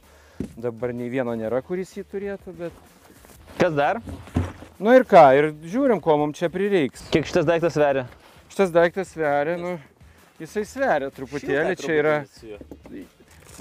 dabar 0.57 0.93
nei 0.95 1.09
vieno 1.11 1.33
nėra, 1.37 1.61
kuris 1.65 1.93
jį 1.97 2.05
turėtų, 2.11 2.53
bet 2.59 2.85
Kas 3.57 3.73
dar? 3.73 4.01
Nu 4.79 4.91
ir 4.91 5.05
ką, 5.07 5.21
ir 5.37 5.45
žiūrim, 5.71 6.01
ko 6.03 6.17
mums 6.19 6.35
čia 6.35 6.49
prireiks. 6.51 7.05
Kiek 7.13 7.27
šitas 7.27 7.45
daiktas 7.47 7.77
sveria? 7.77 8.03
Šitas 8.51 8.73
daiktas 8.75 9.13
sveria, 9.13 9.55
nu, 9.55 9.77
jisai 10.41 10.65
sveria 10.67 11.07
truputėlį, 11.15 11.77
čia 11.79 11.93
yra. 11.95 12.15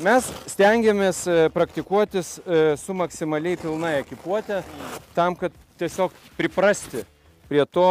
Mes 0.03 0.31
stengiamės 0.51 1.21
e, 1.31 1.37
praktikuotis 1.55 2.33
e, 2.43 2.65
su 2.83 2.97
maksimaliai 2.99 3.61
pilna 3.61 3.93
ekipuotė, 4.01 4.65
tam, 5.15 5.39
kad 5.39 5.55
tiesiog 5.79 6.11
priprasti 6.35 7.05
prie 7.47 7.63
to, 7.71 7.89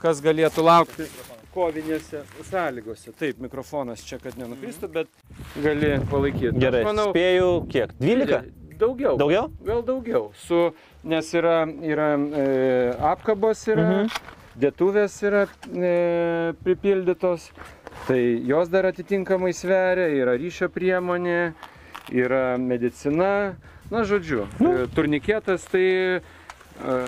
kas 0.00 0.24
galėtų 0.24 0.64
laukti 0.64 1.10
kovinėse 1.58 2.22
sąlygose. 2.50 3.12
Taip, 3.18 3.42
mikrofonas 3.42 4.04
čia, 4.06 4.20
kad 4.22 4.38
nenukristų, 4.38 4.90
bet 4.94 5.10
gali 5.64 5.96
palaikyti. 6.10 6.54
Gerai, 6.60 6.84
Aš 6.84 6.90
manau, 6.92 7.10
spėjau 7.12 7.52
kiek? 7.72 7.94
12? 8.02 8.52
Daugiau. 8.78 9.16
Daugiau? 9.18 9.48
Gal 9.66 9.82
daugiau. 9.82 10.28
Su, 10.38 10.68
nes 11.08 11.32
yra, 11.34 11.64
yra 11.82 12.12
e, 12.14 12.44
apkabos, 13.10 13.64
yra, 13.72 13.86
mhm. 13.88 14.36
dėtuvės 14.62 15.16
yra 15.26 15.46
e, 15.48 15.94
pripildytos, 16.62 17.48
tai 18.06 18.20
jos 18.46 18.70
dar 18.70 18.86
atitinkamai 18.92 19.50
sveria, 19.56 20.06
yra 20.20 20.36
ryšio 20.38 20.70
priemonė, 20.70 21.40
yra 22.14 22.44
medicina, 22.62 23.32
na 23.90 24.04
žodžiu, 24.06 24.46
nu. 24.62 24.76
turnikėtas 24.94 25.66
tai 25.72 25.88
e, 25.88 27.00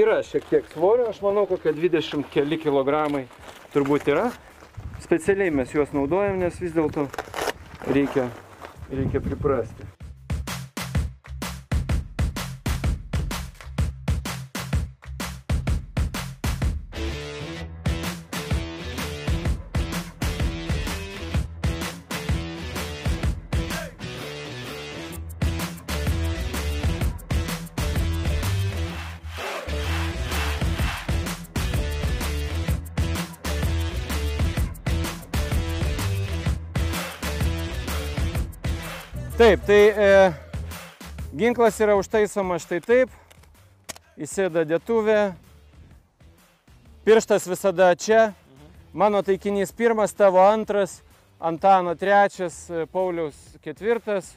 yra 0.00 0.22
šiek 0.24 0.48
tiek 0.48 0.72
svorio, 0.72 1.10
aš 1.12 1.20
manau, 1.26 1.44
kokie 1.50 1.76
20 1.76 2.24
keli 2.32 2.56
kilogramai 2.62 3.26
turbūt 3.76 4.08
yra. 4.08 4.30
Specialiai 5.04 5.52
mes 5.52 5.74
juos 5.76 5.92
naudojam, 5.92 6.40
nes 6.40 6.56
vis 6.62 6.72
dėlto 6.76 7.06
reikia, 7.92 8.30
reikia 8.88 9.20
priprasti. 9.20 9.95
Ginklas 41.46 41.76
yra 41.78 41.94
užtaisomas 41.94 42.64
štai 42.64 42.80
taip, 42.82 43.10
įsėda 44.18 44.64
dėtuvė, 44.66 45.30
pirštas 47.06 47.44
visada 47.46 47.92
čia, 47.94 48.32
mano 48.90 49.20
taikinys 49.22 49.70
pirmas, 49.70 50.14
tavo 50.16 50.42
antras, 50.42 51.02
Antano 51.36 51.92
trečias, 51.94 52.54
Pauliaus 52.90 53.36
ketvirtas, 53.60 54.30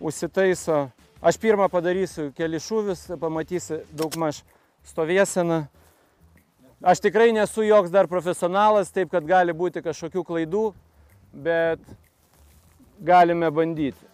užsitaiso. 0.00 0.84
Aš 1.20 1.36
pirmą 1.42 1.66
padarysiu 1.68 2.28
keli 2.36 2.60
šūvius, 2.62 3.08
pamatysi 3.18 3.80
daugmaž 3.90 4.38
stovėseną. 4.86 5.64
Aš 6.78 7.02
tikrai 7.02 7.32
nesu 7.34 7.66
joks 7.66 7.90
dar 7.90 8.06
profesionalas, 8.08 8.94
taip 8.94 9.10
kad 9.10 9.26
gali 9.26 9.52
būti 9.52 9.82
kažkokių 9.82 10.24
klaidų, 10.30 10.64
bet 11.34 11.82
galime 13.02 13.50
bandyti. 13.50 14.11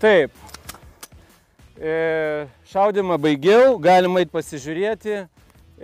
Taip. 0.00 0.32
E, 1.76 2.46
šaudimą 2.72 3.18
baigiau, 3.20 3.74
galima 3.80 4.22
eit 4.22 4.30
pasižiūrėti. 4.32 5.26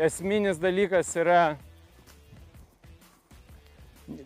Esminis 0.07 0.57
dalykas 0.61 1.11
yra, 1.21 1.57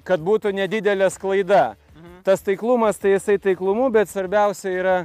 kad 0.07 0.23
būtų 0.23 0.55
nedidelė 0.55 1.11
sklaida. 1.11 1.75
Tas 2.23 2.43
taiklumas, 2.47 3.03
tai 3.03 3.17
jisai 3.17 3.39
taiklumu, 3.43 3.89
bet 3.91 4.11
svarbiausia 4.11 4.73
yra, 4.77 4.97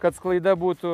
kad 0.00 0.16
sklaida 0.16 0.56
būtų 0.56 0.92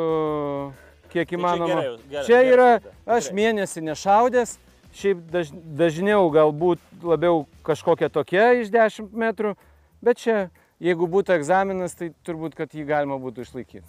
kiek 1.12 1.38
įmanoma. 1.38 1.80
gerai, 1.82 1.96
gerai, 2.10 2.26
čia 2.26 2.38
gerai 2.42 2.52
yra, 2.52 2.68
sklaida, 2.78 3.18
aš 3.18 3.32
mėnesį 3.38 3.82
nešaudęs, 3.86 4.58
šiaip 4.98 5.20
daž, 5.30 5.52
dažniau 5.78 6.26
galbūt 6.34 6.82
labiau 7.06 7.44
kažkokia 7.66 8.10
tokia 8.10 8.50
iš 8.64 8.72
10 8.74 9.14
metrų, 9.14 9.54
bet 10.02 10.24
čia, 10.24 10.48
jeigu 10.82 11.08
būtų 11.10 11.36
egzaminas, 11.38 11.96
tai 11.98 12.12
turbūt, 12.26 12.56
kad 12.58 12.74
jį 12.74 12.86
galima 12.88 13.18
būtų 13.22 13.46
išlaikyti. 13.46 13.86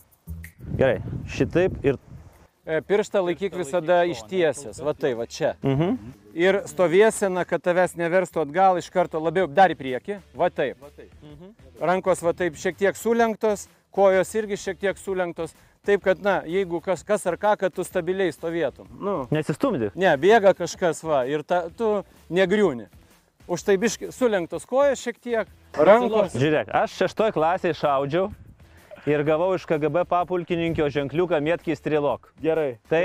Gerai, 0.80 1.00
šitaip 1.30 1.78
ir... 1.86 2.00
E, 2.70 2.82
Pirštą 2.86 3.24
laikyk 3.26 3.56
visada 3.58 4.04
ištiesęs, 4.10 4.82
va 4.86 4.94
tai, 4.94 5.16
va 5.18 5.26
čia. 5.30 5.56
Mhm. 5.66 5.96
Ir 6.38 6.62
stovėsena, 6.70 7.46
kad 7.50 7.64
tavęs 7.66 7.96
neverstų 7.98 8.44
atgal 8.44 8.78
iš 8.78 8.92
karto 8.94 9.22
labiau 9.22 9.48
dar 9.50 9.74
į 9.74 9.80
priekį, 9.80 10.20
va 10.38 10.52
taip. 10.54 10.84
Rankos 11.82 12.22
va 12.22 12.36
taip 12.38 12.60
šiek 12.60 12.78
tiek 12.78 13.00
sulenktos, 13.00 13.66
kojos 13.96 14.36
irgi 14.38 14.60
šiek 14.62 14.80
tiek 14.84 15.02
sulenktos. 15.02 15.56
Taip, 15.88 16.04
kad, 16.04 16.20
na, 16.22 16.42
jeigu 16.46 16.82
kas, 16.84 17.06
kas 17.08 17.24
ar 17.26 17.38
ką, 17.40 17.56
kad 17.58 17.74
tu 17.74 17.86
stabiliai 17.88 18.34
stovėtum. 18.36 18.90
Nu, 19.00 19.14
Nesistumdi. 19.32 19.94
ne, 19.96 20.12
bėga 20.20 20.52
kažkas, 20.54 21.00
va, 21.08 21.24
ir 21.26 21.42
ta, 21.48 21.64
tu 21.72 22.04
negriūni. 22.30 22.90
Už 23.50 23.64
tai 23.66 23.78
biški 23.82 24.12
sulenktos 24.14 24.66
kojos 24.70 25.02
šiek 25.02 25.18
tiek, 25.18 25.48
rankos. 25.74 26.36
Žiūrėk, 26.38 26.70
aš 26.84 26.94
šeštoj 27.02 27.32
klasėje 27.34 27.74
šaudžiau 27.80 28.28
ir 29.10 29.24
gavau 29.26 29.56
iš 29.58 29.64
KGB 29.66 30.04
papulkininkio 30.06 30.86
ženkliuką 30.94 31.40
Mėtkį 31.42 31.74
Strilok. 31.80 32.30
Gerai. 32.44 32.76
Tai 32.92 33.02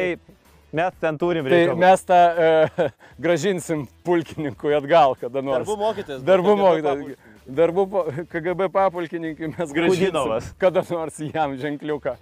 mes 0.75 0.99
ten 1.01 1.17
turim 1.17 1.47
Tai 1.49 1.55
reikalų. 1.55 1.81
mes 1.81 2.05
tą 2.05 2.19
e, 2.21 2.89
gražinsim 3.25 3.87
pulkininkui 4.05 4.75
atgal 4.77 5.17
kada 5.17 5.41
nors. 5.41 5.65
Darbų 5.65 5.79
mokytis. 5.81 6.21
Darbų 6.29 6.57
mokytas. 6.61 7.05
Darbų 7.45 7.85
po- 7.93 8.05
KGB 8.33 8.69
papulkininkui 8.73 9.49
mes 9.55 9.73
grąžinsim 9.73 10.11
Kudinovas. 10.11 10.53
kada 10.61 10.85
nors 10.91 11.17
jam 11.25 11.57
ženkliuką. 11.61 12.19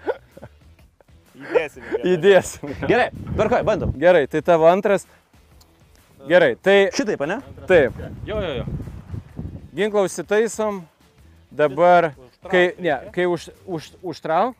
Įdėsim. 1.43 1.85
Įdėsim. 2.07 2.73
Gerai, 2.87 3.09
tvarkoj, 3.35 3.62
bandom. 3.66 3.93
Gerai, 3.99 4.27
tai 4.31 4.43
tavo 4.47 4.66
antras. 4.70 5.09
Gerai, 6.29 6.55
tai 6.62 6.91
Šitaip, 6.95 7.20
ne? 7.27 7.41
taip. 7.66 7.97
Jo, 8.27 8.39
jo, 8.41 8.55
jo. 8.61 8.64
Ginklą 9.75 10.05
užsitaisom. 10.07 10.83
Dabar, 11.53 12.12
kai, 12.49 12.73
ne, 12.81 12.95
kai 13.12 13.27
už, 13.29 13.51
už, 13.66 13.91
užtrauk. 14.03 14.57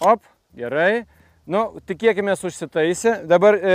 Op, 0.00 0.22
gerai. 0.56 1.04
Nu, 1.50 1.64
tikėkime 1.88 2.36
užsitaisę. 2.36 3.16
Dabar 3.28 3.56
e, 3.58 3.74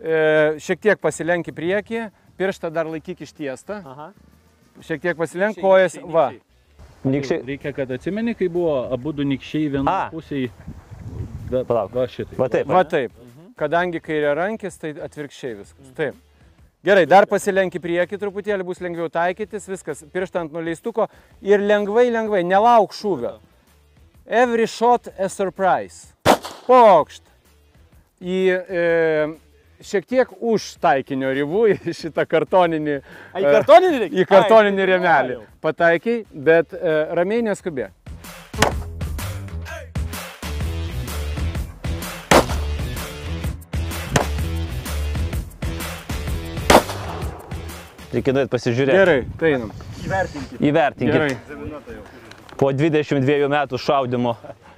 e, 0.00 0.20
šiek 0.62 0.80
tiek 0.80 1.02
pasilenk 1.02 1.50
į 1.50 1.54
priekį, 1.54 2.06
pirštą 2.40 2.70
dar 2.72 2.88
laikyk 2.88 3.20
ištiestą. 3.26 3.82
Aha. 3.84 4.08
Šiek 4.80 5.02
tiek 5.04 5.18
pasilenk 5.18 5.60
kojas. 5.60 5.98
Va. 6.08 6.30
Nikščiai. 7.04 7.42
Reikia, 7.46 7.74
kad 7.76 7.90
atsimeni, 7.92 8.34
kai 8.38 8.48
buvo 8.52 8.78
abu 8.94 9.12
du 9.12 9.26
nikščiai 9.26 9.68
vienoje 9.76 10.08
pusėje. 10.14 10.52
Palauk. 11.52 11.92
Va 11.92 12.06
šitai. 12.08 12.38
Va 12.40 12.48
taip. 12.48 12.72
Va 12.72 12.84
taip. 12.88 13.21
Kadangi 13.58 14.00
kairė 14.02 14.34
rankis, 14.38 14.78
tai 14.80 14.94
atvirkščiai 15.04 15.56
viskas. 15.58 15.90
Taip. 15.96 16.18
Gerai, 16.82 17.04
dar 17.06 17.28
pasilenk 17.30 17.76
į 17.78 17.80
priekį 17.82 18.18
truputėlį, 18.18 18.64
bus 18.66 18.80
lengviau 18.82 19.06
taikytis, 19.12 19.68
viskas, 19.70 20.00
pirštą 20.10 20.40
ant 20.42 20.54
nuleistuko 20.56 21.06
ir 21.46 21.62
lengvai, 21.62 22.08
lengvai, 22.10 22.40
nelauk 22.42 22.96
šūvio. 22.96 23.36
Every 24.26 24.66
shot 24.66 25.06
a 25.18 25.28
surprise. 25.30 26.10
Pokšt. 26.66 27.22
Į 28.22 28.40
e, 28.50 28.82
šiek 29.82 30.10
tiek 30.10 30.34
už 30.38 30.66
taikinio 30.82 31.30
ribų 31.38 31.64
į 31.76 31.94
šitą 32.00 32.26
kartoninį. 32.26 33.00
Į 33.38 33.46
kartoninį 33.46 34.02
reikia? 34.04 34.18
Į 34.18 34.28
kartoninį 34.30 34.86
rėmelį. 34.92 35.40
Pataikiai, 35.62 36.22
bet 36.34 36.74
e, 36.74 36.94
ramiai 37.18 37.46
neskubė. 37.46 37.92
Reikia 48.12 48.34
nuėti 48.36 48.52
pasižiūrėti. 48.52 48.98
Gerai, 48.98 49.20
tai 49.40 49.54
einam. 49.56 49.70
Įvertinkit. 50.60 51.14
Gerai. 51.14 52.00
Po 52.60 52.68
22 52.76 53.48
metų 53.52 53.80
šaudimo 53.80 54.34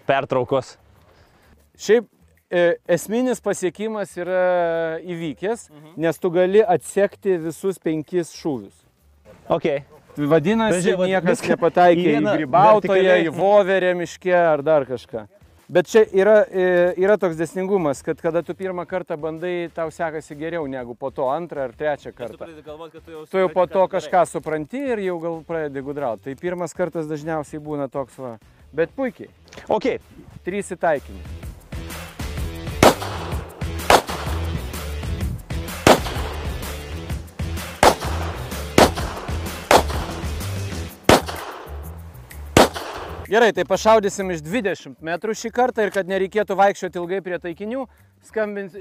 pertraukos. 0.08 0.76
Šiaip 1.80 2.06
e, 2.54 2.76
esminis 2.96 3.42
pasiekimas 3.42 4.14
yra 4.20 4.44
įvykęs, 5.02 5.66
nes 5.98 6.22
tu 6.22 6.30
gali 6.34 6.62
atsekti 6.62 7.40
visus 7.48 7.82
penkis 7.82 8.30
šūvius. 8.38 8.76
Ok. 9.50 9.82
Vadinasi, 10.14 10.94
vat 10.94 11.10
niekas 11.10 11.40
viską 11.40 11.56
nepataikė 11.56 12.10
į 12.14 12.20
grybautoją, 12.28 13.16
į 13.26 13.32
voverę 13.34 13.96
miške 13.98 14.36
ar 14.38 14.62
dar 14.62 14.86
kažką. 14.86 15.26
Bet 15.68 15.88
čia 15.88 16.02
yra, 16.12 16.42
e, 16.44 16.64
yra 17.00 17.16
toks 17.16 17.38
desningumas, 17.40 18.02
kad 18.04 18.20
kada 18.20 18.42
tu 18.44 18.52
pirmą 18.54 18.84
kartą 18.86 19.16
bandai, 19.16 19.70
tau 19.72 19.88
sekasi 19.90 20.36
geriau 20.36 20.66
negu 20.68 20.92
po 20.94 21.08
to 21.10 21.30
antrą 21.32 21.64
ar 21.64 21.72
trečią 21.72 22.12
kartą. 22.12 22.50
Tu 23.30 23.40
jau 23.40 23.48
po 23.48 23.64
to 23.66 23.86
kažką 23.88 24.26
supranti 24.28 24.82
ir 24.92 25.06
jau 25.06 25.16
gal 25.22 25.40
pradedi 25.46 25.84
gudrauti. 25.86 26.28
Tai 26.28 26.36
pirmas 26.40 26.76
kartas 26.76 27.08
dažniausiai 27.08 27.62
būna 27.64 27.88
toks 27.88 28.20
va. 28.20 28.36
Bet 28.76 28.92
puikiai. 28.92 29.32
Ok. 29.72 29.96
Trys 30.44 30.74
įtaikymai. 30.76 31.43
Gerai, 43.24 43.52
tai 43.56 43.64
pašaudysim 43.64 44.32
iš 44.34 44.42
20 44.44 44.98
metrų 45.04 45.34
šį 45.40 45.50
kartą 45.54 45.86
ir 45.86 45.92
kad 45.94 46.08
nereikėtų 46.10 46.56
vaikščioti 46.58 47.00
ilgai 47.00 47.20
prie 47.24 47.38
taikinių, 47.40 47.84
skambins, 48.28 48.74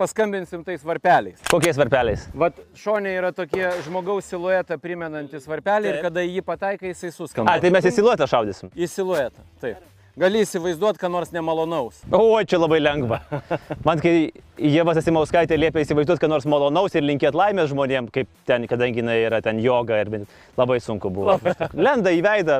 paskambinsim 0.00 0.64
tais 0.66 0.82
varpeliais. 0.86 1.44
Kokiais 1.52 1.78
varpeliais? 1.78 2.24
Vat 2.38 2.58
šonė 2.78 3.12
yra 3.20 3.30
tokie 3.36 3.68
žmogaus 3.86 4.26
siluetą 4.32 4.80
primenantis 4.82 5.46
varpeliai 5.50 5.94
ir 5.94 6.00
kada 6.08 6.24
jį 6.26 6.42
pataikai, 6.46 6.90
jisai 6.90 7.12
suskamba. 7.14 7.54
A, 7.54 7.62
tai 7.62 7.70
mes 7.74 7.86
į 7.86 7.94
siluetą 8.00 8.26
šaudysim. 8.30 8.72
Į 8.74 8.90
siluetą, 8.90 9.46
taip. 9.62 9.86
Gali 10.18 10.40
įsivaizduoti, 10.42 10.98
ką 10.98 11.12
nors 11.14 11.30
nemalonaus. 11.30 12.00
O, 12.10 12.40
čia 12.42 12.58
labai 12.58 12.80
lengva. 12.82 13.20
Man, 13.86 14.00
kai 14.02 14.32
Jėvas 14.58 14.98
Asimauskaitė 14.98 15.54
liepia 15.54 15.84
įsivaizduoti, 15.84 16.24
ką 16.24 16.32
nors 16.32 16.48
malonaus 16.50 16.96
ir 16.98 17.06
linkėti 17.06 17.38
laimės 17.38 17.70
žmonėm, 17.70 18.10
kaip 18.10 18.26
ten, 18.48 18.66
kadangi 18.66 19.04
jinai 19.04 19.20
yra 19.28 19.38
ten 19.44 19.62
joga 19.62 20.00
ir 20.02 20.10
labai 20.58 20.80
sunku 20.82 21.12
buvo. 21.14 21.38
Lenda 21.86 22.10
į 22.10 22.24
veidą. 22.26 22.58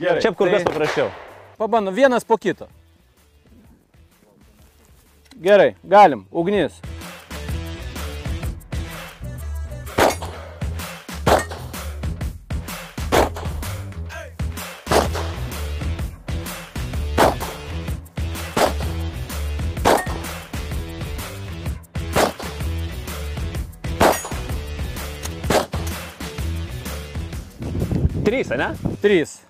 Gerai, 0.00 0.20
Čia 0.22 0.32
kur 0.32 0.48
kas 0.48 0.62
tai- 0.62 0.72
paprasčiau. 0.72 1.10
Pabandom, 1.58 1.94
vienas 1.94 2.24
po 2.24 2.36
kito. 2.38 2.68
Gerai, 5.40 5.74
galim, 5.84 6.24
ugnis. 6.32 6.72
Trys, 28.24 28.48
ne? 28.56 28.74
Trys. 29.02 29.49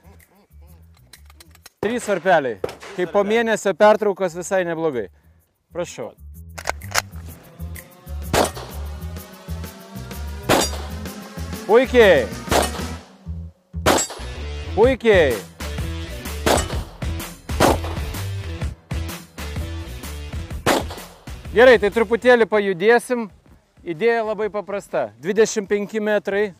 Trys 1.81 2.05
varpeliai. 2.05 2.59
Kai 2.93 3.07
po 3.09 3.23
mėnesio 3.25 3.73
pertraukos 3.73 4.35
visai 4.37 4.59
neblogai. 4.69 5.07
Prašau. 5.73 6.11
Puikiai. 11.65 12.27
Puikiai. 14.75 15.33
Gerai, 21.57 21.81
tai 21.81 21.89
truputėlį 21.97 22.45
pajudėsim. 22.53 23.31
Idėja 23.81 24.21
labai 24.29 24.53
paprasta. 24.53 25.15
25 25.25 25.97
metrai 26.05 26.51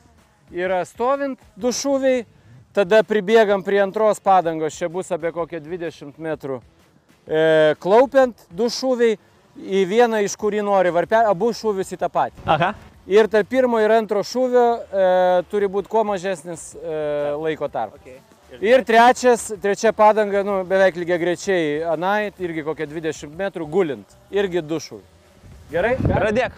yra 0.49 0.81
stovint 0.89 1.37
du 1.61 1.77
šūviai, 1.77 2.25
tada 2.77 3.03
pribėgam 3.07 3.65
prie 3.67 3.81
antros 3.83 4.21
padangos, 4.23 4.77
čia 4.77 4.89
bus 4.93 5.11
apie 5.15 5.33
kokią 5.35 5.63
20 5.65 6.21
metrų. 6.23 6.61
E, 7.27 7.75
klaupiant 7.83 8.47
du 8.57 8.71
šūviai 8.73 9.19
į 9.61 9.85
vieną, 9.91 10.23
iš 10.25 10.37
kurį 10.41 10.65
nori 10.67 10.93
varpelį, 10.95 11.31
abu 11.31 11.53
šūvius 11.57 11.93
į 11.95 12.01
tą 12.01 12.11
patį. 12.13 12.43
Aha. 12.47 12.73
Ir 13.11 13.27
tarp 13.31 13.49
pirmo 13.51 13.81
ir 13.83 13.91
antro 13.95 14.23
šūvio 14.27 14.65
e, 14.79 15.07
turi 15.51 15.69
būti 15.73 15.91
kuo 15.91 16.05
mažesnis 16.07 16.71
e, 16.77 16.99
laiko 17.41 17.69
tarpas. 17.69 18.03
Okay. 18.03 18.21
Ir 18.67 18.83
trečias, 18.87 19.47
trečia 19.63 19.93
padanga, 19.95 20.43
nu, 20.47 20.61
beveik 20.67 20.99
lygiai 20.99 21.21
grečiai, 21.23 21.69
anai, 21.87 22.33
irgi 22.43 22.65
kokie 22.67 22.89
20 22.91 23.37
metrų 23.39 23.69
gulint, 23.71 24.19
irgi 24.35 24.63
du 24.67 24.81
šūviai. 24.83 25.19
Gerai? 25.71 25.95
Pradėk. 26.03 26.57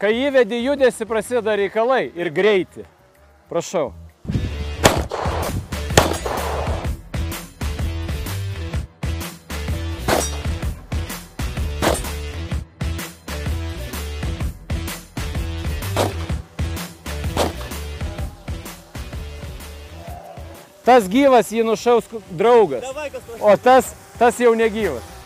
Kai 0.00 0.14
įvedi 0.16 0.62
judesi, 0.64 1.04
prasideda 1.04 1.52
reikalai 1.60 2.06
ir 2.16 2.30
greitį. 2.32 2.86
Prašau. 3.52 3.90
Tas 20.80 21.12
gyvas 21.12 21.52
jį 21.52 21.60
nušaus 21.68 22.08
draugas, 22.32 22.88
o 23.36 23.52
tas, 23.60 23.92
tas 24.16 24.40
jau 24.40 24.56
negyvas. 24.56 25.19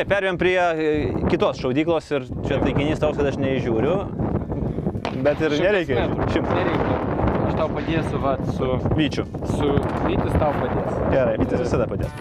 Taip, 0.00 0.08
perėjom 0.08 0.38
prie 0.40 0.54
e, 0.56 0.92
kitos 1.28 1.58
šaudyklos 1.60 2.06
ir 2.16 2.22
čia 2.46 2.56
taikinys 2.62 3.02
toks, 3.02 3.18
kad 3.18 3.26
aš 3.28 3.36
neįžiūriu. 3.36 3.98
Bet 5.26 5.42
ir 5.44 5.52
nereikia. 5.60 6.06
Šimtas. 6.32 6.54
Nereikia. 6.56 6.96
Aš 7.50 7.58
tau 7.58 7.68
padėsiu 7.74 8.22
vat, 8.24 8.40
su, 8.56 8.70
Vyčių. 8.96 9.26
su 9.52 9.68
Vytis 10.06 10.40
tau 10.40 10.56
padės. 10.56 10.96
Gerai, 11.12 11.36
Vytis 11.44 11.66
visada 11.66 11.84
padės. 11.92 12.16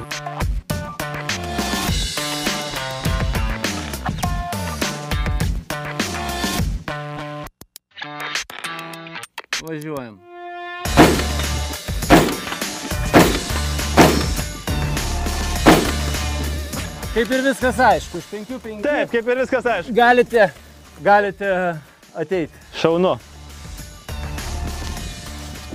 Važiuojam. 9.64 10.20
Kaip 17.20 17.34
ir 17.36 17.42
viskas 17.44 17.80
aišku, 17.84 18.20
iš 18.22 18.28
5-5 18.32 18.78
Taip, 18.80 19.10
kaip 19.12 19.26
ir 19.28 19.40
viskas 19.42 19.66
aišku. 19.68 19.92
galite, 19.92 20.46
galite 21.04 21.50
ateiti. 22.16 22.62
Šaunu. 22.80 23.12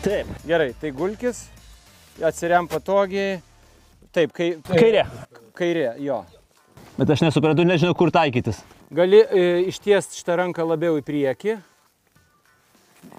Taip. 0.07 0.31
Gerai, 0.49 0.71
tai 0.81 0.95
gulkis, 0.97 1.43
atsiriam 2.25 2.65
patogiai. 2.65 3.43
Taip, 4.17 4.33
kai, 4.33 4.49
Kairė. 4.71 5.05
Kairė, 5.53 5.85
jo. 6.07 6.23
Bet 6.97 7.13
aš 7.13 7.27
nesuprantu, 7.27 7.69
nežinau, 7.69 7.93
kur 7.93 8.09
taikytis. 8.09 8.65
Gali 8.89 9.21
e, 9.21 9.47
ištiesti 9.69 10.17
šitą 10.17 10.41
ranką 10.41 10.65
labiau 10.65 10.97
į 10.97 11.05
priekį, 11.05 11.59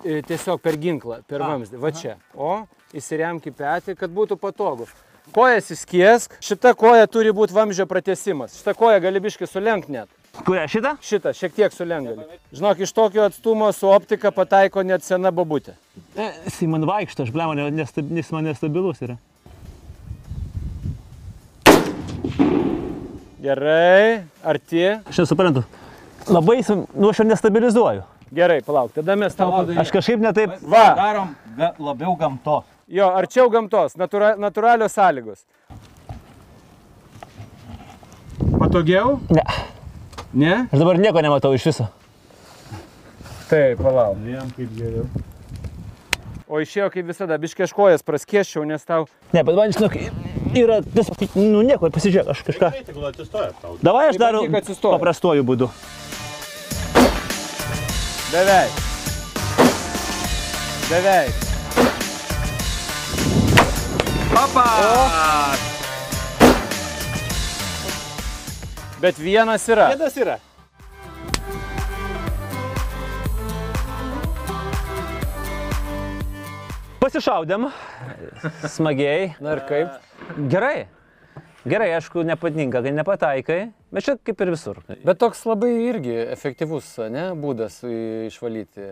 e, 0.01 0.21
tiesiog 0.26 0.65
per 0.65 0.82
ginklą, 0.82 1.21
per 1.30 1.45
vamzdį, 1.45 1.78
va 1.78 1.93
čia. 1.93 2.17
O 2.34 2.55
įsiremk 2.89 3.45
į 3.53 3.59
petį, 3.61 4.01
kad 4.01 4.09
būtų 4.09 4.41
patogu. 4.41 4.89
Kojas 5.34 5.71
įskiesk, 5.73 6.36
šita 6.43 6.76
koja 6.78 7.07
turi 7.09 7.32
būti 7.34 7.55
vamzdžio 7.55 7.88
pratesimas. 7.89 8.53
Šitą 8.59 8.76
koją 8.78 8.99
gali 9.01 9.21
biškai 9.23 9.47
sulenkt 9.49 9.89
net. 9.89 10.09
Kurią 10.45 10.65
šitą? 10.69 10.91
Šitą, 11.01 11.32
šiek 11.36 11.53
tiek 11.55 11.73
sulenk 11.73 12.09
gali. 12.11 12.26
Žinok, 12.55 12.82
iš 12.84 12.91
tokio 12.93 13.23
atstumo 13.26 13.69
su 13.73 13.88
optika 13.89 14.32
pataiko 14.36 14.84
net 14.84 15.03
sena 15.03 15.32
babutė. 15.32 15.78
E, 16.17 16.28
Jis 16.45 16.59
man 16.69 16.84
vaikšto, 16.88 17.23
aš 17.23 17.32
blemo, 17.32 17.55
nestab, 17.55 18.11
jis 18.11 18.32
man 18.36 18.45
nestabilus 18.49 19.01
yra. 19.05 19.15
Gerai, 23.45 24.26
arti. 24.43 24.84
Aš 25.05 25.23
nesuprantu. 25.23 25.63
Labai, 26.28 26.59
nu 26.97 27.09
aš 27.11 27.21
jo 27.21 27.28
nestabilizuoju. 27.30 28.05
Gerai, 28.36 28.59
palauk, 28.65 28.91
tada 28.95 29.15
mes 29.15 29.36
tau 29.38 29.51
padarysim. 29.53 29.82
Aš 29.84 29.91
kažkaip 29.93 30.23
netaip... 30.23 30.55
Va, 30.65 30.88
Darom 30.97 31.36
labiau 31.80 32.15
gamto. 32.19 32.63
Jo, 32.88 33.09
arčiau 33.19 33.49
gamtos, 33.53 33.95
natūra, 33.99 34.36
natūralios 34.39 34.95
sąlygos. 34.95 35.45
Patogiau? 38.59 39.19
Ne. 39.29 39.45
Ne? 40.36 40.55
Aš 40.71 40.81
dabar 40.81 40.99
nieko 40.99 41.21
nematau 41.23 41.53
iš 41.55 41.69
viso. 41.69 41.88
Taip, 43.49 43.79
palauk. 43.79 44.19
Jam 44.27 44.49
kaip 44.57 44.73
geriau. 44.75 45.05
O 46.45 46.59
išėjo 46.61 46.91
kaip 46.93 47.07
visada, 47.09 47.38
biškieškojas 47.41 48.03
praskėščiau, 48.05 48.65
nes 48.69 48.83
tau... 48.86 49.07
Ne, 49.33 49.41
bet 49.41 49.55
man, 49.57 49.73
žinok, 49.73 49.95
yra, 50.53 50.77
vis, 50.93 51.09
nu 51.33 51.63
nieko, 51.65 51.89
pasižiūrėk, 51.93 52.29
aš 52.36 52.43
kažką. 52.51 52.69
Tegul 52.91 53.07
atsistoja 53.09 53.49
tau. 53.63 53.79
Davai 53.81 54.09
aš 54.11 54.19
Tai 54.19 54.27
darau 54.27 54.45
paprastuoju 54.91 55.47
būdu. 55.47 55.71
Beveik. 58.36 58.86
Beveik. 60.91 61.44
Papa! 64.36 64.65
Bet 68.99 69.19
vienas 69.21 69.63
yra. 69.71 69.86
Kėdas 69.93 70.17
yra. 70.19 70.36
Pasišaudėm, 76.99 77.69
smagiai. 78.75 79.31
Na 79.39 79.55
ir 79.55 79.63
kaip? 79.69 79.95
Gerai. 80.51 80.88
Gerai, 81.66 81.88
aišku, 81.97 82.22
nepatinka, 82.22 82.78
kai 82.86 82.91
nepataikai, 82.93 83.55
bet 83.89 84.05
čia 84.05 84.13
kaip 84.22 84.41
ir 84.43 84.51
visur. 84.53 84.78
Bet 85.01 85.18
toks 85.18 85.39
labai 85.49 85.72
irgi 85.88 86.13
efektyvus, 86.36 86.91
ne, 87.09 87.24
būdas 87.41 87.80
išvalyti. 88.30 88.84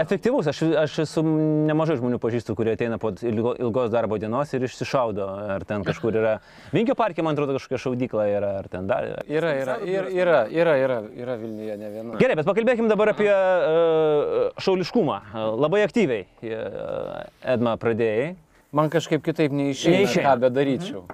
Efektyvus, 0.00 0.46
aš, 0.48 0.62
aš 0.86 0.94
esu 1.02 1.20
nemažai 1.68 1.98
žmonių 1.98 2.16
pažįstu, 2.22 2.54
kurie 2.56 2.72
ateina 2.78 2.96
po 3.02 3.10
ilgo, 3.12 3.52
ilgos 3.60 3.90
darbo 3.92 4.16
dienos 4.22 4.54
ir 4.56 4.64
išsišaudo, 4.64 5.26
ar 5.52 5.66
ten 5.68 5.84
kažkur 5.84 6.16
yra. 6.16 6.32
Vinkio 6.72 6.96
parke, 6.96 7.20
man 7.20 7.36
atrodo, 7.36 7.58
kažkokia 7.58 7.82
šaudykla 7.82 8.24
yra, 8.32 8.52
ar 8.62 8.70
ten 8.72 8.88
dar. 8.88 9.10
Yra, 9.28 9.50
yra, 9.60 9.74
yra, 9.84 10.06
yra, 10.08 10.38
yra, 10.48 10.76
yra, 10.80 10.96
yra 11.26 11.34
Vilniuje 11.42 11.76
ne 11.82 11.90
viena. 11.92 12.16
Gerai, 12.22 12.38
bet 12.40 12.48
pakalbėkim 12.48 12.88
dabar 12.88 13.12
apie 13.12 13.28
uh, 13.28 14.62
šauliškumą. 14.64 15.18
Labai 15.60 15.82
aktyviai 15.84 16.24
uh, 16.24 17.20
Edma 17.56 17.76
pradėjai. 17.84 18.32
Man 18.74 18.88
kažkaip 18.90 19.20
kitaip 19.28 19.52
Neišeina. 19.52 20.08
ką 20.24 20.34
bedaryčiau. 20.48 21.04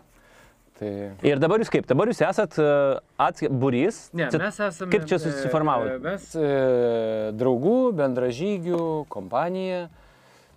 Tai... 0.80 0.90
Ir 1.28 1.36
dabar 1.36 1.60
jūs 1.60 1.68
kaip? 1.68 1.84
Dabar 1.84 2.08
jūs 2.08 2.22
esat 2.24 2.54
uh, 2.56 3.00
atskirus. 3.20 4.06
esame. 4.64 4.92
kaip 4.94 5.02
čia 5.10 5.18
susiformavot? 5.20 5.98
Mes 6.00 6.30
e, 6.32 6.52
draugų, 7.36 7.90
bendražygių, 7.98 8.80
kompanija, 9.12 9.82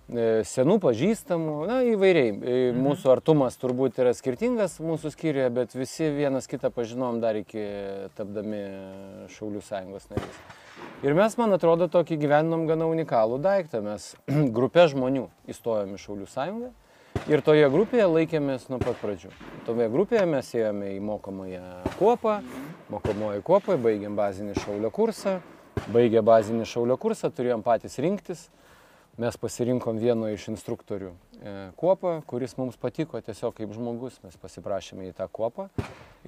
e, 0.07 0.27
senų 0.47 0.77
pažįstamų, 0.85 1.55
na 1.67 1.81
įvairiai. 1.91 2.31
E, 2.31 2.61
Mūsų 2.77 3.11
artumas 3.11 3.59
turbūt 3.59 3.99
yra 3.99 4.13
skirtingas 4.15 4.77
mūsų 4.79 5.11
skyriuje, 5.11 5.49
bet 5.59 5.75
visi 5.75 6.07
vienas 6.15 6.47
kitą 6.47 6.71
pažinom 6.71 7.19
dar 7.23 7.41
iki 7.41 7.65
tapdami 8.15 8.63
Šaulių 9.35 9.63
sąjungos 9.67 10.07
nariais. 10.13 10.39
Ir 11.03 11.19
mes, 11.19 11.35
man 11.35 11.51
atrodo, 11.51 11.89
tokį 11.91 12.15
gyvenom 12.21 12.63
gana 12.69 12.87
unikalų 12.87 13.41
daiktą. 13.43 13.83
Mes 13.83 14.13
grupė 14.55 14.87
žmonių 14.95 15.27
įstojom 15.51 15.97
į 15.97 16.01
Šaulių 16.05 16.31
sąjungą. 16.31 16.71
Ir 17.31 17.39
toje 17.39 17.63
grupėje 17.71 18.03
laikėmės 18.03 18.65
nuo 18.67 18.81
pat 18.83 18.97
pradžių. 18.99 19.29
Toje 19.63 19.85
grupėje 19.93 20.25
mes 20.27 20.47
ėjome 20.57 20.89
į 20.91 20.97
mokomąją 21.07 21.61
kuopą, 21.95 22.33
mokomoji 22.91 23.39
kuopą, 23.47 23.77
baigėm 23.79 24.17
bazinį 24.19 24.57
šaulio 24.59 24.91
kursą, 24.91 25.37
baigę 25.95 26.19
bazinį 26.19 26.67
šaulio 26.67 26.97
kursą, 26.99 27.31
turėjom 27.31 27.63
patys 27.63 27.95
rinktis. 28.03 28.43
Mes 29.15 29.39
pasirinkom 29.39 30.01
vieno 30.03 30.27
iš 30.33 30.49
instruktorių 30.51 31.13
e, 31.13 31.55
kuopą, 31.79 32.17
kuris 32.27 32.57
mums 32.59 32.75
patiko 32.81 33.21
tiesiog 33.23 33.55
kaip 33.55 33.71
žmogus. 33.71 34.19
Mes 34.25 34.35
pasiprašėme 34.43 35.07
į 35.07 35.15
tą 35.15 35.29
kuopą 35.31 35.69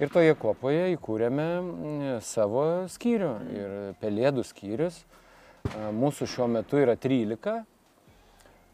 ir 0.00 0.08
toje 0.14 0.32
kuopoje 0.40 0.94
įkūrėme 0.94 1.48
mm, 1.60 2.10
savo 2.24 2.86
skyrių. 2.88 3.32
Ir 3.52 3.78
pelėdų 4.00 4.48
skyrius. 4.48 5.02
E, 5.68 5.90
Mūsų 5.92 6.30
šiuo 6.38 6.48
metu 6.56 6.80
yra 6.80 6.96
13 6.96 7.66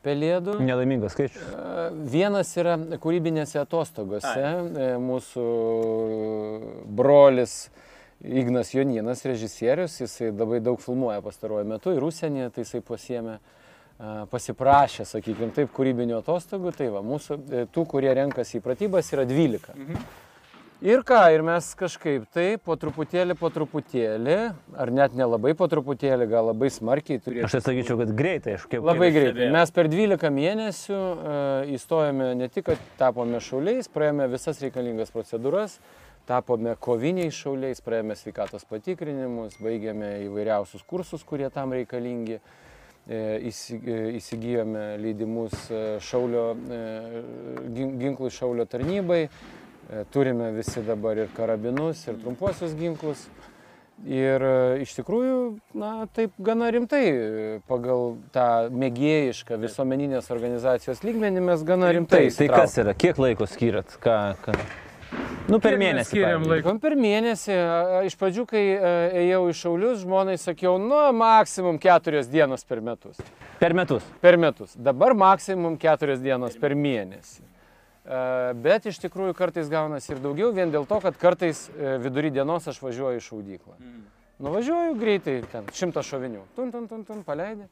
pelėdų. 0.04 0.56
Nelaimingas 0.64 1.14
skaičius. 1.16 1.42
E, 1.42 1.86
Vienas 2.12 2.50
yra 2.60 2.76
kūrybinėse 3.02 3.60
atostogose. 3.62 4.34
E, 4.34 4.88
Mūsų 5.02 5.46
brolis 6.98 7.56
Ignas 8.22 8.70
Joninas, 8.74 9.24
režisierius, 9.26 9.98
jisai 10.02 10.30
labai 10.30 10.60
daug 10.62 10.78
filmuoja 10.82 11.22
pastaruoju 11.24 11.66
metu 11.66 11.94
ir 11.96 12.04
užsienyje, 12.06 12.50
tai 12.54 12.66
jisai 12.66 12.82
pasiemė, 12.86 13.38
e, 13.38 14.12
pasiprašė, 14.32 15.06
sakykime, 15.14 15.52
taip, 15.56 15.72
kūrybinių 15.74 16.20
atostogų. 16.20 16.74
Tai 16.78 16.90
va, 16.96 17.04
mūsų 17.06 17.40
tų, 17.74 17.86
kurie 17.94 18.12
renkasi 18.18 18.60
į 18.60 18.66
pratybas, 18.66 19.10
yra 19.14 19.26
12. 19.28 19.74
Ir 20.82 21.04
ką, 21.06 21.18
ir 21.30 21.44
mes 21.46 21.66
kažkaip 21.78 22.24
tai 22.34 22.56
po 22.58 22.74
truputėlį, 22.74 23.36
po 23.38 23.52
truputėlį, 23.54 24.38
ar 24.82 24.90
net 24.90 25.12
nelabai 25.14 25.52
po 25.54 25.68
truputėlį, 25.70 26.26
gal 26.26 26.48
labai 26.50 26.72
smarkiai 26.74 27.20
turėtume. 27.22 27.46
Aš 27.46 27.54
tai 27.54 27.60
sakyčiau, 27.68 28.00
kad 28.00 28.10
greitai, 28.18 28.56
aš 28.58 28.64
kaip... 28.66 28.82
Labai 28.88 29.12
greitai. 29.14 29.46
Mes 29.54 29.72
per 29.76 29.86
12 29.92 30.32
mėnesių 30.34 30.96
uh, 30.96 31.70
įstojome 31.76 32.32
ne 32.40 32.48
tik, 32.50 32.66
kad 32.72 32.82
tapome 32.98 33.38
šauliais, 33.38 33.86
praėjome 33.94 34.26
visas 34.32 34.58
reikalingas 34.64 35.14
procedūras, 35.14 35.78
tapome 36.26 36.74
koviniais 36.82 37.38
šauliais, 37.38 37.84
praėjome 37.86 38.18
sveikatos 38.18 38.66
patikrinimus, 38.66 39.60
baigėme 39.62 40.16
įvairiausius 40.26 40.82
kursus, 40.82 41.22
kurie 41.22 41.46
tam 41.54 41.78
reikalingi. 41.78 42.42
E, 43.02 43.16
e, 43.18 44.02
Įsigijome 44.18 44.92
leidimus 45.02 45.54
šaulio, 46.06 46.44
gin- 47.70 47.96
ginklų 48.02 48.34
šaulio 48.34 48.66
tarnybai, 48.70 49.24
turime 50.12 50.50
visi 50.56 50.82
dabar 50.86 51.20
ir 51.20 51.32
karabinus, 51.36 52.06
ir 52.08 52.20
trumpuosius 52.22 52.76
ginklus. 52.78 53.26
Ir 54.02 54.42
e, 54.42 54.54
iš 54.82 54.96
tikrųjų, 54.96 55.34
na, 55.78 56.08
taip 56.10 56.32
gana 56.42 56.72
rimtai, 56.74 57.02
e, 57.06 57.50
pagal 57.70 58.16
tą 58.34 58.46
mėgėjišką 58.74 59.60
visuomeninės 59.62 60.30
organizacijos 60.34 61.04
lygmenį 61.06 61.44
mes 61.46 61.62
gana 61.66 61.92
rimtai. 61.94 62.24
Tai, 62.24 62.32
tai 62.40 62.48
kas 62.50 62.74
yra, 62.82 62.96
kiek 62.98 63.20
laiko 63.22 63.46
skiriat? 63.46 63.94
Ką, 64.02 64.16
ką? 64.42 64.56
Nu, 65.46 65.60
per 65.62 65.76
mėnesį. 65.78 66.08
skiriam 66.08 66.42
laiko? 66.48 66.56
Laikom 66.56 66.82
per 66.82 66.96
mėnesį. 66.98 67.60
Iš 68.08 68.18
pradžių, 68.18 68.48
kai 68.50 68.64
e, 68.72 68.92
ėjau 69.22 69.44
į 69.52 69.56
šaulius, 69.60 70.02
žmonai 70.02 70.34
sakiau, 70.40 70.74
nu, 70.82 70.98
maksimum 71.14 71.78
keturios 71.82 72.26
dienos 72.32 72.66
per 72.66 72.82
metus. 72.82 73.22
Per 73.62 73.76
metus. 73.78 74.06
Per 74.24 74.40
metus. 74.40 74.74
Dabar 74.74 75.14
maksimum 75.14 75.78
keturios 75.78 76.22
dienos 76.24 76.58
per 76.58 76.74
mėnesį. 76.74 77.51
E, 78.02 78.54
Bet 78.64 78.88
iš 78.90 78.98
tikrųjų 79.04 79.36
kartais 79.38 79.68
gaunasi 79.70 80.16
ir 80.16 80.22
daugiau, 80.24 80.50
vien 80.56 80.72
dėl 80.74 80.88
to, 80.90 80.98
kad 81.04 81.18
kartais 81.20 81.68
e, 81.70 81.98
vidury 82.02 82.32
dienos 82.34 82.66
aš 82.68 82.80
važiuoju 82.82 83.20
į 83.20 83.26
šaudyklą. 83.28 83.78
Nuvažiuoju 84.42 84.96
greitai, 84.98 85.36
ten 85.52 85.68
šimtą 85.76 86.02
šovinių. 86.02 86.42
Tun, 86.56 86.72
tun, 86.74 86.88
tun, 86.90 87.04
tun, 87.06 87.22
paleidai. 87.26 87.68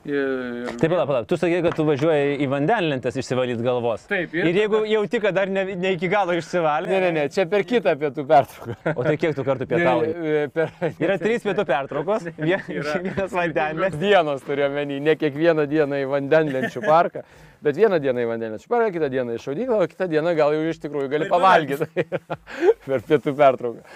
Ir, 0.00 0.70
Taip, 0.80 0.88
palauk, 0.88 1.08
palauk. 1.10 1.26
Tu 1.28 1.36
sakai, 1.36 1.58
kad 1.60 1.74
tu 1.76 1.84
važiuoji 1.84 2.38
į 2.40 2.46
vandenlentės 2.48 3.18
išsivalyti 3.20 3.60
galvos. 3.62 4.06
Taip, 4.08 4.32
ir, 4.32 4.46
ir 4.48 4.58
jeigu 4.62 4.78
jauti, 4.88 5.20
kad 5.20 5.36
dar 5.36 5.50
ne, 5.52 5.66
ne 5.76 5.90
iki 5.92 6.08
galo 6.08 6.32
išsivalė. 6.38 6.88
Ne, 6.88 7.00
ne, 7.04 7.10
ne, 7.18 7.24
čia 7.34 7.44
per 7.50 7.66
kitą 7.68 7.92
pietų 8.00 8.24
pertrauką. 8.30 8.76
O 8.96 9.04
tai 9.04 9.18
kiek 9.20 9.36
tu 9.36 9.44
kartų 9.44 9.68
pietauji? 9.68 10.14
Per... 10.56 10.72
Yra 11.04 11.18
trys 11.20 11.44
pietų 11.44 11.66
pertraukos, 11.68 12.30
vie- 12.40 12.62
vienas 12.70 13.36
vandenės. 13.36 14.00
dienos 14.00 14.46
turiu 14.48 14.70
menį, 14.72 15.02
ne 15.04 15.16
kiekvieną 15.20 15.68
dieną 15.68 16.00
į 16.00 16.08
vandenlenčių 16.14 16.82
parką, 16.86 17.26
bet 17.64 17.78
vieną 17.78 18.00
dieną 18.02 18.24
į 18.24 18.30
vandenlenčių 18.30 18.70
parką, 18.70 18.90
kitą 18.96 19.10
dieną 19.12 19.36
į 19.36 19.44
šaudyklą, 19.44 19.78
o 19.84 19.90
kitą 19.90 20.08
dieną 20.10 20.34
gal 20.38 20.56
jau 20.56 20.64
iš 20.70 20.80
tikrųjų 20.82 21.12
gali 21.12 21.28
pavalgyti 21.30 22.06
per 22.88 23.06
pietų 23.06 23.36
pertrauką. 23.36 23.86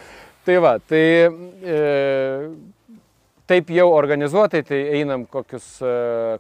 Tai 0.45 0.57
va, 0.61 0.75
tai 0.85 1.05
e, 1.25 1.79
taip 3.49 3.71
jau 3.73 3.87
organizuotai, 3.97 4.61
tai 4.69 4.81
einam 5.01 5.25
kokius 5.29 5.69
e, 5.81 5.93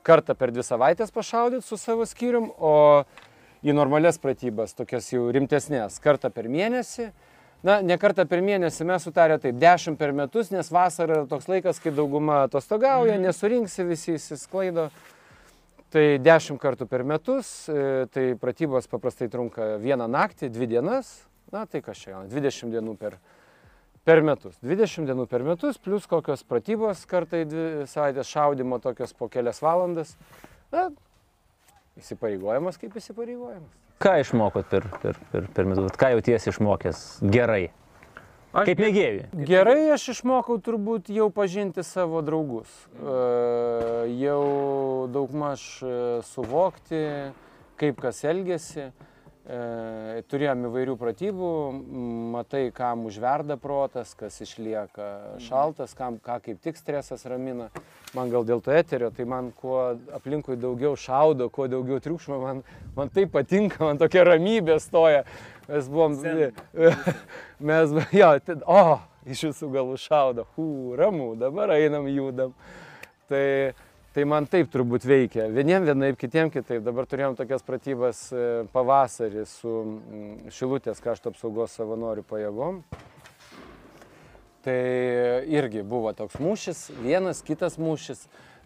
kartą 0.04 0.36
per 0.36 0.52
dvi 0.52 0.64
savaitės 0.66 1.14
pašaudyti 1.14 1.64
su 1.64 1.78
savo 1.80 2.04
skyrium, 2.08 2.50
o 2.60 2.74
į 3.64 3.72
normales 3.76 4.20
pratybas, 4.20 4.76
tokias 4.76 5.08
jau 5.12 5.30
rimtesnės, 5.32 5.96
kartą 6.04 6.28
per 6.32 6.50
mėnesį. 6.52 7.08
Na, 7.64 7.78
ne 7.80 7.96
kartą 7.96 8.26
per 8.28 8.42
mėnesį 8.44 8.84
mes 8.84 9.06
sutarė 9.06 9.38
taip, 9.40 9.56
10 9.56 9.96
per 9.96 10.12
metus, 10.12 10.50
nes 10.52 10.68
vasara 10.68 11.22
yra 11.22 11.28
toks 11.30 11.48
laikas, 11.48 11.78
kai 11.80 11.94
dauguma 11.96 12.42
atostogauja, 12.44 13.16
nesurinksi, 13.22 13.86
visi 13.88 14.18
įsisklaido. 14.18 14.90
Tai 15.94 16.02
10 16.18 16.58
kartų 16.58 16.88
per 16.90 17.04
metus, 17.06 17.68
e, 17.70 18.06
tai 18.10 18.24
pratybos 18.40 18.88
paprastai 18.90 19.28
trunka 19.30 19.76
vieną 19.78 20.08
naktį, 20.10 20.48
dvi 20.50 20.66
dienas, 20.72 21.12
na 21.54 21.62
tai 21.70 21.84
kas 21.86 22.00
čia, 22.00 22.16
gauna, 22.16 22.26
20 22.32 22.74
dienų 22.74 22.96
per, 22.98 23.14
per 24.02 24.24
metus. 24.26 24.56
20 24.66 25.06
dienų 25.06 25.28
per 25.30 25.44
metus, 25.46 25.78
plus 25.78 26.08
kokios 26.10 26.42
pratybos 26.50 27.04
kartai 27.06 27.44
dvi 27.46 27.86
savaitės 27.86 28.26
šaudimo, 28.26 28.80
tokios 28.82 29.14
po 29.14 29.30
kelias 29.30 29.62
valandas. 29.62 30.16
Na, 30.74 30.88
įsipareigojimas 32.02 32.80
kaip 32.82 32.98
įsipareigojimas. 32.98 33.80
Ką 34.02 34.18
išmokot 34.24 34.66
per, 34.66 34.90
per, 34.98 35.22
per, 35.30 35.46
per 35.54 35.70
metus? 35.70 35.94
Ką 36.00 36.10
jautiesi 36.16 36.50
išmokęs 36.50 37.04
gerai? 37.30 37.68
Aš 38.54 38.68
Kaip 38.68 38.78
mėgėjui. 38.84 39.24
Gerai 39.48 39.88
aš 39.90 40.12
išmokau 40.12 40.60
turbūt 40.62 41.08
jau 41.10 41.26
pažinti 41.34 41.82
savo 41.82 42.20
draugus. 42.22 42.70
Jau 44.14 45.08
daugmaž 45.10 45.64
suvokti, 46.28 47.00
kaip 47.82 47.98
kas 48.04 48.22
elgesi. 48.30 48.92
E, 49.44 50.22
Turėjom 50.32 50.62
įvairių 50.70 50.94
pratybų, 50.96 51.48
matai, 52.32 52.62
kam 52.72 53.02
užverda 53.10 53.58
protas, 53.60 54.14
kas 54.16 54.38
išlieka 54.40 55.08
šaltas, 55.44 55.92
kam, 55.98 56.16
ką 56.16 56.38
kaip 56.46 56.62
tik 56.64 56.80
stresas 56.80 57.26
ramina. 57.28 57.66
Man 58.16 58.32
gal 58.32 58.46
dėl 58.48 58.62
to 58.64 58.72
eterio, 58.72 59.10
tai 59.12 59.26
man 59.28 59.50
kuo 59.58 59.98
aplinkui 60.16 60.56
daugiau 60.56 60.96
šaudo, 60.96 61.50
kuo 61.52 61.68
daugiau 61.68 62.00
triukšmo, 62.00 62.40
man, 62.40 62.62
man 62.96 63.12
tai 63.12 63.26
patinka, 63.28 63.82
man 63.84 64.00
tokia 64.00 64.24
ramybė 64.30 64.78
stoja. 64.80 65.26
Mes 65.68 65.92
buvom... 65.92 66.16
Mes, 67.68 67.92
jo, 68.16 68.30
ten, 68.44 68.64
o, 68.64 68.96
iš 69.28 69.44
visų 69.50 69.68
galų 69.76 70.00
šaudo, 70.00 70.48
hū, 70.56 70.68
ramu, 70.96 71.34
dabar 71.40 71.76
einam, 71.76 72.08
judam. 72.08 72.56
Tai, 73.28 73.44
tai 74.14 74.24
man 74.30 74.46
taip 74.50 74.70
turbūt 74.70 75.06
veikia. 75.08 75.48
Vieniem 75.52 75.88
vienaip, 75.88 76.18
kitiem 76.20 76.52
kitaip. 76.54 76.84
Dabar 76.86 77.08
turėjom 77.10 77.34
tokias 77.38 77.64
pratybas 77.66 78.28
e, 78.30 78.46
pavasarį 78.74 79.42
su 79.50 79.74
mm, 79.82 80.54
Šilutės 80.54 81.02
krašto 81.02 81.32
apsaugos 81.34 81.74
savanorių 81.74 82.22
pajėgom. 82.30 82.80
Tai 84.64 84.80
irgi 85.50 85.82
buvo 85.84 86.14
toks 86.16 86.38
mūšis, 86.40 86.86
vienas, 87.02 87.42
kitas 87.44 87.76
mūšis. 87.76 88.24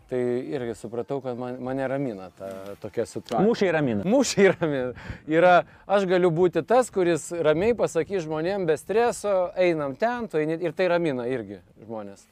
Tai 0.09 0.18
irgi 0.18 0.72
supratau, 0.78 1.18
kad 1.20 1.36
man, 1.36 1.59
mane 1.61 1.84
ramina 1.90 2.30
ta 2.38 2.46
tokia 2.80 3.05
situacija. 3.05 3.42
Mūšiai 3.44 3.72
ramina. 3.76 4.07
Mūšiai 4.09 4.55
ramina. 4.55 5.09
Yra, 5.28 5.59
aš 5.84 6.07
galiu 6.09 6.30
būti 6.32 6.62
tas, 6.64 6.88
kuris 6.94 7.26
ramiai 7.44 7.76
pasakys 7.76 8.24
žmonėm 8.24 8.64
be 8.70 8.78
streso, 8.80 9.51
einam 9.53 9.99
ten, 10.01 10.30
tu 10.32 10.40
eini 10.40 10.57
ir 10.64 10.72
tai 10.76 10.88
ramina 10.94 11.28
irgi 11.28 11.61
žmonės. 11.82 12.24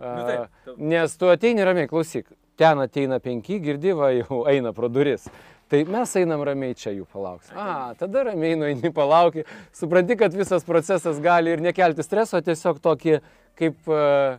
A, 0.00 0.46
nes 0.80 1.18
tu 1.20 1.28
ateini 1.28 1.66
ramiai, 1.68 1.90
klausyk, 1.90 2.30
ten 2.58 2.82
ateina 2.82 3.20
penki, 3.22 3.60
girdi, 3.62 3.94
va 3.96 4.10
jau 4.16 4.42
eina 4.52 4.74
pro 4.74 4.90
duris. 4.90 5.28
Tai 5.68 5.82
mes 5.84 6.14
einam 6.16 6.40
ramiai 6.48 6.76
čia 6.80 6.94
jų 6.96 7.04
palauksim. 7.12 7.56
A, 7.60 7.92
tada 8.00 8.22
ramiai 8.30 8.56
nueini 8.56 8.90
palauki, 8.94 9.44
supranti, 9.76 10.16
kad 10.16 10.32
visas 10.32 10.64
procesas 10.64 11.20
gali 11.20 11.52
ir 11.52 11.60
nekelti 11.60 12.04
streso, 12.06 12.40
tiesiog 12.40 12.80
tokį 12.80 13.18
kaip, 13.58 13.76
e, 13.84 14.38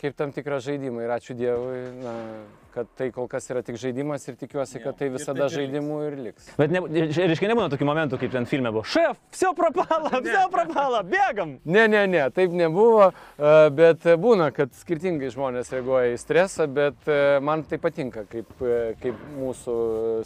kaip 0.00 0.16
tam 0.16 0.32
tikrą 0.32 0.58
žaidimą 0.64 1.04
ir 1.04 1.12
ačiū 1.12 1.36
Dievui, 1.36 1.80
na, 2.00 2.14
kad 2.74 2.88
tai 2.96 3.10
kol 3.12 3.26
kas 3.28 3.48
yra 3.52 3.62
tik 3.66 3.76
žaidimas 3.80 4.24
ir 4.30 4.36
tikiuosi, 4.40 4.80
kad 4.82 4.96
tai 4.96 5.10
visada 5.12 5.44
ir 5.44 5.50
tai 5.50 5.56
žaidimu 5.58 5.98
ir 6.06 6.16
liks. 6.24 6.50
Bet 6.58 6.72
ne, 6.72 6.82
reiškia, 6.88 7.50
nebūna 7.50 7.68
tokių 7.72 7.88
momentų, 7.88 8.20
kaip 8.22 8.34
ten 8.34 8.48
filme 8.48 8.72
buvo. 8.72 8.84
Šef, 8.88 9.18
viso 9.34 9.52
prapalo, 9.58 10.12
viso 10.24 10.44
prapalo, 10.52 11.02
bėgam. 11.10 11.56
Ne, 11.64 11.86
ne, 11.92 12.04
ne, 12.10 12.22
taip 12.36 12.54
nebuvo, 12.56 13.10
e, 13.10 13.54
bet 13.76 14.06
būna, 14.22 14.50
kad 14.56 14.72
skirtingai 14.80 15.32
žmonės 15.34 15.72
reaguoja 15.74 16.14
į 16.14 16.20
stresą, 16.22 16.68
bet 16.80 17.10
e, 17.10 17.22
man 17.44 17.66
tai 17.68 17.80
patinka, 17.82 18.24
kaip, 18.30 18.54
e, 18.62 18.94
kaip 19.02 19.26
mūsų 19.36 19.74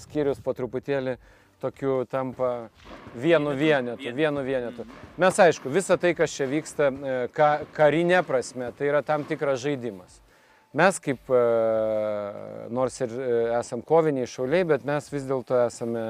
skyrius 0.05 0.43
po 0.45 0.55
truputėlį 0.55 1.19
uh, 1.19 1.33
tokiu 1.65 2.05
tampa 2.11 2.69
vienu 3.17 3.55
vienetu, 3.57 4.13
vienu 4.15 4.43
vienetu. 4.45 4.85
Mes 5.21 5.39
aišku, 5.39 5.71
visa 5.73 5.97
tai, 6.01 6.13
kas 6.19 6.35
čia 6.35 6.49
vyksta 6.51 6.91
e, 6.91 7.15
ka, 7.33 7.49
karinė 7.77 8.21
prasme, 8.27 8.73
tai 8.77 8.91
yra 8.91 9.01
tam 9.07 9.25
tikras 9.29 9.63
žaidimas. 9.65 10.21
Mes 10.75 10.99
kaip, 11.01 11.31
e, 11.31 11.43
nors 12.75 13.01
ir 13.01 13.15
e, 13.15 13.31
esam 13.61 13.85
koviniai 13.87 14.29
šauliai, 14.29 14.67
bet 14.75 14.85
mes 14.89 15.09
vis 15.13 15.27
dėlto 15.29 15.63
esame 15.65 16.05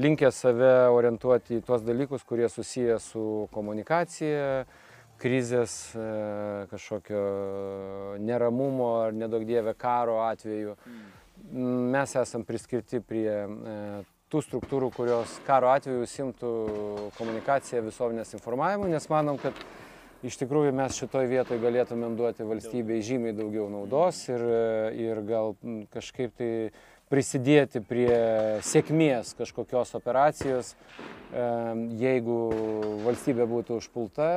linkę 0.00 0.32
save 0.34 0.74
orientuoti 0.92 1.60
į 1.60 1.64
tuos 1.66 1.84
dalykus, 1.86 2.26
kurie 2.26 2.50
susiję 2.50 2.98
su 3.02 3.24
komunikacija, 3.54 4.64
krizės, 5.20 5.74
kažkokio 6.70 7.24
neramumo 8.24 8.86
ar 9.02 9.12
nedaug 9.12 9.42
dievė 9.44 9.74
karo 9.76 10.22
atveju. 10.24 10.78
Mes 11.92 12.14
esam 12.16 12.46
priskirti 12.48 13.02
prie 13.04 13.34
tų 14.30 14.42
struktūrų, 14.46 14.90
kurios 14.94 15.36
karo 15.46 15.72
atveju 15.74 16.06
simtų 16.06 16.50
komunikaciją 17.18 17.82
visuomenės 17.88 18.36
informavimu, 18.38 18.86
nes 18.92 19.08
manom, 19.10 19.40
kad 19.42 19.56
iš 20.26 20.36
tikrųjų 20.42 20.74
mes 20.76 20.98
šitoj 21.00 21.26
vietoj 21.30 21.60
galėtumėm 21.62 22.14
duoti 22.18 22.46
valstybei 22.46 23.00
žymiai 23.04 23.34
daugiau 23.36 23.66
naudos 23.72 24.22
ir, 24.30 24.46
ir 24.94 25.22
gal 25.26 25.56
kažkaip 25.94 26.36
tai 26.38 26.50
prisidėti 27.10 27.82
prie 27.82 28.12
sėkmės 28.62 29.34
kažkokios 29.38 29.96
operacijos, 29.98 30.76
jeigu 31.98 32.36
valstybė 33.04 33.46
būtų 33.50 33.80
užpulta 33.80 34.28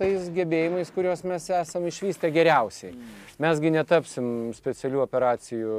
tais 0.00 0.30
gebėjimais, 0.32 0.92
kuriuos 0.92 1.24
mes 1.28 1.48
esame 1.52 1.92
išvystę 1.92 2.30
geriausiai. 2.32 2.96
Mesgi 3.40 3.72
netapsim 3.72 4.26
specialių 4.56 5.02
operacijų 5.04 5.78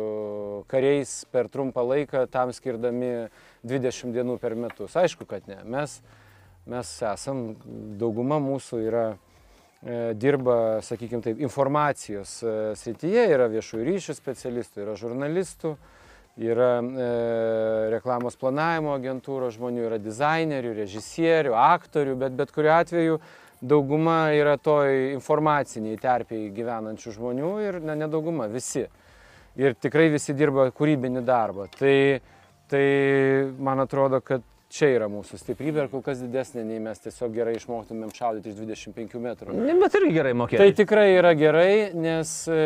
kariais 0.70 1.24
per 1.34 1.50
trumpą 1.54 1.86
laiką, 1.86 2.26
tam 2.30 2.54
skirdami 2.54 3.30
20 3.66 4.14
dienų 4.16 4.38
per 4.42 4.56
metus. 4.60 4.96
Aišku, 5.00 5.28
kad 5.30 5.48
ne. 5.50 5.60
Mes, 5.66 6.00
mes 6.70 6.92
esam, 7.10 7.50
dauguma 8.00 8.40
mūsų 8.44 8.82
yra 8.86 9.06
e, 9.14 10.14
dirba, 10.20 10.80
sakykime 10.86 11.24
taip, 11.26 11.42
informacijos 11.44 12.40
e, 12.44 12.58
srityje, 12.80 13.28
yra 13.34 13.50
viešųjų 13.52 13.88
ryšių 13.88 14.18
specialistų, 14.18 14.84
yra 14.86 14.98
žurnalistų, 15.00 15.74
yra 16.38 16.72
e, 16.84 17.10
reklamos 17.96 18.38
planavimo 18.38 18.94
agentūros 18.98 19.58
žmonių, 19.58 19.88
yra 19.90 20.00
dizainerių, 20.02 20.76
režisierių, 20.84 21.58
aktorių, 21.58 22.16
bet 22.22 22.38
bet 22.38 22.54
kuriu 22.54 22.74
atveju 22.76 23.20
dauguma 23.62 24.30
yra 24.38 24.58
toj 24.62 25.16
informaciniai 25.16 25.98
terpiai 25.98 26.52
gyvenančių 26.54 27.14
žmonių 27.16 27.52
ir 27.66 27.80
ne, 27.82 27.96
ne 27.98 28.10
dauguma, 28.12 28.46
visi. 28.52 28.86
Ir 29.58 29.74
tikrai 29.82 30.12
visi 30.14 30.36
dirba 30.38 30.68
kūrybinį 30.70 31.24
darbą. 31.26 31.66
Tai, 31.74 31.96
tai 32.72 32.86
man 33.64 33.82
atrodo, 33.84 34.22
kad 34.24 34.46
čia 34.74 34.90
yra 34.98 35.08
mūsų 35.12 35.40
stiprybė 35.40 35.86
ir 35.86 35.92
kol 35.92 36.04
kas 36.04 36.20
didesnė, 36.20 36.64
nei 36.68 36.80
mes 36.84 37.00
tiesiog 37.04 37.32
gerai 37.36 37.56
išmoktumėm 37.58 38.12
šaudyti 38.16 38.52
iš 38.52 38.58
25 38.60 39.22
metrų. 39.24 39.56
Bet 39.82 39.96
irgi 40.00 40.12
gerai 40.18 40.34
mokėti. 40.38 40.60
Tai 40.60 40.76
tikrai 40.82 41.08
yra 41.16 41.32
gerai, 41.40 41.72
nes 41.96 42.34
e, 42.52 42.60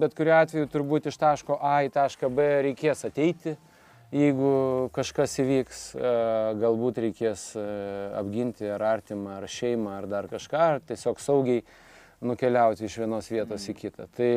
bet 0.00 0.16
kuriu 0.18 0.34
atveju 0.38 0.70
turbūt 0.72 1.10
iš 1.12 1.20
taško 1.20 1.58
A 1.60 1.82
į 1.86 1.92
tašką 1.92 2.32
B 2.32 2.48
reikės 2.68 3.04
ateiti. 3.08 3.56
Jeigu 4.12 4.88
kažkas 4.92 5.38
įvyks, 5.40 5.84
e, 5.96 6.16
galbūt 6.60 7.00
reikės 7.06 7.46
e, 7.56 7.62
apginti 8.18 8.68
ar 8.68 8.84
artimą, 8.90 9.38
ar 9.40 9.48
šeimą, 9.48 9.96
ar 10.02 10.08
dar 10.08 10.28
kažką, 10.32 10.66
ar 10.74 10.84
tiesiog 10.88 11.20
saugiai 11.20 11.64
nukeliauti 12.22 12.86
iš 12.86 12.98
vienos 13.02 13.28
vietos 13.32 13.64
į 13.68 13.76
kitą. 13.76 14.08
Tai 14.16 14.32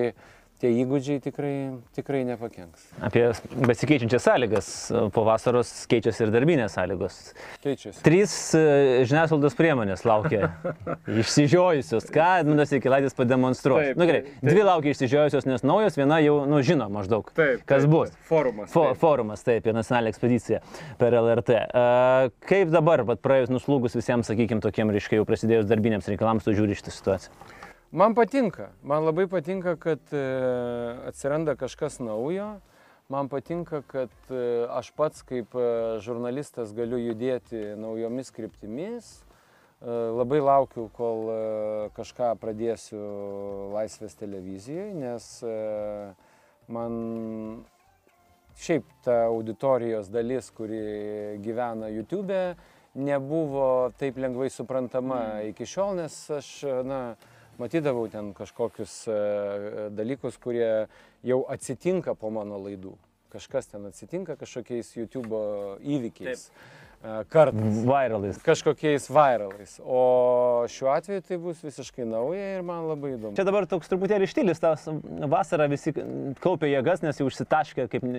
tie 0.61 0.71
įgūdžiai 0.81 1.19
tikrai, 1.23 1.53
tikrai 1.97 2.21
nepakenks. 2.27 2.85
Apie 3.03 3.25
besikeičiančias 3.67 4.23
sąlygas. 4.25 4.69
Po 5.15 5.25
vasaros 5.27 5.71
keičiasi 5.91 6.25
ir 6.25 6.31
darbinės 6.33 6.77
sąlygos. 6.77 7.17
Keičiasi. 7.63 7.99
Trys 8.05 8.35
e, 8.57 8.63
žiniasklaidos 9.09 9.57
priemonės 9.59 10.05
laukia 10.07 10.53
išsižiojusios. 11.21 12.07
Ką 12.15 12.29
Edmundas 12.43 12.71
Ikilaitis 12.75 13.17
pademonstruos? 13.17 13.83
Taip, 13.83 13.99
Na 13.99 14.05
nu, 14.05 14.09
gerai, 14.09 14.23
taip, 14.29 14.47
dvi 14.47 14.65
laukia 14.69 14.95
išsižiojusios, 14.95 15.49
nes 15.49 15.65
naujos, 15.67 15.99
viena 15.99 16.21
jau, 16.23 16.37
nu, 16.49 16.61
žino 16.65 16.87
maždaug, 16.93 17.29
Taip, 17.35 17.65
kas 17.67 17.83
taip, 17.83 17.91
bus. 17.91 18.15
Forumas, 18.29 18.71
Fo, 18.71 18.87
taip. 18.89 19.01
forumas, 19.03 19.43
taip, 19.45 19.65
apie 19.65 19.73
nacionalinę 19.75 20.13
ekspediciją 20.13 20.61
per 21.01 21.15
LRT. 21.17 21.59
Uh, 21.65 22.29
kaip 22.45 22.69
dabar, 22.73 23.01
vat, 23.07 23.21
praėjus 23.25 23.49
nuslūgus 23.53 23.97
visiems, 23.97 24.29
sakykime, 24.29 24.61
tokiem, 24.63 24.93
reiškia, 24.93 25.19
jau 25.19 25.27
prasidėjus 25.27 25.69
darbiniams 25.69 26.09
reikalams, 26.11 26.45
tu 26.45 26.53
žiūri 26.55 26.77
šitą 26.77 26.93
situaciją? 26.93 27.54
Man 27.95 28.11
patinka, 28.11 28.73
man 28.83 29.05
labai 29.07 29.23
patinka, 29.31 29.77
kad 29.79 29.99
e, 30.11 30.21
atsiranda 31.07 31.53
kažkas 31.55 32.01
naujo. 32.03 32.57
Man 33.07 33.29
patinka, 33.31 33.79
kad 33.87 34.11
e, 34.27 34.65
aš 34.67 34.89
pats 34.97 35.21
kaip 35.23 35.55
e, 35.55 35.67
žurnalistas 36.03 36.73
galiu 36.75 36.99
judėti 36.99 37.61
naujomis 37.79 38.33
kryptimis. 38.35 39.13
Labai 39.85 40.39
laukiu, 40.41 40.87
kol 40.95 41.27
kažką 41.93 42.31
pradėsiu 42.41 42.99
Laisvės 43.75 44.15
televizijoje, 44.17 44.95
nes 44.97 45.27
man 46.71 46.95
šiaip 48.57 48.87
ta 49.05 49.17
auditorijos 49.27 50.09
dalis, 50.09 50.47
kuri 50.55 50.79
gyvena 51.43 51.91
YouTube, 51.93 52.39
nebuvo 52.95 53.91
taip 53.99 54.17
lengvai 54.17 54.49
suprantama 54.49 55.21
iki 55.51 55.67
šiol, 55.69 55.99
nes 55.99 56.17
aš, 56.39 56.51
na, 56.87 57.01
matydavau 57.61 58.07
ten 58.11 58.31
kažkokius 58.37 58.93
e, 59.09 59.19
dalykus, 59.95 60.39
kurie 60.41 60.87
jau 61.25 61.43
atsitinka 61.51 62.15
po 62.19 62.31
mano 62.33 62.59
laidų. 62.61 62.95
Kažkas 63.35 63.67
ten 63.73 63.85
atsitinka 63.89 64.37
kažkokiais 64.39 64.93
YouTube 64.95 65.39
įvykiais. 65.83 66.47
E, 67.03 67.23
Kartais. 67.29 67.81
Viralais. 67.85 68.39
Kažkokiais 68.45 69.09
viralais. 69.11 69.75
O 69.83 70.65
šiuo 70.71 70.89
atveju 70.95 71.25
tai 71.27 71.37
bus 71.41 71.61
visiškai 71.65 72.07
nauja 72.09 72.55
ir 72.55 72.65
man 72.65 72.87
labai 72.89 73.13
įdomu. 73.17 73.35
Čia 73.37 73.45
dabar 73.47 73.67
toks 73.69 73.91
truputėlį 73.91 74.29
štilis, 74.31 74.61
tas 74.63 74.87
vasarą 75.35 75.67
visi 75.71 75.93
kaupė 76.41 76.71
jėgas, 76.71 77.03
nes 77.05 77.21
jau 77.21 77.27
užsitaškė 77.29 77.87
kaip 77.91 78.09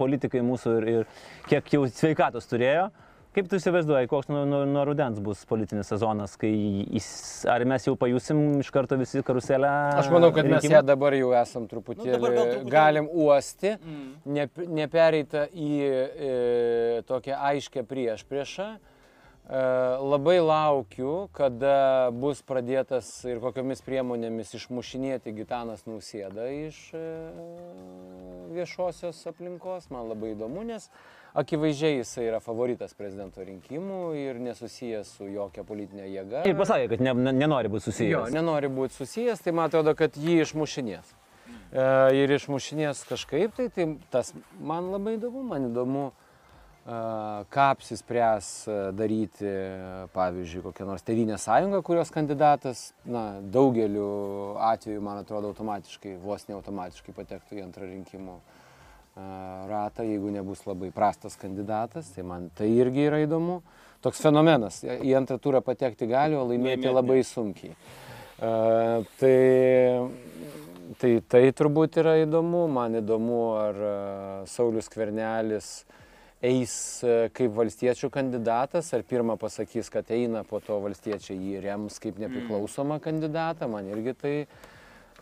politikai 0.00 0.42
mūsų 0.46 0.74
ir, 0.80 0.88
ir 0.94 1.08
kiek 1.50 1.74
jau 1.76 1.84
sveikatos 1.90 2.50
turėjo. 2.50 2.90
Kaip 3.32 3.46
tu 3.48 3.56
įsivaizduoji, 3.56 4.10
koks 4.10 4.26
nuo, 4.28 4.42
nuo, 4.44 4.58
nuo 4.68 4.82
rudens 4.84 5.16
bus 5.24 5.40
politinis 5.48 5.88
sezonas, 5.88 6.34
kai 6.36 6.50
jis, 6.92 7.06
ar 7.48 7.62
mes 7.64 7.86
jau 7.86 7.94
pajusim 7.96 8.42
iš 8.60 8.68
karto 8.74 8.98
visi 9.00 9.22
karuselę? 9.24 9.70
Aš 10.02 10.10
manau, 10.12 10.28
kad 10.36 10.44
mes 10.44 10.58
rinkimų? 10.60 10.74
ją 10.76 10.82
dabar 10.84 11.16
jau 11.16 11.30
esam 11.40 11.64
truputėlį, 11.70 12.18
Nu, 12.18 12.26
truputėlį- 12.26 12.72
galim 12.74 13.08
uosti, 13.08 13.72
mm. 13.78 14.02
ne, 14.36 14.44
nepereita 14.82 15.46
į 15.48 15.70
e, 15.80 16.34
tokią 17.08 17.38
aiškę 17.52 17.86
prieš 17.88 18.26
priešą. 18.28 18.68
E, 18.76 19.62
labai 20.12 20.36
laukiu, 20.44 21.14
kada 21.32 22.12
bus 22.12 22.44
pradėtas 22.44 23.08
ir 23.32 23.40
kokiamis 23.40 23.80
priemonėmis 23.88 24.52
išmušinėti 24.60 25.32
Gitanas 25.40 25.88
Nausėda 25.88 26.50
iš 26.68 26.84
e, 27.00 27.02
viešosios 28.60 29.24
aplinkos. 29.32 29.88
Man 29.88 30.12
labai 30.12 30.36
įdomu, 30.36 30.68
nes 30.68 30.90
akivaizdžiai 31.34 31.98
jisai 32.00 32.26
yra 32.28 32.40
favoritas 32.44 32.92
prezidento 32.96 33.44
rinkimų 33.44 34.00
ir 34.20 34.40
nesusijęs 34.42 35.14
su 35.16 35.28
jokia 35.32 35.64
politinė 35.68 36.08
jėga. 36.10 36.42
Ir 36.48 36.58
pasakė, 36.58 36.90
kad 36.92 37.04
ne, 37.04 37.14
ne, 37.16 37.32
nenori 37.44 37.70
būti 37.72 37.88
Jo, 37.88 37.92
susijęs. 37.92 38.34
nenori 38.34 38.68
būti 38.72 38.98
susijęs, 38.98 39.40
tai 39.44 39.54
man 39.56 39.70
atrodo, 39.70 39.94
kad 39.98 40.16
jį 40.20 40.42
išmušinės. 40.44 41.14
E, 41.72 41.86
ir 42.20 42.34
išmušinės 42.36 43.06
kažkaip, 43.08 43.56
tai, 43.56 43.70
tai 43.72 43.88
tas 44.12 44.34
man 44.60 44.92
labai 44.92 45.16
įdomu, 45.16 45.44
man 45.48 45.70
įdomu, 45.70 46.04
e, 46.12 46.98
ką 47.56 47.68
apsispręs 47.78 48.50
e, 48.68 48.78
daryti, 48.98 49.48
e, 49.48 50.08
pavyzdžiui, 50.12 50.66
kokia 50.68 50.88
nors 50.90 51.06
Tevinė 51.06 51.40
sąjunga, 51.40 51.80
kurios 51.86 52.12
kandidatas, 52.12 52.90
na, 53.08 53.38
daugeliu 53.40 54.58
atveju, 54.68 55.00
man 55.00 55.24
atrodo, 55.24 55.54
automatiškai, 55.56 56.18
vos 56.20 56.44
ne 56.50 56.60
automatiškai 56.60 57.16
patektų 57.16 57.62
į 57.62 57.64
antrą 57.70 57.88
rinkimų 57.88 58.36
ratą, 59.16 60.04
jeigu 60.06 60.30
nebus 60.32 60.64
labai 60.66 60.90
prastas 60.90 61.36
kandidatas, 61.36 62.10
tai 62.14 62.24
man 62.24 62.50
tai 62.56 62.70
irgi 62.72 63.08
yra 63.10 63.20
įdomu. 63.26 63.60
Toks 64.02 64.22
fenomenas, 64.24 64.80
į 64.82 65.12
antrą 65.14 65.38
turą 65.38 65.60
patekti 65.62 66.08
gali, 66.10 66.34
o 66.34 66.42
laimėti 66.48 66.90
labai 66.90 67.20
sunkiai. 67.22 67.76
E, 68.42 68.52
tai, 69.20 69.36
tai 70.98 71.12
tai 71.28 71.42
turbūt 71.54 72.00
yra 72.02 72.16
įdomu, 72.24 72.64
man 72.72 72.98
įdomu, 72.98 73.42
ar 73.60 73.78
e, 73.78 73.94
Saulis 74.50 74.90
Kvernelis 74.90 75.70
eis 76.42 76.74
e, 77.06 77.28
kaip 77.36 77.54
valstiečių 77.54 78.10
kandidatas, 78.10 78.90
ar 78.96 79.06
pirmą 79.06 79.36
pasakys, 79.38 79.92
kad 79.92 80.10
eina, 80.10 80.42
po 80.42 80.58
to 80.64 80.80
valstiečiai 80.82 81.38
jį 81.38 81.62
rems 81.62 82.02
kaip 82.02 82.18
nepriklausomą 82.18 82.98
kandidatą, 83.04 83.70
man 83.70 83.86
irgi 83.92 84.16
tai 84.18 84.36
e, 84.40 84.48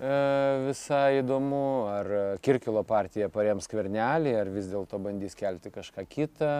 visai 0.00 1.20
įdomu, 1.20 1.64
ar 1.92 2.06
e, 2.08 2.22
Kirkilo 2.40 2.82
partija 2.88 3.28
parems 3.32 3.68
Kvernelį, 3.68 4.32
ar 4.40 4.48
vis 4.52 4.70
dėlto 4.72 5.00
bandys 5.02 5.36
kelti 5.36 5.72
kažką 5.74 6.06
kitą. 6.08 6.54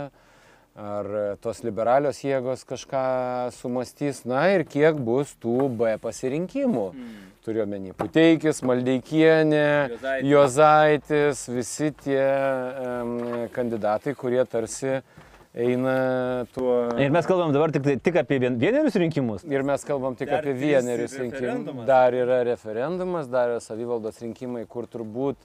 Ar 0.81 1.09
e, 1.09 1.23
tos 1.43 1.65
liberalios 1.67 2.21
jėgos 2.23 2.63
kažką 2.69 3.05
sumastys, 3.57 4.23
na 4.29 4.45
ir 4.55 4.67
kiek 4.69 5.01
bus 5.01 5.33
tų 5.41 5.71
B 5.73 5.97
pasirinkimų. 6.03 6.87
Mm. 6.93 7.17
Turiuomenį 7.41 7.95
Puteikis, 7.97 8.61
Maldeikienė, 8.69 9.65
Juozaitis. 9.89 10.29
Jozaitis, 10.29 11.45
visi 11.49 11.89
tie 12.05 12.21
um, 12.21 13.15
kandidatai, 13.55 14.13
kurie 14.13 14.43
tarsi 14.45 14.99
eina 15.55 16.47
tuo. 16.55 16.75
Ir 17.01 17.11
mes 17.15 17.27
kalbam 17.27 17.55
dabar 17.55 17.73
tik, 17.75 17.89
tik 18.05 18.21
apie 18.23 18.39
vien, 18.43 18.59
vienerius 18.61 18.99
rinkimus. 19.03 19.45
Ir 19.49 19.65
mes 19.67 19.85
kalbam 19.87 20.17
tik 20.19 20.31
Dar 20.31 20.45
apie 20.45 20.55
vienerius 20.59 21.17
rinkimus. 21.19 21.87
Dar 21.89 22.15
yra 22.15 22.43
referendumas, 22.47 23.31
dar 23.31 23.55
yra 23.55 23.65
savivaldos 23.65 24.21
rinkimai, 24.23 24.67
kur 24.71 24.87
turbūt 24.91 25.41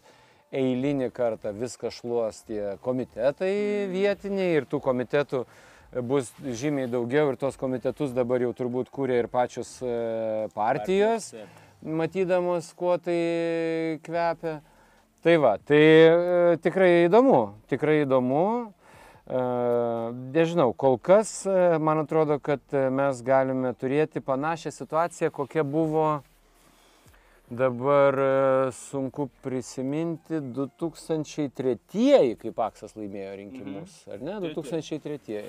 eilinį 0.56 1.10
kartą 1.16 1.52
viską 1.58 1.92
šluos 1.92 2.44
tie 2.48 2.76
komitetai 2.86 3.88
vietiniai 3.92 4.54
ir 4.60 4.68
tų 4.70 4.80
komitetų 4.84 5.44
bus 6.06 6.32
žymiai 6.44 6.90
daugiau 6.92 7.32
ir 7.32 7.40
tos 7.40 7.58
komitetus 7.60 8.14
dabar 8.16 8.44
jau 8.44 8.52
turbūt 8.56 8.92
kūrė 8.94 9.22
ir 9.24 9.28
pačios 9.32 9.78
e, 9.82 10.48
partijos, 10.56 11.32
matydamos, 11.82 12.72
kuo 12.78 12.98
tai 13.02 14.00
kvepia. 14.06 14.60
Tai 15.26 15.36
va, 15.42 15.56
tai 15.58 15.82
e, 15.82 16.58
tikrai 16.62 17.08
įdomu, 17.08 17.56
tikrai 17.72 18.04
įdomu. 18.04 18.75
E, 19.26 19.42
Nežinau, 20.36 20.74
kol 20.78 20.98
kas 21.02 21.46
man 21.82 21.98
atrodo, 22.04 22.38
kad 22.40 22.62
mes 22.94 23.22
galime 23.26 23.72
turėti 23.74 24.22
panašią 24.22 24.72
situaciją, 24.76 25.32
kokia 25.34 25.64
buvo 25.64 26.22
dabar 27.50 28.16
sunku 28.74 29.30
prisiminti 29.46 30.40
2003, 30.42 32.36
kai 32.42 32.52
Paksas 32.58 32.96
laimėjo 32.98 33.34
rinkimus, 33.38 33.98
ar 34.10 34.22
ne? 34.26 34.38
2003. 34.50 35.44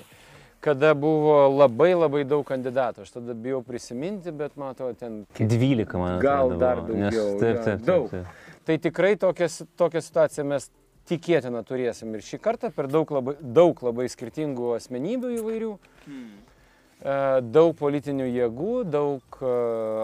Kada 0.61 0.95
buvo 0.97 1.35
labai 1.53 1.91
labai 1.93 2.23
daug 2.25 2.41
kandidatų. 2.49 3.03
Aš 3.05 3.11
tada 3.19 3.35
bijau 3.37 3.59
prisiminti, 3.65 4.31
bet 4.33 4.55
atrodo, 4.57 4.95
ten 4.97 5.19
12, 5.37 5.93
man 6.01 6.17
Gal 6.21 6.47
atrodo, 6.49 6.57
dar 6.61 6.81
buvo. 6.81 6.97
Nes- 6.97 7.13
daugiau, 7.13 7.39
Taip, 7.43 7.59
taip, 7.65 7.83
daug. 7.85 8.09
taip. 8.09 8.25
taip. 8.25 8.63
Tai 8.65 8.77
tikrai 8.87 9.13
tokią, 9.21 9.47
si- 9.53 9.67
tokią 9.77 10.01
situaciją 10.01 10.45
mes 10.49 10.71
tikėtina 11.07 11.63
turėsim 11.67 12.13
ir 12.15 12.25
šį 12.25 12.41
kartą 12.43 12.71
per 12.75 12.89
daug 12.91 13.09
labai, 13.11 13.37
daug 13.41 13.79
labai 13.85 14.07
skirtingų 14.11 14.73
asmenybių 14.77 15.31
įvairių, 15.37 15.71
e, 16.07 17.15
daug 17.47 17.73
politinių 17.79 18.27
jėgų, 18.29 18.75
daug 18.91 19.39
e, 19.41 19.55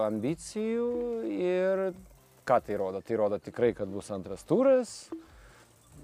ambicijų 0.06 0.88
ir 1.28 1.86
ką 2.44 2.60
tai 2.64 2.80
rodo? 2.80 3.00
Tai 3.04 3.20
rodo 3.20 3.38
tikrai, 3.40 3.72
kad 3.76 3.88
bus 3.88 4.10
antras 4.14 4.44
turas. 4.44 4.96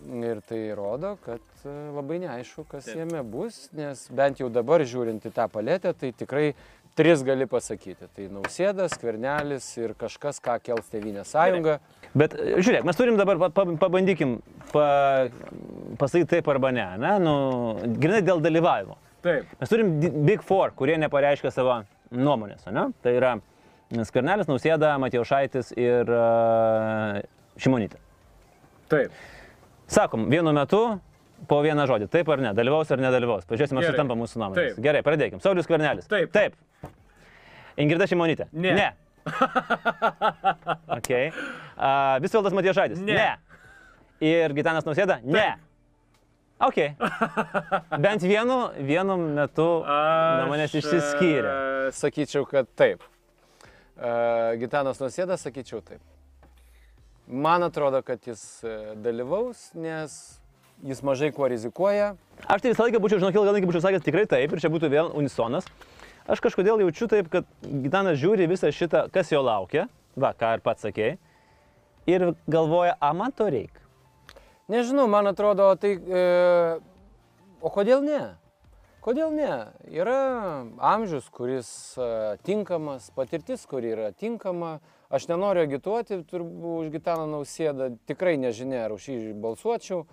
Ir 0.01 0.39
tai 0.49 0.63
rodo, 0.73 1.19
kad 1.27 1.43
e, 1.69 1.73
labai 1.93 2.23
neaišku, 2.23 2.65
kas 2.71 2.87
jame 2.89 3.21
bus, 3.21 3.67
nes 3.77 4.07
bent 4.17 4.41
jau 4.41 4.49
dabar 4.49 4.81
žiūrint 4.81 5.27
į 5.29 5.33
tą 5.37 5.45
paletę, 5.53 5.93
tai 5.93 6.15
tikrai 6.17 6.55
tris 7.01 7.25
gali 7.27 7.47
pasakyti. 7.49 8.09
Tai 8.17 8.29
Nausėdas, 8.37 8.95
Kvernelis 9.01 9.67
ir 9.81 9.97
kažkas, 9.99 10.39
ką 10.45 10.59
kels 10.69 10.89
Tevinė 10.93 11.25
sąjunga. 11.29 11.79
Bet 12.15 12.35
žiūrėk, 12.37 12.85
mes 12.89 12.99
turim 12.99 13.17
dabar, 13.21 13.39
pa- 13.41 13.51
pa- 13.55 13.77
pabandykim 13.85 14.39
pa, 14.73 14.87
pasakyti 16.01 16.37
taip 16.37 16.49
arba 16.53 16.73
ne, 16.77 16.87
ne? 17.01 17.13
Nu, 17.23 17.35
grinai 18.03 18.21
dėl 18.27 18.43
dalyvavimo. 18.45 18.99
Taip. 19.25 19.51
Mes 19.61 19.69
turim 19.73 19.95
Big 20.27 20.43
Four, 20.47 20.73
kurie 20.77 20.97
nepareiškia 21.01 21.53
savo 21.55 21.81
nuomonės, 22.11 22.65
ne? 22.73 22.87
Tai 23.05 23.13
yra 23.19 23.35
Skvernelis, 24.07 24.47
Nausėda, 24.49 24.95
Matijošaitis 25.03 25.73
ir 25.79 26.09
uh, 26.15 27.21
Šimonytė. 27.61 27.99
Taip. 28.91 29.15
Sakom, 29.91 30.29
vienu 30.31 30.53
metu 30.55 30.81
po 31.51 31.59
vieną 31.65 31.87
žodį, 31.91 32.07
taip 32.13 32.29
ar 32.31 32.43
ne, 32.43 32.53
dalyvaus 32.55 32.91
ar 32.95 33.01
nedalyvaus. 33.03 33.47
Pažiūrėsim, 33.51 33.81
ar 33.81 33.89
sutampa 33.91 34.17
mūsų 34.19 34.41
nuomonės. 34.43 34.79
Gerai, 34.85 35.01
pradėkim. 35.07 35.41
Saulis 35.43 35.67
Skvernelis. 35.69 36.07
Taip. 36.11 36.31
Taip. 36.35 36.55
Ingrida 37.81 38.09
Šimonytė. 38.11 38.51
Ne. 38.53 38.75
Ne. 38.77 38.89
okay. 40.99 41.31
uh, 41.31 42.19
Visvaldas 42.25 42.57
Matijošaitis. 42.57 43.03
Ne. 43.05 43.33
Ir 44.25 44.53
Gitanas 44.57 44.87
Nausėda? 44.89 45.21
Ne. 45.25 45.49
Ok. 46.61 46.77
Bent 48.01 48.23
vienu, 48.23 48.57
vienu 48.85 49.17
metu 49.17 49.69
nuomonės 50.41 50.75
išsiskyrė. 50.77 51.53
E, 51.89 51.93
Sakyčiau, 51.97 52.45
kad 52.49 52.69
taip. 52.77 53.07
E, 53.97 54.11
Gitanas 54.61 55.01
Nusėda, 55.01 55.39
sakyčiau 55.41 55.81
taip. 55.85 56.03
Man 57.31 57.65
atrodo, 57.65 58.03
kad 58.05 58.21
jis 58.29 58.43
e, 58.61 58.77
dalyvaus, 59.01 59.71
nes 59.79 60.19
jis 60.85 61.01
mažai 61.05 61.31
kuo 61.37 61.49
rizikuoja. 61.49 62.13
Aš 62.45 62.61
tai 62.61 62.75
visą 62.75 62.85
laiką 62.87 63.01
būčiau, 63.01 63.21
žinok, 63.23 63.41
ilgą 63.41 63.57
laiką 63.57 63.69
būčiau 63.71 63.85
sakęs 63.85 64.05
tikrai 64.05 64.27
taip 64.29 64.53
ir 64.53 64.61
čia 64.61 64.73
būtų 64.73 64.93
vėl 64.93 65.11
unisonas. 65.17 65.69
Aš 66.29 66.43
kažkodėl 66.45 66.83
jaučiu 66.85 67.09
taip, 67.09 67.31
kad 67.33 67.49
Gitanas 67.65 68.19
žiūri 68.21 68.49
visą 68.51 68.73
šitą, 68.75 69.07
kas 69.13 69.33
jo 69.33 69.41
laukia, 69.45 69.87
va, 70.17 70.35
ką 70.37 70.57
ir 70.59 70.65
pats 70.65 70.85
sakėjai, 70.85 71.17
ir 72.11 72.27
galvoja, 72.51 72.97
a 73.01 73.13
man 73.17 73.33
to 73.33 73.49
reikia. 73.51 73.87
Nežinau, 74.71 75.09
man 75.11 75.27
atrodo, 75.27 75.73
tai... 75.81 75.97
E, 75.99 76.21
o 77.61 77.73
kodėl 77.75 78.05
ne? 78.07 78.21
Kodėl 79.03 79.33
ne? 79.35 79.51
Yra 79.91 80.21
amžius, 80.93 81.27
kuris 81.33 81.69
e, 81.99 82.37
tinkamas, 82.47 83.09
patirtis, 83.17 83.65
kuri 83.67 83.95
yra 83.97 84.11
tinkama. 84.13 84.79
Aš 85.11 85.27
nenoriu 85.27 85.65
agituoti 85.65 86.21
turbūt 86.31 86.85
už 86.85 86.93
Gitaną 86.95 87.25
Nausėdą, 87.33 87.89
tikrai 88.07 88.37
nežinia, 88.39 88.85
ar 88.85 88.95
už 88.95 89.09
jį 89.11 89.33
balsuočiau, 89.43 90.05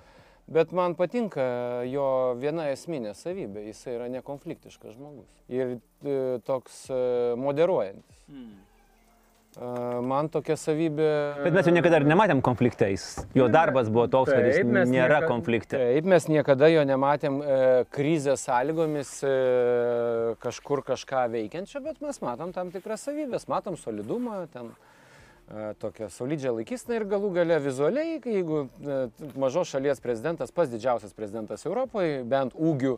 bet 0.48 0.72
man 0.72 0.96
patinka 0.96 1.44
jo 1.92 2.06
viena 2.40 2.70
esminė 2.74 3.14
savybė, 3.18 3.66
jis 3.72 3.82
yra 3.94 4.08
nekonfliktiškas 4.14 4.96
žmogus 4.96 5.28
ir 5.52 5.78
e, 6.06 6.40
toks 6.48 6.86
e, 6.92 7.02
moderuojantis. 7.40 8.24
E, 8.28 8.40
Man 10.06 10.28
tokia 10.30 10.54
savybė. 10.60 11.06
Bet 11.42 11.56
mes 11.56 11.66
jo 11.66 11.72
niekada 11.74 11.98
ir 11.98 12.06
nematėm 12.06 12.44
konfliktais. 12.46 13.06
Jo 13.34 13.48
darbas 13.50 13.88
buvo 13.90 14.04
toks, 14.14 14.30
kad 14.30 14.46
jis 14.46 14.60
Taip, 14.60 14.70
nėra 14.70 14.86
niekad- 15.18 15.26
konflikte. 15.32 15.80
Taip, 15.82 16.06
mes 16.12 16.28
niekada 16.30 16.70
jo 16.70 16.84
nematėm 16.86 17.40
e, 17.42 17.56
krizės 17.90 18.44
sąlygomis 18.46 19.16
e, 19.26 19.32
kažkur 20.44 20.84
kažką 20.86 21.24
veikiančio, 21.34 21.82
bet 21.88 22.04
mes 22.06 22.22
matom 22.22 22.54
tam 22.54 22.70
tikras 22.76 23.08
savybės, 23.08 23.48
matom 23.50 23.80
solidumą, 23.82 24.44
ten 24.54 24.70
e, 24.70 24.97
tokią 25.80 26.10
solidžią 26.12 26.52
laikysną 26.58 26.98
ir 26.98 27.06
galų 27.08 27.30
gale 27.38 27.60
vizualiai, 27.64 28.18
jeigu 28.20 28.66
mažos 29.40 29.72
šalies 29.72 30.02
prezidentas, 30.04 30.52
pats 30.52 30.74
didžiausias 30.74 31.16
prezidentas 31.16 31.64
Europoje, 31.66 32.20
bent 32.28 32.56
ūgių, 32.58 32.98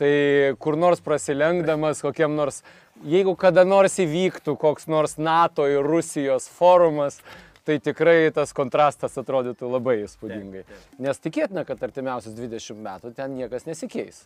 tai 0.00 0.14
kur 0.62 0.78
nors 0.80 1.02
prasilenkdamas 1.04 2.00
kokiam 2.00 2.32
nors, 2.38 2.62
jeigu 3.04 3.36
kada 3.36 3.66
nors 3.68 3.98
įvyktų 4.00 4.56
koks 4.60 4.88
nors 4.88 5.18
NATO 5.20 5.68
ir 5.68 5.84
Rusijos 5.84 6.48
forumas, 6.48 7.20
tai 7.68 7.76
tikrai 7.84 8.30
tas 8.32 8.54
kontrastas 8.56 9.20
atrodytų 9.20 9.68
labai 9.68 10.00
įspūdingai. 10.06 10.64
Nes 11.04 11.20
tikėtina, 11.20 11.66
kad 11.68 11.82
artimiausius 11.84 12.32
20 12.38 12.80
metų 12.80 13.12
ten 13.16 13.36
niekas 13.36 13.68
nesikeis. 13.68 14.24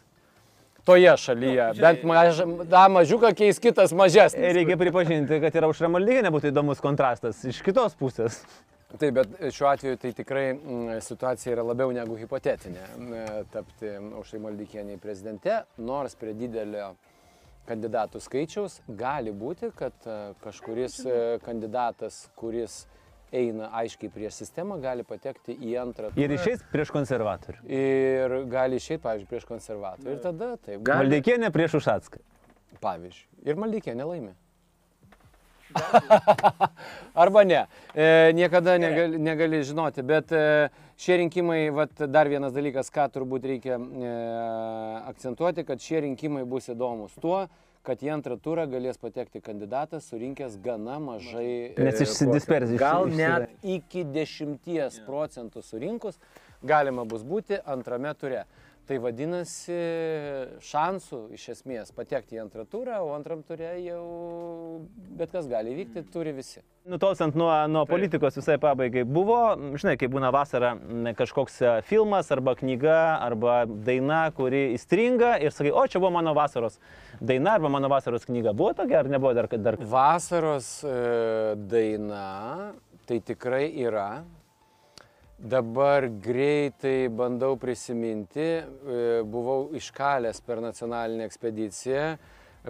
Toje 0.85 1.15
šalyje. 1.17 1.71
Bent 1.81 2.05
maž, 2.05 2.43
tą 2.69 2.85
mažiuką 2.93 3.33
keis 3.37 3.61
kitas 3.63 3.95
mažesnis. 3.97 4.45
Ir 4.45 4.59
reikia 4.59 4.77
pripažinti, 4.81 5.41
kad 5.41 5.57
ir 5.57 5.67
aušra 5.69 5.89
maldygė 5.93 6.27
nebūtų 6.27 6.53
įdomus 6.53 6.83
kontrastas 6.85 7.41
iš 7.49 7.63
kitos 7.65 7.97
pusės. 7.97 8.43
Taip, 8.95 9.17
bet 9.17 9.33
šiuo 9.51 9.71
atveju 9.73 9.99
tai 9.99 10.13
tikrai 10.15 10.45
mm, 10.53 11.01
situacija 11.03 11.57
yra 11.57 11.65
labiau 11.67 11.91
negu 11.95 12.15
hipotetinė 12.21 12.85
mm, 12.85 13.49
tapti 13.51 13.91
aušrai 13.97 14.43
maldykieniai 14.45 15.01
prezidente, 15.03 15.57
nors 15.83 16.15
prie 16.21 16.37
didelio 16.39 16.93
kandidatų 17.67 18.21
skaičiaus 18.23 18.79
gali 19.01 19.33
būti, 19.35 19.73
kad 19.75 20.07
e, 20.07 20.19
kažkuris 20.45 21.01
e, 21.09 21.17
kandidatas, 21.43 22.27
kuris 22.39 22.85
eina 23.35 23.71
aiškiai 23.81 24.13
prieš 24.15 24.39
sistemą, 24.43 24.79
gali 24.83 25.05
patekti 25.07 25.57
į 25.57 25.75
antrą 25.83 26.13
turą. 26.13 26.23
Ir 26.23 26.37
išeis 26.37 26.63
prieš 26.73 26.93
konservatorių. 26.95 27.65
Ir 27.81 28.39
gali 28.53 28.81
išeiti, 28.81 29.03
pavyzdžiui, 29.05 29.31
prieš 29.33 29.49
konservatorių. 29.51 30.15
Ir 30.15 30.23
tada 30.23 30.55
taip. 30.57 30.81
Gali. 30.81 31.05
Maldeikienė 31.05 31.51
prieš 31.55 31.79
Ušatską. 31.81 32.23
Pavyzdžiui. 32.85 33.29
Ir 33.51 33.61
maldykė 33.61 33.97
nelaimė. 33.99 34.35
Arba 37.25 37.45
ne. 37.45 37.67
E, 37.95 38.33
niekada 38.33 38.79
negali, 38.79 39.19
negali 39.19 39.63
žinoti. 39.67 40.05
Bet 40.07 40.33
e, 40.33 40.69
šie 41.01 41.19
rinkimai, 41.23 41.69
vat, 41.75 42.05
dar 42.11 42.31
vienas 42.31 42.55
dalykas, 42.55 42.91
ką 42.95 43.09
turbūt 43.15 43.49
reikia 43.51 43.79
e, 43.79 44.15
akcentuoti, 45.11 45.67
kad 45.67 45.83
šie 45.83 46.05
rinkimai 46.07 46.45
bus 46.49 46.71
įdomus 46.73 47.17
tuo, 47.23 47.45
kad 47.85 48.01
į 48.03 48.11
antrą 48.15 48.39
turą 48.41 48.65
galės 48.71 48.99
patekti 49.01 49.43
kandidatas 49.45 50.09
surinkęs 50.11 50.57
gana 50.65 50.97
mažai. 51.03 51.75
Nes 51.77 52.01
e, 52.01 52.07
išsidispers, 52.07 52.73
procentų. 52.73 52.81
Gal 52.81 53.11
net 53.13 53.51
iki 53.77 54.07
10 54.15 55.01
procentų 55.07 55.63
surinkus 55.65 56.19
galima 56.65 57.05
bus 57.05 57.25
būti 57.27 57.61
antrame 57.69 58.15
ture. 58.19 58.45
Tai 58.85 58.99
vadinasi, 59.01 59.77
šansų 60.61 61.19
iš 61.33 61.47
esmės 61.55 61.93
patekti 61.97 62.37
į 62.37 62.43
antrą 62.43 62.67
turą, 62.69 62.99
o 63.01 63.15
antram 63.17 63.41
turė 63.47 63.71
jau 63.81 64.03
bet 65.17 65.33
kas 65.33 65.49
gali 65.49 65.73
įvykti, 65.73 66.03
turi 66.13 66.35
visi. 66.37 66.61
Nutolstant 66.85 67.33
nuo, 67.39 67.49
nuo 67.73 67.87
politikos 67.89 68.37
visai 68.37 68.59
pabaigai, 68.61 69.07
buvo, 69.09 69.39
žinai, 69.81 69.97
kai 69.97 70.11
būna 70.13 70.29
vasara 70.35 70.75
kažkoks 71.17 71.57
e, 71.65 71.73
filmas 71.89 72.29
arba 72.35 72.53
knyga 72.61 72.99
arba 73.25 73.63
daina, 73.65 74.27
kuri 74.37 74.75
įstringa 74.75 75.39
ir 75.41 75.57
sakai, 75.57 75.73
o 75.73 75.87
čia 75.89 76.03
buvo 76.03 76.13
mano 76.19 76.37
vasaros 76.37 76.77
daina 77.25 77.57
arba 77.57 77.73
mano 77.73 77.89
vasaros 77.89 78.29
knyga. 78.29 78.53
Buvo 78.53 78.77
tokia 78.77 79.01
ar 79.01 79.09
nebuvo 79.09 79.33
dar? 79.33 79.49
dar... 79.49 79.81
Vasaros 79.81 80.75
e, 80.85 80.97
daina 81.73 82.75
tai 83.09 83.23
tikrai 83.25 83.71
yra. 83.87 84.11
Dabar 85.37 86.07
greitai 86.09 87.09
bandau 87.09 87.57
prisiminti, 87.59 88.41
e, 88.41 89.23
buvau 89.27 89.75
iškalęs 89.75 90.39
per 90.47 90.61
nacionalinę 90.63 91.27
ekspediciją. 91.27 92.15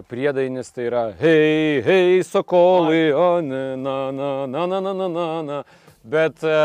Priedainis 0.09 0.73
tai 0.73 0.87
yra 0.89 1.03
hei, 1.15 1.79
hei, 1.85 2.23
sokolai, 2.25 3.13
o 3.13 3.39
ne, 3.39 3.77
na, 3.77 4.11
na, 4.11 4.29
na, 4.47 4.65
na, 4.65 4.81
na, 4.81 4.93
na, 4.93 5.07
na, 5.07 5.27
na. 5.45 5.59
Bet 6.03 6.41
e, 6.43 6.57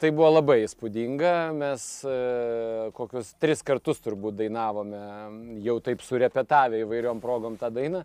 tai 0.00 0.10
buvo 0.10 0.32
labai 0.32 0.62
įspūdinga, 0.64 1.52
mes 1.56 1.84
e, 2.08 2.16
kokius 2.96 3.36
tris 3.36 3.62
kartus 3.62 4.00
turbūt 4.02 4.40
dainavome, 4.40 5.04
jau 5.64 5.78
taip 5.84 6.02
surepetavę 6.04 6.80
įvairiom 6.86 7.20
progom 7.20 7.60
tą 7.60 7.70
dainą. 7.70 8.02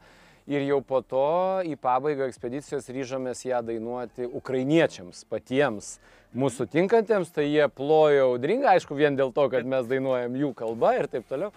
Ir 0.47 0.63
jau 0.63 0.77
po 0.79 1.01
to 1.03 1.25
į 1.67 1.73
pabaigą 1.83 2.27
ekspedicijos 2.29 2.85
ryžomės 2.87 3.41
ją 3.43 3.59
dainuoti 3.67 4.29
ukrainiečiams 4.31 5.25
patiems 5.27 5.97
mūsų 6.35 6.67
tinkantiems, 6.71 7.29
tai 7.31 7.47
jie 7.47 7.65
plojo 7.71 8.33
audringą, 8.33 8.73
aišku, 8.75 8.95
vien 8.97 9.15
dėl 9.17 9.31
to, 9.35 9.47
kad 9.51 9.67
mes 9.67 9.87
dainuojam 9.87 10.35
jų 10.37 10.51
kalbą 10.57 10.93
ir 10.99 11.07
taip 11.11 11.27
toliau. 11.29 11.53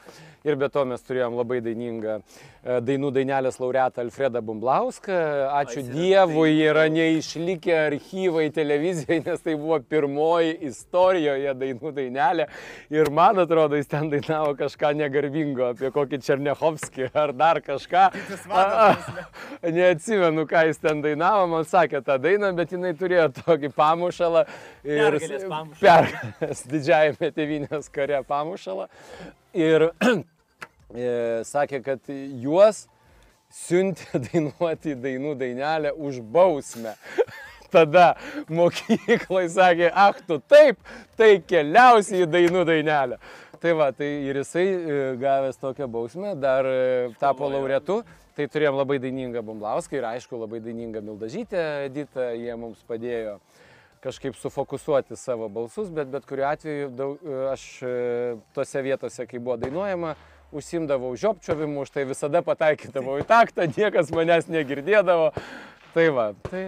Ir 0.47 0.57
be 0.57 0.71
to 0.73 0.87
mes 0.89 1.03
turėjom 1.05 1.35
labai 1.37 1.59
dainingą 1.61 2.15
e, 2.17 2.79
dainų 2.87 3.11
dainelės 3.13 3.59
laureatą 3.61 4.01
Alfredą 4.07 4.41
Bumblauską. 4.45 5.19
Ačiū 5.59 5.83
Dievui, 5.85 6.55
yra 6.65 6.87
neišlikę 6.93 7.75
archyvai 7.91 8.47
televizijoje, 8.57 9.21
nes 9.27 9.45
tai 9.45 9.57
buvo 9.61 9.81
pirmoji 9.85 10.55
istorijoje 10.71 11.53
dainų 11.61 11.93
dainelė. 11.99 12.47
Ir 12.95 13.11
man 13.13 13.43
atrodo, 13.45 13.77
jis 13.77 13.91
ten 13.91 14.09
dainavo 14.13 14.55
kažką 14.61 14.95
negarbingo 15.03 15.73
apie 15.75 15.93
kokį 15.93 16.23
Černiachovskį 16.25 17.11
ar 17.13 17.35
dar 17.37 17.61
kažką. 17.67 18.07
A, 18.55 18.89
neatsimenu, 19.69 20.47
ką 20.49 20.65
jis 20.71 20.81
ten 20.81 21.05
dainavo, 21.05 21.51
man 21.53 21.69
sakė 21.69 22.01
tą 22.07 22.17
dainą, 22.23 22.55
bet 22.57 22.73
jinai 22.73 22.95
turėjo 22.97 23.29
tokį 23.43 23.75
pamušalą. 23.77 24.47
Ir 24.85 25.19
Pergalės 25.81 26.63
didžiajame 26.71 27.31
tėvynės 27.37 27.91
kare 27.93 28.23
pamušalą. 28.29 28.87
Ir 29.57 29.91
e, 30.95 31.43
sakė, 31.47 31.83
kad 31.85 32.11
juos 32.41 32.87
siuntė 33.51 34.21
dainuoti 34.31 34.97
dainų 34.97 35.37
dainelę 35.41 35.95
už 35.97 36.23
bausmę. 36.23 36.97
Tada 37.75 38.17
mokyklai 38.51 39.45
sakė, 39.53 39.93
ach 39.95 40.19
tu 40.27 40.41
taip, 40.51 40.81
tai 41.15 41.37
keliausi 41.39 42.25
į 42.25 42.31
dainų 42.31 42.65
dainelę. 42.67 43.21
Tai 43.61 43.75
va, 43.77 43.91
tai 43.93 44.09
ir 44.25 44.41
jisai 44.41 44.65
e, 44.65 44.97
gavęs 45.21 45.61
tokią 45.61 45.87
bausmę 45.93 46.33
dar 46.41 46.67
e, 46.67 47.13
tapo 47.21 47.51
laureatu. 47.53 48.01
Tai 48.35 48.47
turėjom 48.49 48.79
labai 48.79 48.97
dainingą 49.03 49.43
Bumblauską 49.45 49.99
ir 49.99 50.07
aišku 50.15 50.39
labai 50.41 50.63
dainingą 50.65 51.03
Mildažytę 51.05 51.61
Editą, 51.85 52.31
jie 52.39 52.55
mums 52.57 52.81
padėjo 52.89 53.37
kažkaip 54.01 54.37
sufokusuoti 54.37 55.17
savo 55.17 55.49
balsus, 55.53 55.91
bet 55.93 56.09
bet 56.09 56.25
kuriuo 56.29 56.49
atveju 56.49 56.89
daug, 56.97 57.27
aš 57.53 57.65
e, 57.83 57.91
tose 58.57 58.83
vietose, 58.85 59.27
kai 59.29 59.39
buvo 59.39 59.59
dainuojama, 59.61 60.15
užsimdavau 60.57 61.13
žiopčiovimu, 61.21 61.85
už 61.85 61.93
tai 61.95 62.07
visada 62.09 62.41
pataikydavau 62.47 63.21
į 63.21 63.29
taktą, 63.29 63.69
niekas 63.77 64.11
manęs 64.15 64.49
negirdėdavo. 64.51 65.31
Tai 65.95 66.09
va, 66.17 66.27
tai 66.49 66.65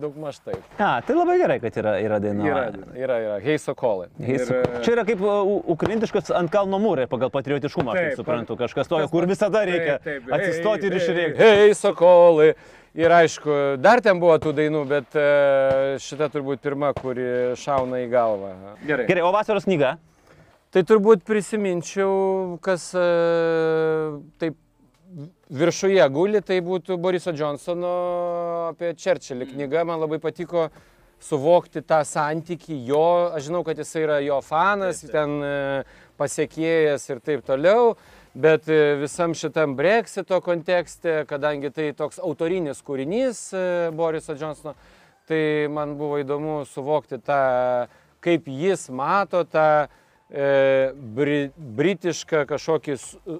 daug 0.00 0.16
maž 0.18 0.40
taip. 0.42 0.60
A, 0.80 0.98
tai 1.06 1.14
labai 1.14 1.36
gerai, 1.38 1.58
kad 1.62 1.76
yra, 1.78 1.94
yra 2.02 2.18
daina. 2.20 2.46
Yra, 2.48 2.62
yra, 2.98 3.18
yra. 3.22 3.34
Hei 3.44 3.58
Sokolai. 3.60 4.08
Jis, 4.18 4.48
Ir, 4.50 4.70
čia 4.84 4.94
yra 4.96 5.04
kaip 5.06 5.20
ukrainietiškas 5.76 6.32
ant 6.34 6.50
kalno 6.52 6.80
mūrai 6.82 7.06
pagal 7.10 7.30
patriotiškumą, 7.34 7.92
aš 7.94 8.00
Taip, 8.00 8.08
taip 8.10 8.22
suprantu, 8.22 8.56
kažkas 8.60 8.90
tokio, 8.90 9.10
kur 9.12 9.28
visada 9.30 9.62
reikia 9.68 9.98
Taip, 10.00 10.24
taip. 10.26 10.32
atsistoti 10.38 10.88
ir 10.90 10.96
Hei, 10.96 11.02
išrėkti. 11.04 11.44
Hei, 11.44 11.76
Sokolai. 11.78 12.54
Ir 12.94 13.10
aišku, 13.10 13.54
dar 13.82 13.98
ten 13.98 14.20
buvo 14.22 14.36
tų 14.38 14.52
dainų, 14.54 14.84
bet 14.86 15.16
e, 15.18 15.22
šita 15.98 16.28
turbūt 16.30 16.60
pirma, 16.62 16.92
kuri 16.94 17.56
šauna 17.58 18.04
į 18.04 18.10
galvą. 18.12 18.52
Gerai. 18.86 19.06
Gerai, 19.08 19.24
o 19.26 19.32
vasaros 19.34 19.66
knyga? 19.66 19.96
Tai 20.70 20.82
turbūt 20.86 21.24
prisiminčiau, 21.26 22.54
kas 22.62 22.92
e, 22.94 23.02
taip 24.38 24.60
viršuje 25.50 26.06
guli, 26.14 26.38
tai 26.46 26.60
būtų 26.62 26.94
Boriso 27.02 27.34
Johnsono 27.34 27.90
apie 28.70 28.94
Čerčilį 28.94 29.50
knyga. 29.50 29.82
Man 29.90 29.98
labai 30.02 30.20
patiko 30.22 30.68
suvokti 31.18 31.82
tą 31.82 31.98
santyki 32.06 32.78
jo, 32.86 33.04
aš 33.34 33.48
žinau, 33.48 33.64
kad 33.66 33.78
jis 33.82 33.90
yra 34.04 34.20
jo 34.22 34.38
fanas, 34.38 35.02
taip, 35.02 35.10
taip. 35.10 35.18
ten 35.18 35.34
e, 35.42 35.54
pasiekėjas 36.20 37.10
ir 37.10 37.26
taip 37.26 37.42
toliau, 37.46 37.96
bet 38.34 38.68
e, 38.68 38.96
visam 39.00 39.34
šitam 39.34 39.76
Brexito 39.76 40.40
kontekste, 40.40 41.22
kadangi 41.30 41.70
tai 41.70 41.92
toks 41.96 42.18
autorinis 42.18 42.82
kūrinys 42.82 43.46
e, 43.54 43.64
Boriso 43.94 44.34
Johnsono, 44.34 44.74
tai 45.28 45.68
man 45.72 45.94
buvo 45.98 46.18
įdomu 46.20 46.62
suvokti 46.68 47.20
tą, 47.24 47.40
kaip 48.24 48.48
jis 48.50 48.88
mato 48.90 49.44
tą 49.46 49.86
e, 50.28 50.92
bri, 51.16 51.40
britišką 51.56 52.44
kažkokį 52.50 52.96
e, 52.98 53.38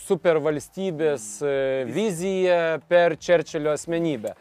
supervalstybės 0.00 1.28
e, 1.42 1.54
viziją 1.92 2.78
per 2.88 3.18
Čerčilio 3.20 3.76
asmenybę. 3.76 4.34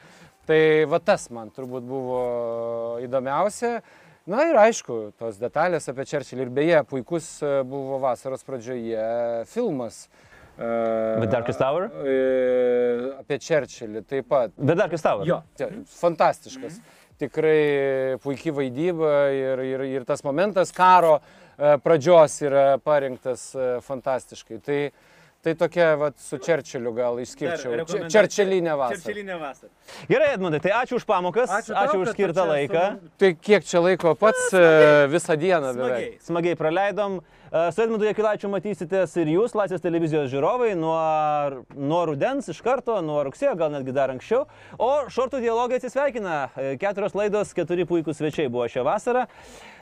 Tai 0.48 0.62
va 0.88 1.02
tas 1.04 1.28
man 1.34 1.52
turbūt 1.52 1.84
buvo 1.84 2.20
įdomiausia. 3.04 3.82
Na 4.28 4.42
ir 4.44 4.58
aišku, 4.60 4.96
tos 5.16 5.38
detalės 5.40 5.86
apie 5.88 6.04
Čerčilį 6.10 6.42
ir 6.44 6.50
beje, 6.52 6.80
puikus 6.90 7.28
e, 7.40 7.52
buvo 7.64 7.96
vasaros 8.04 8.42
pradžioje 8.44 9.06
filmas. 9.48 10.02
e, 10.58 10.68
The 11.22 11.30
Darkest 11.32 11.64
Hour? 11.64 11.88
e, 12.04 12.16
Apie 13.22 13.38
Čerčilį 13.40 14.02
taip 14.04 14.28
pat. 14.28 14.52
Bet 14.60 14.82
dar 14.82 14.92
kas 14.92 15.06
tavo? 15.06 15.24
Jo, 15.28 15.40
fantastiškas. 15.96 16.82
Tikrai 17.24 18.18
puikiai 18.22 18.54
vaidyba 18.60 19.14
ir, 19.34 19.64
ir, 19.66 19.86
ir 19.96 20.04
tas 20.06 20.22
momentas 20.28 20.76
karo 20.76 21.16
pradžios 21.58 22.36
yra 22.46 22.66
parinktas 22.84 23.48
fantastiškai. 23.88 24.60
Tai, 24.62 24.82
tai 25.44 25.54
tokia 25.56 25.96
vat, 25.96 26.18
su 26.20 26.38
Čerčiliu 26.44 26.92
gal 26.96 27.20
išskirčiau. 27.24 27.72
Če- 27.88 28.10
Čerčilinė 28.12 28.74
vasara. 28.78 29.00
vasara. 29.40 29.72
Gerai, 30.10 30.34
Edmundai, 30.36 30.60
tai 30.60 30.72
ačiū 30.76 30.98
už 31.00 31.06
pamokas, 31.08 31.50
ačiū, 31.50 31.74
tau, 31.74 31.86
ačiū 31.86 32.02
už 32.04 32.12
skirtą 32.16 32.44
laiką. 32.50 32.84
Tai 33.18 33.30
kiek 33.36 33.64
čia 33.64 33.80
laiko 33.86 34.16
pats 34.20 34.50
e, 34.54 35.08
visą 35.14 35.38
dieną 35.40 35.74
beveik? 35.78 36.18
Smagiai 36.26 36.56
praleidom. 36.60 37.20
E, 37.48 37.72
Su 37.72 37.82
Edmundu 37.86 38.04
Jekilaičiu 38.10 38.50
matysitės 38.52 39.14
ir 39.22 39.32
jūs, 39.38 39.56
Laisvės 39.56 39.80
televizijos 39.86 40.28
žiūrovai, 40.34 40.74
nuo, 40.76 40.98
nuo 41.80 42.02
rudens 42.10 42.50
iš 42.52 42.60
karto, 42.66 42.98
nuo 43.02 43.22
rugsėjo, 43.30 43.56
gal 43.56 43.72
netgi 43.72 43.94
dar 43.96 44.12
anksčiau. 44.12 44.44
O 44.78 44.92
šortų 45.08 45.40
dialogai 45.46 45.80
atsisveikina. 45.80 46.50
E, 46.58 46.76
Keturios 46.82 47.16
laidos, 47.16 47.54
keturi 47.56 47.88
puikūs 47.88 48.20
svečiai 48.20 48.50
buvo 48.52 48.68
šią 48.68 48.84
vasarą. 48.84 49.28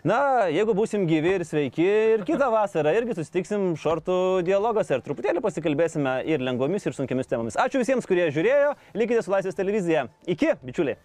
Na, 0.06 0.46
jeigu 0.54 0.76
būsim 0.78 1.08
gyvi 1.10 1.32
ir 1.40 1.44
sveiki, 1.50 1.86
ir 2.14 2.24
kitą 2.28 2.52
vasarą 2.54 2.92
irgi 2.94 3.16
susitiksim 3.18 3.72
šortų 3.82 4.18
dialogose 4.46 4.94
ir 4.94 5.02
truputėlį 5.02 5.42
pasikalbėsime 5.42 6.20
ir 6.30 6.46
lengvomis, 6.46 6.86
ir 6.86 6.94
sunkiamis 6.94 7.32
temomis. 7.32 7.58
Ačiū 7.58 7.82
visiems, 7.82 8.06
kurie 8.06 8.30
žiūrėjo. 8.36 8.76
Likite 9.02 9.26
su 9.26 9.34
Laisvės 9.34 9.58
televizija. 9.58 10.06
Iki, 10.30 10.60
bičiuliai. 10.62 11.02